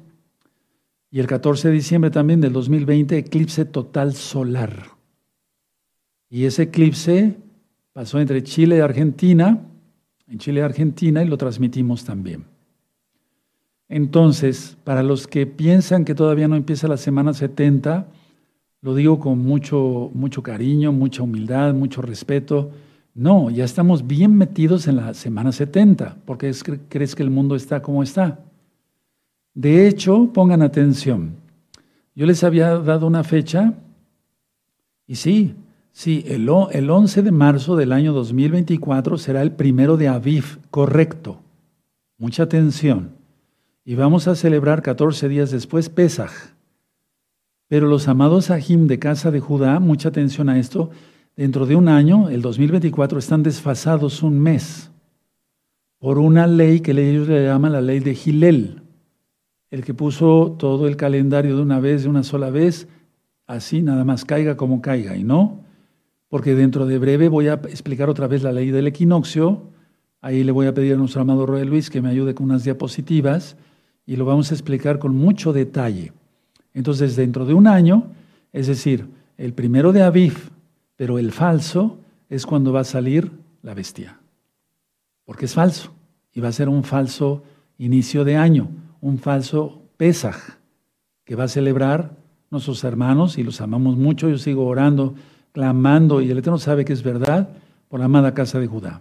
Y 1.11 1.19
el 1.19 1.27
14 1.27 1.67
de 1.67 1.75
diciembre 1.75 2.13
también 2.13 2.41
del 2.41 2.53
2020, 2.53 3.19
eclipse 3.19 3.65
total 3.65 4.15
solar. 4.15 4.96
Y 6.29 6.45
ese 6.45 6.65
eclipse 6.65 7.37
pasó 7.93 8.21
entre 8.21 8.43
Chile 8.43 8.79
y 8.79 8.81
Argentina, 8.81 9.61
en 10.29 10.39
Chile 10.39 10.61
y 10.61 10.63
Argentina, 10.63 11.23
y 11.23 11.29
lo 11.29 11.37
transmitimos 11.37 12.05
también. 12.05 12.45
Entonces, 13.89 14.77
para 14.85 15.03
los 15.03 15.27
que 15.27 15.47
piensan 15.47 16.05
que 16.05 16.15
todavía 16.15 16.49
no 16.49 16.57
empieza 16.57 16.89
la 16.89 16.97
semana 16.97 17.33
70, 17.33 18.07
lo 18.83 18.95
digo 18.95 19.21
con 19.21 19.39
mucho, 19.39 20.11
mucho 20.15 20.43
cariño, 20.43 20.93
mucha 20.93 21.23
humildad, 21.23 21.75
mucho 21.75 22.03
respeto. 22.03 22.71
No, 23.15 23.51
ya 23.51 23.65
estamos 23.65 24.07
bien 24.07 24.37
metidos 24.37 24.89
en 24.89 24.97
la 24.97 25.15
semana 25.15 25.53
70, 25.53 26.19
porque 26.25 26.53
crees 26.89 27.15
que 27.15 27.23
el 27.23 27.31
mundo 27.31 27.57
está 27.57 27.81
como 27.81 28.03
está. 28.03 28.41
De 29.55 29.89
hecho, 29.89 30.31
pongan 30.35 30.63
atención. 30.63 31.37
Yo 32.15 32.27
les 32.27 32.45
había 32.45 32.77
dado 32.79 33.07
una 33.07 33.25
fecha 33.25 33.75
y 35.07 35.15
sí, 35.15 35.55
Sí, 35.99 36.23
el, 36.27 36.47
el 36.73 36.91
11 36.91 37.23
de 37.23 37.33
marzo 37.33 37.75
del 37.75 37.91
año 37.91 38.13
2024 38.13 39.17
será 39.17 39.41
el 39.41 39.53
primero 39.53 39.97
de 39.97 40.09
Aviv, 40.09 40.59
correcto. 40.69 41.41
Mucha 42.19 42.43
atención. 42.43 43.13
Y 43.83 43.95
vamos 43.95 44.29
a 44.29 44.35
celebrar 44.35 44.83
14 44.83 45.27
días 45.27 45.51
después 45.51 45.89
Pesaj. 45.89 46.33
Pero 47.67 47.89
los 47.89 48.09
amados 48.09 48.51
Ahim 48.51 48.89
de 48.89 48.99
casa 48.99 49.31
de 49.31 49.41
Judá, 49.41 49.81
mucha 49.81 50.11
atención 50.11 50.51
a 50.51 50.59
esto, 50.59 50.91
dentro 51.35 51.65
de 51.65 51.77
un 51.77 51.89
año, 51.89 52.29
el 52.29 52.43
2024, 52.43 53.19
están 53.19 53.43
desfasados 53.43 54.23
un 54.23 54.39
mes 54.39 54.91
por 55.99 56.19
una 56.19 56.47
ley 56.47 56.81
que 56.81 56.91
ellos 56.91 57.27
le 57.27 57.47
llaman 57.47 57.73
la 57.73 57.81
ley 57.81 58.01
de 58.01 58.15
Gilel, 58.15 58.83
el 59.71 59.83
que 59.83 59.95
puso 59.95 60.57
todo 60.59 60.89
el 60.89 60.99
calendario 60.99 61.57
de 61.57 61.63
una 61.63 61.81
vez, 61.81 62.03
de 62.03 62.11
una 62.11 62.23
sola 62.23 62.51
vez, 62.51 62.87
así 63.47 63.81
nada 63.81 64.05
más 64.05 64.27
caiga 64.27 64.59
como 64.59 64.83
caiga, 64.83 65.17
y 65.17 65.25
no 65.25 65.65
porque 66.37 66.55
dentro 66.55 66.85
de 66.85 66.99
breve 66.99 67.31
voy 67.31 67.49
a 67.49 67.55
explicar 67.55 68.11
otra 68.11 68.27
vez 68.27 68.43
la 68.43 68.53
ley 68.53 68.71
del 68.71 68.87
equinoccio. 68.87 69.63
Ahí 70.21 70.45
le 70.45 70.53
voy 70.53 70.67
a 70.67 70.75
pedir 70.75 70.93
a 70.93 70.97
nuestro 70.99 71.23
amado 71.23 71.47
Roy 71.47 71.65
Luis 71.65 71.89
que 71.89 72.03
me 72.03 72.11
ayude 72.11 72.35
con 72.35 72.45
unas 72.45 72.63
diapositivas 72.63 73.57
y 74.05 74.17
lo 74.17 74.27
vamos 74.27 74.51
a 74.51 74.55
explicar 74.55 74.99
con 74.99 75.17
mucho 75.17 75.55
detalle. 75.55 76.13
Entonces, 76.75 77.17
dentro 77.17 77.47
de 77.47 77.55
un 77.55 77.67
año, 77.67 78.09
es 78.53 78.67
decir, 78.67 79.07
el 79.39 79.55
primero 79.55 79.95
de 79.95 80.03
Aviv, 80.03 80.51
pero 80.95 81.19
el 81.19 81.33
falso 81.33 82.01
es 82.29 82.45
cuando 82.45 82.71
va 82.71 82.81
a 82.81 82.85
salir 82.85 83.33
la 83.63 83.73
bestia. 83.73 84.21
Porque 85.25 85.47
es 85.47 85.55
falso. 85.55 85.95
Y 86.35 86.41
va 86.41 86.49
a 86.49 86.53
ser 86.53 86.69
un 86.69 86.85
falso 86.85 87.45
inicio 87.79 88.25
de 88.25 88.37
año, 88.37 88.69
un 89.01 89.19
falso 89.19 89.81
Pesaj, 89.97 90.37
que 91.25 91.35
va 91.35 91.45
a 91.45 91.49
celebrar 91.49 92.15
nuestros 92.51 92.85
hermanos 92.85 93.39
y 93.39 93.43
los 93.43 93.63
amamos 93.63 93.97
mucho. 93.97 94.29
Yo 94.29 94.37
sigo 94.37 94.67
orando 94.67 95.15
clamando, 95.57 96.21
y 96.21 96.31
el 96.31 96.37
Eterno 96.37 96.59
sabe 96.59 96.85
que 96.85 96.93
es 96.93 97.03
verdad, 97.03 97.49
por 97.89 97.99
la 97.99 98.05
amada 98.05 98.35
casa 98.35 98.61
de 98.61 98.67
Judá. 98.67 99.01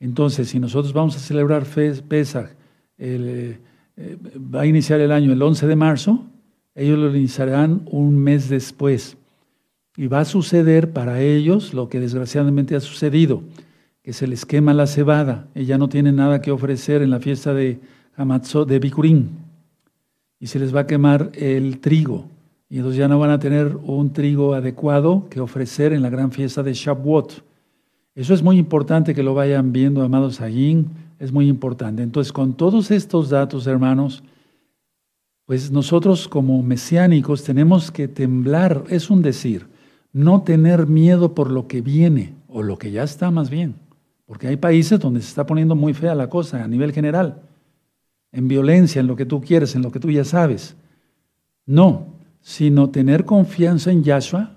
Entonces, 0.00 0.48
si 0.48 0.58
nosotros 0.58 0.94
vamos 0.94 1.14
a 1.16 1.18
celebrar 1.18 1.66
Pesach, 2.08 2.48
eh, 2.96 3.58
eh, 3.94 4.16
va 4.38 4.62
a 4.62 4.66
iniciar 4.66 5.00
el 5.00 5.12
año 5.12 5.34
el 5.34 5.42
11 5.42 5.66
de 5.66 5.76
marzo, 5.76 6.24
ellos 6.74 6.98
lo 6.98 7.14
iniciarán 7.14 7.82
un 7.90 8.16
mes 8.16 8.48
después. 8.48 9.18
Y 9.98 10.06
va 10.06 10.20
a 10.20 10.24
suceder 10.24 10.94
para 10.94 11.20
ellos 11.20 11.74
lo 11.74 11.90
que 11.90 12.00
desgraciadamente 12.00 12.74
ha 12.74 12.80
sucedido, 12.80 13.42
que 14.02 14.14
se 14.14 14.26
les 14.26 14.46
quema 14.46 14.72
la 14.72 14.86
cebada 14.86 15.46
ya 15.54 15.76
no 15.76 15.90
tienen 15.90 16.16
nada 16.16 16.40
que 16.40 16.52
ofrecer 16.52 17.02
en 17.02 17.10
la 17.10 17.20
fiesta 17.20 17.52
de 17.52 17.80
Hamatzot, 18.16 18.66
de 18.66 18.78
Bikurim. 18.78 19.28
Y 20.38 20.46
se 20.46 20.58
les 20.58 20.74
va 20.74 20.80
a 20.80 20.86
quemar 20.86 21.30
el 21.34 21.80
trigo 21.80 22.30
y 22.70 22.76
entonces 22.76 22.98
ya 22.98 23.08
no 23.08 23.18
van 23.18 23.30
a 23.30 23.40
tener 23.40 23.76
un 23.82 24.12
trigo 24.12 24.54
adecuado 24.54 25.26
que 25.28 25.40
ofrecer 25.40 25.92
en 25.92 26.02
la 26.02 26.08
gran 26.08 26.30
fiesta 26.30 26.62
de 26.62 26.72
Shavuot. 26.72 27.42
Eso 28.14 28.32
es 28.32 28.44
muy 28.44 28.58
importante 28.58 29.12
que 29.12 29.24
lo 29.24 29.34
vayan 29.34 29.72
viendo, 29.72 30.02
amados 30.02 30.40
allí, 30.40 30.86
es 31.18 31.32
muy 31.32 31.48
importante. 31.48 32.04
Entonces, 32.04 32.32
con 32.32 32.54
todos 32.54 32.92
estos 32.92 33.28
datos, 33.28 33.66
hermanos, 33.66 34.22
pues 35.46 35.72
nosotros 35.72 36.28
como 36.28 36.62
mesiánicos 36.62 37.42
tenemos 37.42 37.90
que 37.90 38.06
temblar, 38.06 38.84
es 38.88 39.10
un 39.10 39.20
decir, 39.20 39.66
no 40.12 40.42
tener 40.42 40.86
miedo 40.86 41.34
por 41.34 41.50
lo 41.50 41.66
que 41.66 41.80
viene 41.80 42.34
o 42.46 42.62
lo 42.62 42.78
que 42.78 42.92
ya 42.92 43.02
está 43.02 43.32
más 43.32 43.50
bien, 43.50 43.74
porque 44.26 44.46
hay 44.46 44.56
países 44.56 45.00
donde 45.00 45.22
se 45.22 45.28
está 45.28 45.44
poniendo 45.44 45.74
muy 45.74 45.92
fea 45.92 46.14
la 46.14 46.30
cosa 46.30 46.62
a 46.62 46.68
nivel 46.68 46.92
general, 46.92 47.42
en 48.30 48.46
violencia, 48.46 49.00
en 49.00 49.08
lo 49.08 49.16
que 49.16 49.26
tú 49.26 49.40
quieres, 49.40 49.74
en 49.74 49.82
lo 49.82 49.90
que 49.90 49.98
tú 49.98 50.08
ya 50.08 50.24
sabes. 50.24 50.76
No, 51.66 52.19
sino 52.40 52.90
tener 52.90 53.24
confianza 53.24 53.90
en 53.90 54.02
Yahshua, 54.02 54.56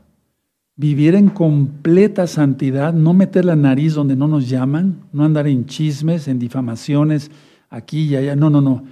vivir 0.76 1.16
en 1.16 1.30
completa 1.30 2.28
santidad, 2.28 2.94
no 2.94 3.14
meter 3.14 3.46
la 3.46 3.56
nariz 3.56 3.94
donde 3.94 4.16
no 4.16 4.28
nos 4.28 4.50
llaman, 4.50 5.04
no 5.12 5.24
andar 5.24 5.48
en 5.48 5.66
chismes, 5.66 6.28
en 6.28 6.40
difamaciones, 6.40 7.30
aquí 7.70 8.06
y 8.06 8.16
allá. 8.16 8.36
No, 8.36 8.50
no, 8.50 8.62
no. 8.62 8.84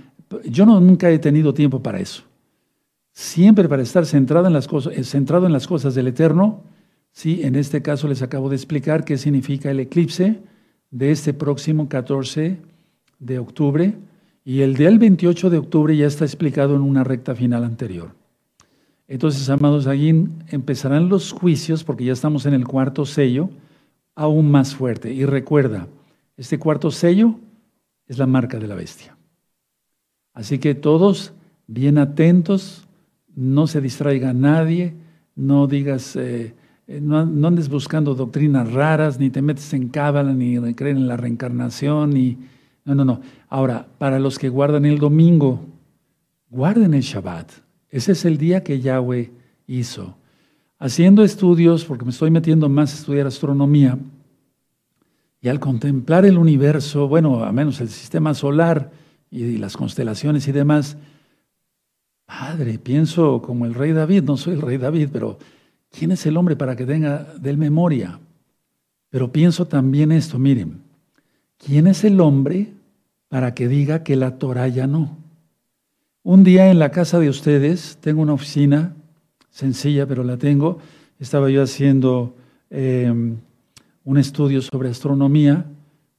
Yo 0.46 0.66
nunca 0.66 1.10
he 1.10 1.20
tenido 1.20 1.54
tiempo 1.54 1.82
para 1.82 2.00
eso. 2.00 2.24
Siempre 3.14 3.68
para 3.68 3.84
estar 3.84 4.06
centrado 4.06 4.48
en 4.48 4.54
las 4.54 4.68
cosas, 4.68 4.98
eh, 4.98 5.04
centrado 5.04 5.46
en 5.46 5.54
las 5.54 5.68
cosas 5.68 5.96
del 5.96 6.08
Eterno. 6.08 6.64
Sí, 7.12 7.42
en 7.44 7.56
este 7.56 7.82
caso 7.82 8.08
les 8.08 8.22
acabo 8.22 8.50
de 8.50 8.56
explicar 8.56 9.04
qué 9.04 9.18
significa 9.18 9.70
el 9.70 9.82
eclipse 9.82 10.40
de 10.92 11.12
este 11.12 11.34
próximo 11.34 11.90
14 11.90 12.58
de 13.20 13.40
octubre 13.40 13.96
y 14.46 14.62
el 14.62 14.76
del 14.76 14.98
28 14.98 15.50
de 15.50 15.58
octubre 15.58 15.96
ya 15.96 16.08
está 16.08 16.24
explicado 16.24 16.76
en 16.76 16.82
una 16.82 17.04
recta 17.04 17.36
final 17.36 17.66
anterior. 17.66 18.21
Entonces, 19.12 19.50
amados, 19.50 19.88
allí 19.88 20.30
empezarán 20.48 21.10
los 21.10 21.34
juicios, 21.34 21.84
porque 21.84 22.06
ya 22.06 22.14
estamos 22.14 22.46
en 22.46 22.54
el 22.54 22.66
cuarto 22.66 23.06
sello, 23.06 23.50
aún 24.16 24.50
más 24.50 24.74
fuerte. 24.74 25.14
Y 25.14 25.26
recuerda, 25.26 25.90
este 26.38 26.58
cuarto 26.58 26.92
sello 26.92 27.36
es 28.08 28.18
la 28.18 28.26
marca 28.26 28.58
de 28.58 28.68
la 28.68 28.76
bestia. 28.76 29.18
Así 30.34 30.60
que 30.60 30.76
todos 30.76 31.34
bien 31.68 31.98
atentos, 31.98 32.88
no 33.36 33.68
se 33.68 33.82
distraiga 33.82 34.32
nadie, 34.32 34.94
no 35.36 35.68
digas, 35.68 36.16
eh, 36.16 36.56
eh, 36.88 37.02
no, 37.02 37.20
andes 37.20 37.68
buscando 37.68 38.16
doctrinas 38.16 38.72
raras, 38.72 39.20
ni 39.20 39.30
te 39.30 39.42
metes 39.42 39.74
en 39.74 39.90
cábala, 39.90 40.32
ni 40.32 40.74
creen 40.74 40.96
en 40.96 41.08
la 41.10 41.18
reencarnación, 41.18 42.12
ni... 42.12 42.38
No, 42.86 42.96
no, 42.96 43.04
no. 43.04 43.20
Ahora, 43.50 43.86
para 43.98 44.20
los 44.20 44.40
que 44.40 44.48
guardan 44.48 44.86
el 44.86 45.00
domingo, 45.00 45.60
guarden 46.50 46.94
el 46.94 47.02
Shabbat. 47.02 47.71
Ese 47.92 48.14
es 48.14 48.26
el 48.26 48.38
día 48.38 48.64
que 48.64 48.80
Yahweh 48.80 49.32
hizo. 49.68 50.16
Haciendo 50.80 51.24
estudios, 51.24 51.86
porque 51.86 52.06
me 52.06 52.12
estoy 52.12 52.32
metiendo 52.32 52.68
más 52.70 52.94
a 52.94 52.98
estudiar 52.98 53.28
astronomía, 53.28 54.00
y 55.42 55.50
al 55.50 55.60
contemplar 55.60 56.26
el 56.26 56.38
universo, 56.38 57.08
bueno, 57.08 57.44
a 57.44 57.52
menos 57.52 57.82
el 57.82 57.90
sistema 57.90 58.34
solar 58.34 58.92
y 59.30 59.58
las 59.58 59.76
constelaciones 59.76 60.48
y 60.48 60.52
demás, 60.52 60.98
Padre, 62.26 62.80
pienso 62.80 63.42
como 63.42 63.66
el 63.66 63.74
rey 63.74 63.92
David, 63.92 64.24
no 64.24 64.38
soy 64.38 64.54
el 64.54 64.62
rey 64.62 64.78
David, 64.78 65.10
pero 65.12 65.38
¿quién 65.90 66.12
es 66.12 66.26
el 66.26 66.38
hombre 66.38 66.56
para 66.56 66.76
que 66.76 66.86
tenga 66.86 67.26
del 67.40 67.58
memoria? 67.58 68.20
Pero 69.10 69.32
pienso 69.32 69.68
también 69.68 70.14
esto, 70.14 70.40
miren, 70.40 70.82
¿quién 71.58 71.88
es 71.88 72.06
el 72.06 72.22
hombre 72.22 72.72
para 73.28 73.54
que 73.54 73.68
diga 73.68 74.04
que 74.04 74.16
la 74.16 74.38
Torah 74.38 74.70
ya 74.70 74.88
no? 74.88 75.18
Un 76.24 76.44
día 76.44 76.70
en 76.70 76.78
la 76.78 76.92
casa 76.92 77.18
de 77.18 77.30
ustedes, 77.30 77.98
tengo 78.00 78.22
una 78.22 78.34
oficina 78.34 78.94
sencilla, 79.50 80.06
pero 80.06 80.24
la 80.24 80.38
tengo, 80.38 80.78
estaba 81.18 81.50
yo 81.50 81.64
haciendo 81.64 82.36
em, 82.70 83.38
un 84.04 84.18
estudio 84.20 84.62
sobre 84.62 84.90
astronomía 84.90 85.66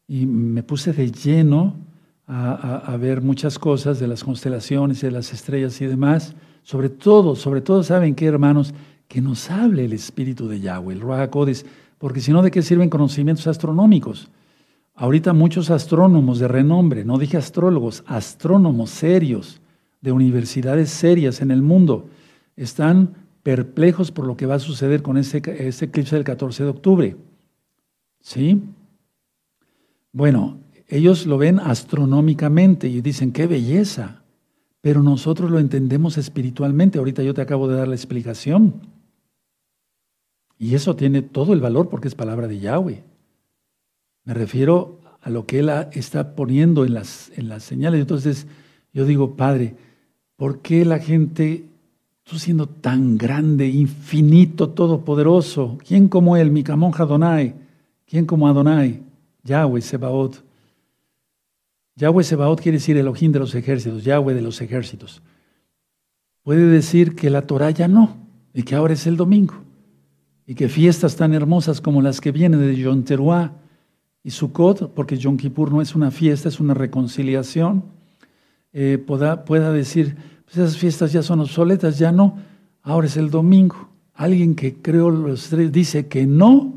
y 0.08 0.26
me 0.26 0.64
puse 0.64 0.92
de 0.92 1.12
lleno 1.12 1.76
a, 2.26 2.96
ver 3.00 3.22
muchas 3.22 3.60
cosas 3.60 4.00
de 4.00 4.08
las 4.08 4.24
constelaciones, 4.24 5.02
de 5.02 5.12
las 5.12 5.32
estrellas 5.32 5.80
y 5.80 5.86
demás. 5.86 6.34
Sobre 6.64 6.88
todo, 6.88 7.36
sobre 7.36 7.60
todo, 7.60 7.84
¿saben 7.84 8.16
qué, 8.16 8.26
hermanos? 8.26 8.74
Que 9.06 9.20
nos 9.20 9.50
hable 9.52 9.84
el 9.84 9.92
espíritu 9.92 10.48
de 10.48 10.58
Yahweh, 10.58 10.94
el 10.94 11.00
Ruach 11.00 11.30
porque 11.98 12.20
si 12.20 12.32
no, 12.32 12.42
¿de 12.42 12.50
qué 12.50 12.62
sirven 12.62 12.90
conocimientos 12.90 13.46
astronómicos? 13.46 14.30
Ahorita 14.96 15.32
muchos 15.32 15.70
astrónomos 15.70 16.40
de 16.40 16.48
renombre, 16.48 17.04
no 17.04 17.18
dije 17.18 17.36
astrólogos, 17.36 18.02
astrónomos 18.08 18.90
serios, 18.90 19.61
de 20.02 20.12
universidades 20.12 20.90
serias 20.90 21.40
en 21.40 21.50
el 21.50 21.62
mundo 21.62 22.08
están 22.56 23.14
perplejos 23.42 24.10
por 24.10 24.26
lo 24.26 24.36
que 24.36 24.46
va 24.46 24.56
a 24.56 24.60
suceder 24.60 25.02
con 25.02 25.16
ese, 25.16 25.38
eclipse 25.38 26.16
del 26.16 26.24
14 26.24 26.64
de 26.64 26.68
octubre. 26.68 27.16
¿Sí? 28.20 28.62
Bueno, 30.12 30.58
ellos 30.88 31.26
lo 31.26 31.38
ven 31.38 31.58
astronómicamente 31.58 32.88
y 32.88 33.00
dicen, 33.00 33.32
qué 33.32 33.46
belleza, 33.46 34.22
pero 34.80 35.02
nosotros 35.02 35.50
lo 35.50 35.58
entendemos 35.58 36.18
espiritualmente. 36.18 36.98
Ahorita 36.98 37.22
yo 37.22 37.32
te 37.32 37.40
acabo 37.40 37.68
de 37.68 37.76
dar 37.76 37.88
la 37.88 37.94
explicación. 37.94 38.74
Y 40.58 40.74
eso 40.74 40.94
tiene 40.94 41.22
todo 41.22 41.52
el 41.54 41.60
valor 41.60 41.88
porque 41.88 42.08
es 42.08 42.14
palabra 42.14 42.46
de 42.46 42.58
Yahweh. 42.58 43.02
Me 44.24 44.34
refiero 44.34 45.00
a 45.20 45.30
lo 45.30 45.46
que 45.46 45.60
Él 45.60 45.70
está 45.92 46.36
poniendo 46.36 46.84
en 46.84 46.94
las, 46.94 47.32
en 47.36 47.48
las 47.48 47.64
señales. 47.64 48.00
Entonces 48.00 48.46
yo 48.92 49.04
digo, 49.04 49.36
Padre, 49.36 49.74
¿por 50.42 50.58
qué 50.58 50.84
la 50.84 50.98
gente, 50.98 51.66
tú 52.24 52.36
siendo 52.36 52.66
tan 52.66 53.16
grande, 53.16 53.68
infinito, 53.68 54.70
todopoderoso, 54.70 55.78
¿quién 55.86 56.08
como 56.08 56.36
Él, 56.36 56.50
mi 56.50 56.64
camonja 56.64 57.04
Adonai? 57.04 57.54
¿Quién 58.04 58.26
como 58.26 58.48
Adonai? 58.48 59.02
Yahweh 59.44 59.80
Sebaot. 59.80 60.42
Yahweh 61.94 62.24
Sebaot 62.24 62.60
quiere 62.60 62.78
decir 62.78 62.96
Elohim 62.96 63.30
de 63.30 63.38
los 63.38 63.54
ejércitos, 63.54 64.02
Yahweh 64.02 64.34
de 64.34 64.42
los 64.42 64.60
ejércitos. 64.60 65.22
Puede 66.42 66.66
decir 66.66 67.14
que 67.14 67.30
la 67.30 67.42
Torah 67.42 67.70
ya 67.70 67.86
no, 67.86 68.16
y 68.52 68.64
que 68.64 68.74
ahora 68.74 68.94
es 68.94 69.06
el 69.06 69.16
domingo, 69.16 69.54
y 70.44 70.56
que 70.56 70.68
fiestas 70.68 71.14
tan 71.14 71.34
hermosas 71.34 71.80
como 71.80 72.02
las 72.02 72.20
que 72.20 72.32
vienen 72.32 72.58
de 72.58 72.74
Yom 72.74 73.04
Teruah 73.04 73.52
y 74.24 74.30
Sukkot, 74.30 74.92
porque 74.92 75.16
Yom 75.16 75.36
Kippur 75.36 75.70
no 75.70 75.80
es 75.80 75.94
una 75.94 76.10
fiesta, 76.10 76.48
es 76.48 76.58
una 76.58 76.74
reconciliación, 76.74 77.84
eh, 78.74 78.96
pueda, 78.98 79.72
decir, 79.72 80.16
esas 80.52 80.76
fiestas 80.76 81.12
ya 81.12 81.22
son 81.22 81.40
obsoletas, 81.40 81.98
ya 81.98 82.12
no, 82.12 82.38
ahora 82.82 83.06
es 83.06 83.16
el 83.16 83.30
domingo. 83.30 83.88
Alguien 84.14 84.54
que 84.54 84.74
creo 84.74 85.10
los 85.10 85.48
tres 85.48 85.72
dice 85.72 86.06
que 86.08 86.26
no, 86.26 86.74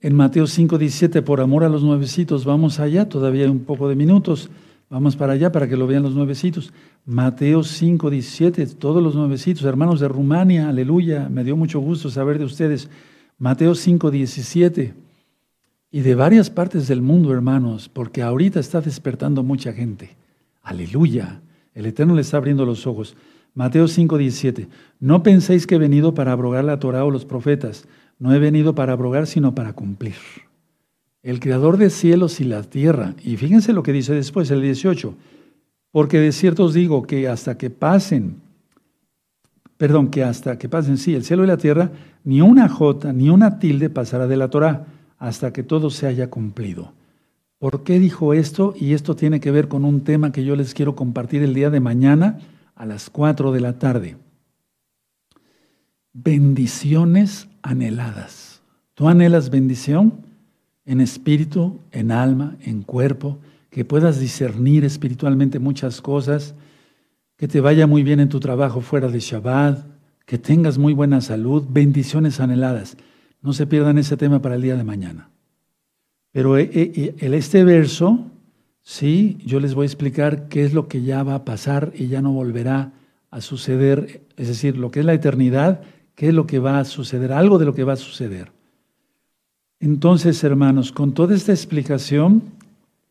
en 0.00 0.14
Mateo 0.14 0.46
5, 0.46 0.76
17, 0.78 1.22
por 1.22 1.40
amor 1.40 1.64
a 1.64 1.68
los 1.68 1.82
nuevecitos, 1.82 2.44
vamos 2.44 2.78
allá, 2.78 3.08
todavía 3.08 3.50
un 3.50 3.60
poco 3.60 3.88
de 3.88 3.96
minutos, 3.96 4.50
vamos 4.90 5.16
para 5.16 5.32
allá 5.32 5.50
para 5.50 5.68
que 5.68 5.76
lo 5.76 5.86
vean 5.86 6.02
los 6.02 6.14
nuevecitos. 6.14 6.72
Mateo 7.06 7.62
5, 7.62 8.10
17, 8.10 8.66
todos 8.66 9.02
los 9.02 9.14
nuevecitos, 9.14 9.64
hermanos 9.64 10.00
de 10.00 10.08
Rumania, 10.08 10.68
aleluya, 10.68 11.28
me 11.30 11.44
dio 11.44 11.56
mucho 11.56 11.80
gusto 11.80 12.10
saber 12.10 12.38
de 12.38 12.44
ustedes. 12.44 12.90
Mateo 13.38 13.74
5, 13.74 14.10
17, 14.10 14.94
y 15.90 16.00
de 16.00 16.14
varias 16.14 16.50
partes 16.50 16.88
del 16.88 17.00
mundo, 17.00 17.32
hermanos, 17.32 17.88
porque 17.88 18.22
ahorita 18.22 18.60
está 18.60 18.82
despertando 18.82 19.42
mucha 19.42 19.72
gente. 19.72 20.16
Aleluya, 20.62 21.40
el 21.76 21.86
Eterno 21.86 22.14
le 22.14 22.22
está 22.22 22.38
abriendo 22.38 22.64
los 22.64 22.86
ojos. 22.86 23.16
Mateo 23.54 23.86
5, 23.86 24.18
17, 24.18 24.68
no 24.98 25.22
penséis 25.22 25.66
que 25.66 25.76
he 25.76 25.78
venido 25.78 26.14
para 26.14 26.32
abrogar 26.32 26.64
la 26.64 26.80
Torah 26.80 27.04
o 27.04 27.10
los 27.10 27.24
profetas. 27.24 27.86
No 28.18 28.34
he 28.34 28.38
venido 28.38 28.74
para 28.74 28.94
abrogar, 28.94 29.26
sino 29.26 29.54
para 29.54 29.74
cumplir. 29.74 30.14
El 31.22 31.38
creador 31.38 31.76
de 31.76 31.90
cielos 31.90 32.40
y 32.40 32.44
la 32.44 32.62
tierra. 32.62 33.14
Y 33.22 33.36
fíjense 33.36 33.74
lo 33.74 33.82
que 33.82 33.92
dice 33.92 34.14
después, 34.14 34.50
el 34.50 34.62
18. 34.62 35.14
Porque 35.90 36.18
de 36.18 36.32
cierto 36.32 36.64
os 36.64 36.72
digo 36.72 37.02
que 37.02 37.28
hasta 37.28 37.58
que 37.58 37.68
pasen, 37.68 38.36
perdón, 39.76 40.08
que 40.08 40.24
hasta 40.24 40.58
que 40.58 40.68
pasen, 40.68 40.96
sí, 40.96 41.14
el 41.14 41.24
cielo 41.24 41.44
y 41.44 41.46
la 41.46 41.58
tierra, 41.58 41.90
ni 42.24 42.40
una 42.40 42.68
jota, 42.70 43.12
ni 43.12 43.28
una 43.28 43.58
tilde 43.58 43.90
pasará 43.90 44.26
de 44.26 44.36
la 44.36 44.48
Torah, 44.48 44.86
hasta 45.18 45.52
que 45.52 45.62
todo 45.62 45.90
se 45.90 46.06
haya 46.06 46.30
cumplido. 46.30 46.92
¿Por 47.58 47.84
qué 47.84 47.98
dijo 47.98 48.34
esto? 48.34 48.74
Y 48.78 48.92
esto 48.92 49.16
tiene 49.16 49.40
que 49.40 49.50
ver 49.50 49.68
con 49.68 49.84
un 49.84 50.02
tema 50.02 50.32
que 50.32 50.44
yo 50.44 50.56
les 50.56 50.74
quiero 50.74 50.94
compartir 50.94 51.42
el 51.42 51.54
día 51.54 51.70
de 51.70 51.80
mañana 51.80 52.38
a 52.74 52.84
las 52.84 53.08
4 53.08 53.52
de 53.52 53.60
la 53.60 53.78
tarde. 53.78 54.16
Bendiciones 56.12 57.48
anheladas. 57.62 58.62
¿Tú 58.94 59.08
anhelas 59.08 59.50
bendición 59.50 60.20
en 60.84 61.00
espíritu, 61.00 61.80
en 61.92 62.12
alma, 62.12 62.56
en 62.62 62.82
cuerpo? 62.82 63.38
Que 63.70 63.84
puedas 63.84 64.20
discernir 64.20 64.84
espiritualmente 64.84 65.58
muchas 65.58 66.00
cosas, 66.00 66.54
que 67.36 67.48
te 67.48 67.60
vaya 67.60 67.86
muy 67.86 68.02
bien 68.02 68.20
en 68.20 68.28
tu 68.28 68.40
trabajo 68.40 68.80
fuera 68.80 69.08
de 69.08 69.20
Shabbat, 69.20 69.84
que 70.26 70.38
tengas 70.38 70.76
muy 70.76 70.92
buena 70.92 71.20
salud, 71.20 71.66
bendiciones 71.68 72.40
anheladas. 72.40 72.96
No 73.40 73.52
se 73.52 73.66
pierdan 73.66 73.98
ese 73.98 74.16
tema 74.16 74.42
para 74.42 74.56
el 74.56 74.62
día 74.62 74.76
de 74.76 74.84
mañana. 74.84 75.30
Pero 76.36 76.58
eh, 76.58 76.68
eh, 76.70 77.14
eh, 77.18 77.30
este 77.34 77.64
verso, 77.64 78.26
sí, 78.82 79.38
yo 79.42 79.58
les 79.58 79.74
voy 79.74 79.84
a 79.84 79.86
explicar 79.86 80.48
qué 80.48 80.66
es 80.66 80.74
lo 80.74 80.86
que 80.86 81.00
ya 81.00 81.22
va 81.22 81.36
a 81.36 81.44
pasar 81.46 81.94
y 81.94 82.08
ya 82.08 82.20
no 82.20 82.30
volverá 82.30 82.92
a 83.30 83.40
suceder, 83.40 84.20
es 84.36 84.48
decir, 84.48 84.76
lo 84.76 84.90
que 84.90 85.00
es 85.00 85.06
la 85.06 85.14
eternidad 85.14 85.80
qué 86.14 86.28
es 86.28 86.34
lo 86.34 86.46
que 86.46 86.58
va 86.58 86.78
a 86.78 86.84
suceder, 86.84 87.32
algo 87.32 87.58
de 87.58 87.64
lo 87.64 87.72
que 87.72 87.84
va 87.84 87.94
a 87.94 87.96
suceder. 87.96 88.52
Entonces, 89.80 90.44
hermanos, 90.44 90.92
con 90.92 91.14
toda 91.14 91.34
esta 91.34 91.52
explicación, 91.52 92.42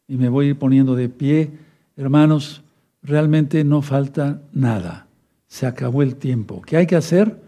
y 0.07 0.17
me 0.17 0.30
voy 0.30 0.45
a 0.45 0.49
ir 0.49 0.59
poniendo 0.59 0.95
de 0.95 1.09
pie, 1.09 1.49
hermanos, 1.97 2.61
realmente 3.01 3.63
no 3.63 3.82
falta 3.82 4.39
nada. 4.53 5.07
Se 5.47 5.65
acabó 5.65 6.03
el 6.03 6.15
tiempo. 6.15 6.61
¿Qué 6.61 6.78
hay 6.78 6.86
que 6.86 6.95
hacer? 6.95 7.41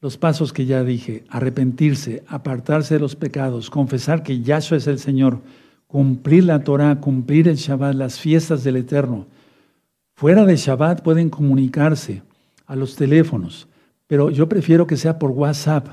Los 0.00 0.16
pasos 0.16 0.52
que 0.52 0.66
ya 0.66 0.84
dije, 0.84 1.24
arrepentirse, 1.28 2.22
apartarse 2.28 2.94
de 2.94 3.00
los 3.00 3.16
pecados, 3.16 3.70
confesar 3.70 4.22
que 4.22 4.42
Yahshua 4.42 4.78
es 4.78 4.86
el 4.86 4.98
Señor, 4.98 5.40
cumplir 5.86 6.44
la 6.44 6.62
Torah, 6.62 7.00
cumplir 7.00 7.48
el 7.48 7.56
Shabbat, 7.56 7.94
las 7.94 8.20
fiestas 8.20 8.62
del 8.64 8.76
Eterno. 8.76 9.26
Fuera 10.14 10.44
de 10.44 10.56
Shabbat 10.56 11.02
pueden 11.02 11.30
comunicarse 11.30 12.22
a 12.66 12.76
los 12.76 12.96
teléfonos 12.96 13.68
pero 14.06 14.30
yo 14.30 14.48
prefiero 14.48 14.86
que 14.86 14.96
sea 14.96 15.18
por 15.18 15.30
WhatsApp, 15.30 15.88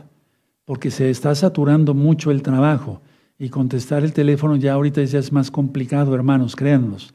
porque 0.65 0.91
se 0.91 1.09
está 1.09 1.33
saturando 1.35 1.93
mucho 1.93 2.31
el 2.31 2.41
trabajo 2.41 3.01
y 3.39 3.49
contestar 3.49 4.03
el 4.03 4.13
teléfono 4.13 4.55
ya 4.55 4.73
ahorita 4.73 5.03
ya 5.03 5.19
es 5.19 5.31
más 5.31 5.51
complicado, 5.51 6.13
hermanos, 6.13 6.55
créannos. 6.55 7.13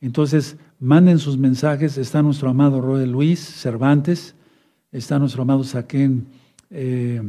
Entonces, 0.00 0.56
manden 0.78 1.18
sus 1.18 1.38
mensajes. 1.38 1.98
Está 1.98 2.22
nuestro 2.22 2.50
amado 2.50 2.80
Roy 2.80 3.06
Luis 3.06 3.40
Cervantes, 3.40 4.34
está 4.92 5.18
nuestro 5.18 5.42
amado 5.42 5.64
Saquén 5.64 6.26
eh, 6.70 7.22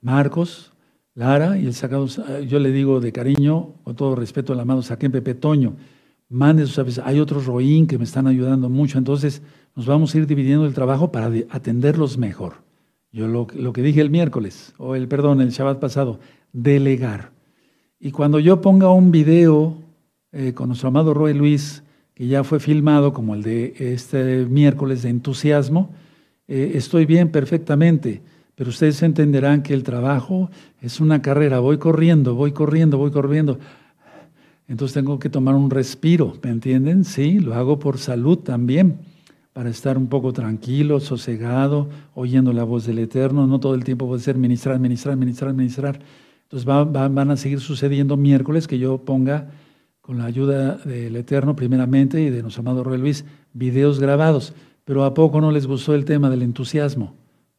Marcos, 0.00 0.72
Lara, 1.14 1.58
y 1.58 1.66
el 1.66 1.74
sacado, 1.74 2.06
yo 2.40 2.58
le 2.58 2.72
digo 2.72 3.00
de 3.00 3.12
cariño, 3.12 3.70
con 3.84 3.94
todo 3.96 4.14
respeto 4.16 4.52
al 4.52 4.60
amado 4.60 4.82
Saquén 4.82 5.12
Pepe 5.12 5.34
Toño. 5.34 5.74
Manden 6.28 6.66
sus 6.66 6.78
avisos. 6.78 7.04
Hay 7.06 7.20
otros 7.20 7.44
Roín 7.44 7.86
que 7.86 7.98
me 7.98 8.04
están 8.04 8.26
ayudando 8.26 8.70
mucho. 8.70 8.96
Entonces, 8.96 9.42
nos 9.76 9.84
vamos 9.86 10.14
a 10.14 10.18
ir 10.18 10.26
dividiendo 10.26 10.66
el 10.66 10.72
trabajo 10.72 11.12
para 11.12 11.30
atenderlos 11.50 12.16
mejor. 12.16 12.54
Yo 13.12 13.28
lo, 13.28 13.46
que 13.46 13.82
dije 13.82 14.00
el 14.00 14.08
miércoles, 14.08 14.72
o 14.78 14.94
el 14.94 15.06
perdón, 15.06 15.42
el 15.42 15.50
Shabbat 15.50 15.78
pasado, 15.78 16.18
delegar. 16.54 17.30
Y 18.00 18.10
cuando 18.10 18.38
yo 18.38 18.62
ponga 18.62 18.90
un 18.90 19.10
video 19.10 19.76
eh, 20.32 20.54
con 20.54 20.68
nuestro 20.68 20.88
amado 20.88 21.12
Roy 21.12 21.34
Luis, 21.34 21.82
que 22.14 22.26
ya 22.26 22.42
fue 22.42 22.58
filmado 22.58 23.12
como 23.12 23.34
el 23.34 23.42
de 23.42 23.74
este 23.78 24.46
miércoles 24.46 25.02
de 25.02 25.10
entusiasmo, 25.10 25.90
eh, 26.48 26.72
estoy 26.74 27.06
bien 27.06 27.30
perfectamente, 27.30 28.22
pero 28.54 28.70
ustedes 28.70 29.02
entenderán 29.02 29.62
que 29.62 29.74
el 29.74 29.82
trabajo 29.82 30.50
es 30.80 31.00
una 31.00 31.22
carrera, 31.22 31.58
voy 31.60 31.78
corriendo, 31.78 32.34
voy 32.34 32.52
corriendo, 32.52 32.98
voy 32.98 33.10
corriendo. 33.10 33.58
Entonces 34.68 34.94
tengo 34.94 35.18
que 35.18 35.28
tomar 35.28 35.54
un 35.54 35.70
respiro, 35.70 36.34
¿me 36.42 36.50
entienden? 36.50 37.04
Sí, 37.04 37.38
lo 37.40 37.54
hago 37.54 37.78
por 37.78 37.98
salud 37.98 38.38
también 38.38 38.98
para 39.52 39.68
estar 39.68 39.98
un 39.98 40.06
poco 40.06 40.32
tranquilo, 40.32 41.00
sosegado, 41.00 41.90
oyendo 42.14 42.52
la 42.52 42.64
voz 42.64 42.86
del 42.86 42.98
Eterno. 42.98 43.46
No 43.46 43.60
todo 43.60 43.74
el 43.74 43.84
tiempo 43.84 44.06
puede 44.06 44.22
ser 44.22 44.36
ministrar, 44.36 44.78
ministrar, 44.78 45.16
ministrar, 45.16 45.52
ministrar. 45.52 46.00
Entonces 46.44 46.64
van 46.64 47.30
a 47.30 47.36
seguir 47.36 47.60
sucediendo 47.60 48.16
miércoles 48.16 48.66
que 48.66 48.78
yo 48.78 48.98
ponga, 48.98 49.50
con 50.00 50.18
la 50.18 50.24
ayuda 50.24 50.78
del 50.78 51.14
Eterno 51.14 51.54
primeramente 51.54 52.20
y 52.20 52.28
de 52.28 52.42
nuestro 52.42 52.62
amado 52.62 52.82
Rey 52.82 52.98
Luis, 52.98 53.24
videos 53.52 54.00
grabados. 54.00 54.52
Pero 54.84 55.04
¿a 55.04 55.14
poco 55.14 55.40
no 55.40 55.52
les 55.52 55.66
gustó 55.66 55.94
el 55.94 56.04
tema 56.04 56.30
del 56.30 56.42
entusiasmo? 56.42 57.14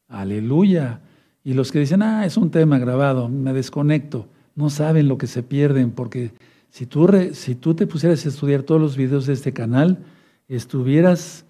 Aleluya. 0.08 1.02
Y 1.44 1.54
los 1.54 1.72
que 1.72 1.80
dicen, 1.80 2.02
ah, 2.02 2.26
es 2.26 2.38
un 2.38 2.52
tema 2.52 2.80
grabado, 2.80 3.30
me 3.30 3.54
desconecto, 3.54 4.28
no 4.56 4.70
saben 4.70 5.08
lo 5.08 5.18
que 5.18 5.28
se 5.28 5.44
pierden, 5.44 5.92
porque 5.92 6.32
si 6.70 6.86
tú, 6.86 7.08
si 7.34 7.56
tú 7.56 7.74
te 7.76 7.86
pusieras 7.86 8.26
a 8.26 8.30
estudiar 8.30 8.64
todos 8.64 8.80
los 8.80 8.96
videos 8.98 9.26
de 9.26 9.34
este 9.34 9.54
canal, 9.54 10.00
estuvieras 10.48 11.46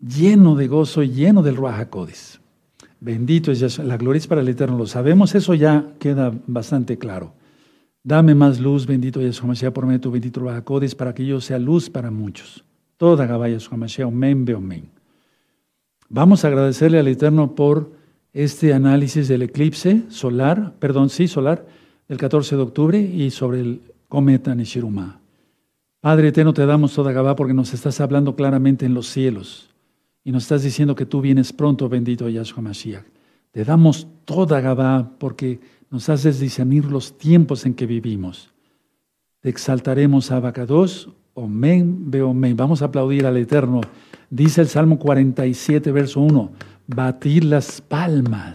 lleno 0.00 0.54
de 0.54 0.68
gozo, 0.68 1.02
lleno 1.02 1.42
del 1.42 1.56
Ruach 1.56 1.88
Bendito 3.00 3.52
es 3.52 3.60
Yahshua. 3.60 3.84
La 3.84 3.96
gloria 3.96 4.18
es 4.18 4.26
para 4.26 4.40
el 4.40 4.48
Eterno. 4.48 4.78
Lo 4.78 4.86
sabemos, 4.86 5.34
eso 5.34 5.54
ya 5.54 5.92
queda 5.98 6.32
bastante 6.46 6.96
claro. 6.98 7.34
Dame 8.02 8.34
más 8.34 8.60
luz, 8.60 8.86
bendito 8.86 9.20
Yahshua 9.20 9.48
Mashiach, 9.48 9.72
por 9.72 9.84
medio 9.84 9.98
de 9.98 10.02
tu 10.02 10.10
bendito 10.10 10.40
Ruach 10.40 10.64
para 10.96 11.12
que 11.12 11.26
yo 11.26 11.40
sea 11.40 11.58
luz 11.58 11.90
para 11.90 12.10
muchos. 12.10 12.64
Toda 12.96 13.26
Gabaya 13.26 13.54
Yahshua 13.54 13.76
Mashiach, 13.76 14.08
omen, 14.08 14.46
omen. 14.54 14.95
Vamos 16.08 16.44
a 16.44 16.48
agradecerle 16.48 16.98
al 16.98 17.08
Eterno 17.08 17.54
por 17.54 17.92
este 18.32 18.74
análisis 18.74 19.28
del 19.28 19.42
eclipse 19.42 20.02
solar, 20.08 20.74
perdón, 20.78 21.08
sí, 21.08 21.26
solar, 21.26 21.66
del 22.06 22.18
14 22.18 22.56
de 22.56 22.62
octubre 22.62 23.00
y 23.00 23.30
sobre 23.30 23.60
el 23.60 23.80
cometa 24.08 24.54
Nishiruma. 24.54 25.20
Padre 26.00 26.28
eterno, 26.28 26.52
te 26.52 26.66
damos 26.66 26.94
toda 26.94 27.12
Gabá 27.12 27.34
porque 27.34 27.54
nos 27.54 27.74
estás 27.74 28.00
hablando 28.00 28.36
claramente 28.36 28.86
en 28.86 28.94
los 28.94 29.08
cielos. 29.08 29.70
Y 30.22 30.32
nos 30.32 30.44
estás 30.44 30.62
diciendo 30.62 30.94
que 30.94 31.06
tú 31.06 31.20
vienes 31.20 31.52
pronto, 31.52 31.88
bendito 31.88 32.28
Yahshua 32.28 32.62
Mashiach. 32.62 33.04
Te 33.50 33.64
damos 33.64 34.06
toda 34.24 34.60
Gabá 34.60 35.12
porque 35.18 35.58
nos 35.90 36.08
haces 36.08 36.38
discernir 36.38 36.84
los 36.84 37.16
tiempos 37.16 37.64
en 37.64 37.74
que 37.74 37.86
vivimos. 37.86 38.50
Te 39.40 39.48
exaltaremos 39.48 40.30
a 40.30 40.36
Abacados, 40.36 41.08
Omen, 41.34 42.10
Beomen. 42.10 42.56
Vamos 42.56 42.82
a 42.82 42.86
aplaudir 42.86 43.26
al 43.26 43.36
Eterno. 43.36 43.80
Dice 44.30 44.60
el 44.60 44.68
Salmo 44.68 44.98
47, 44.98 45.92
verso 45.92 46.20
1, 46.20 46.52
batir 46.88 47.44
las 47.44 47.80
palmas. 47.80 48.54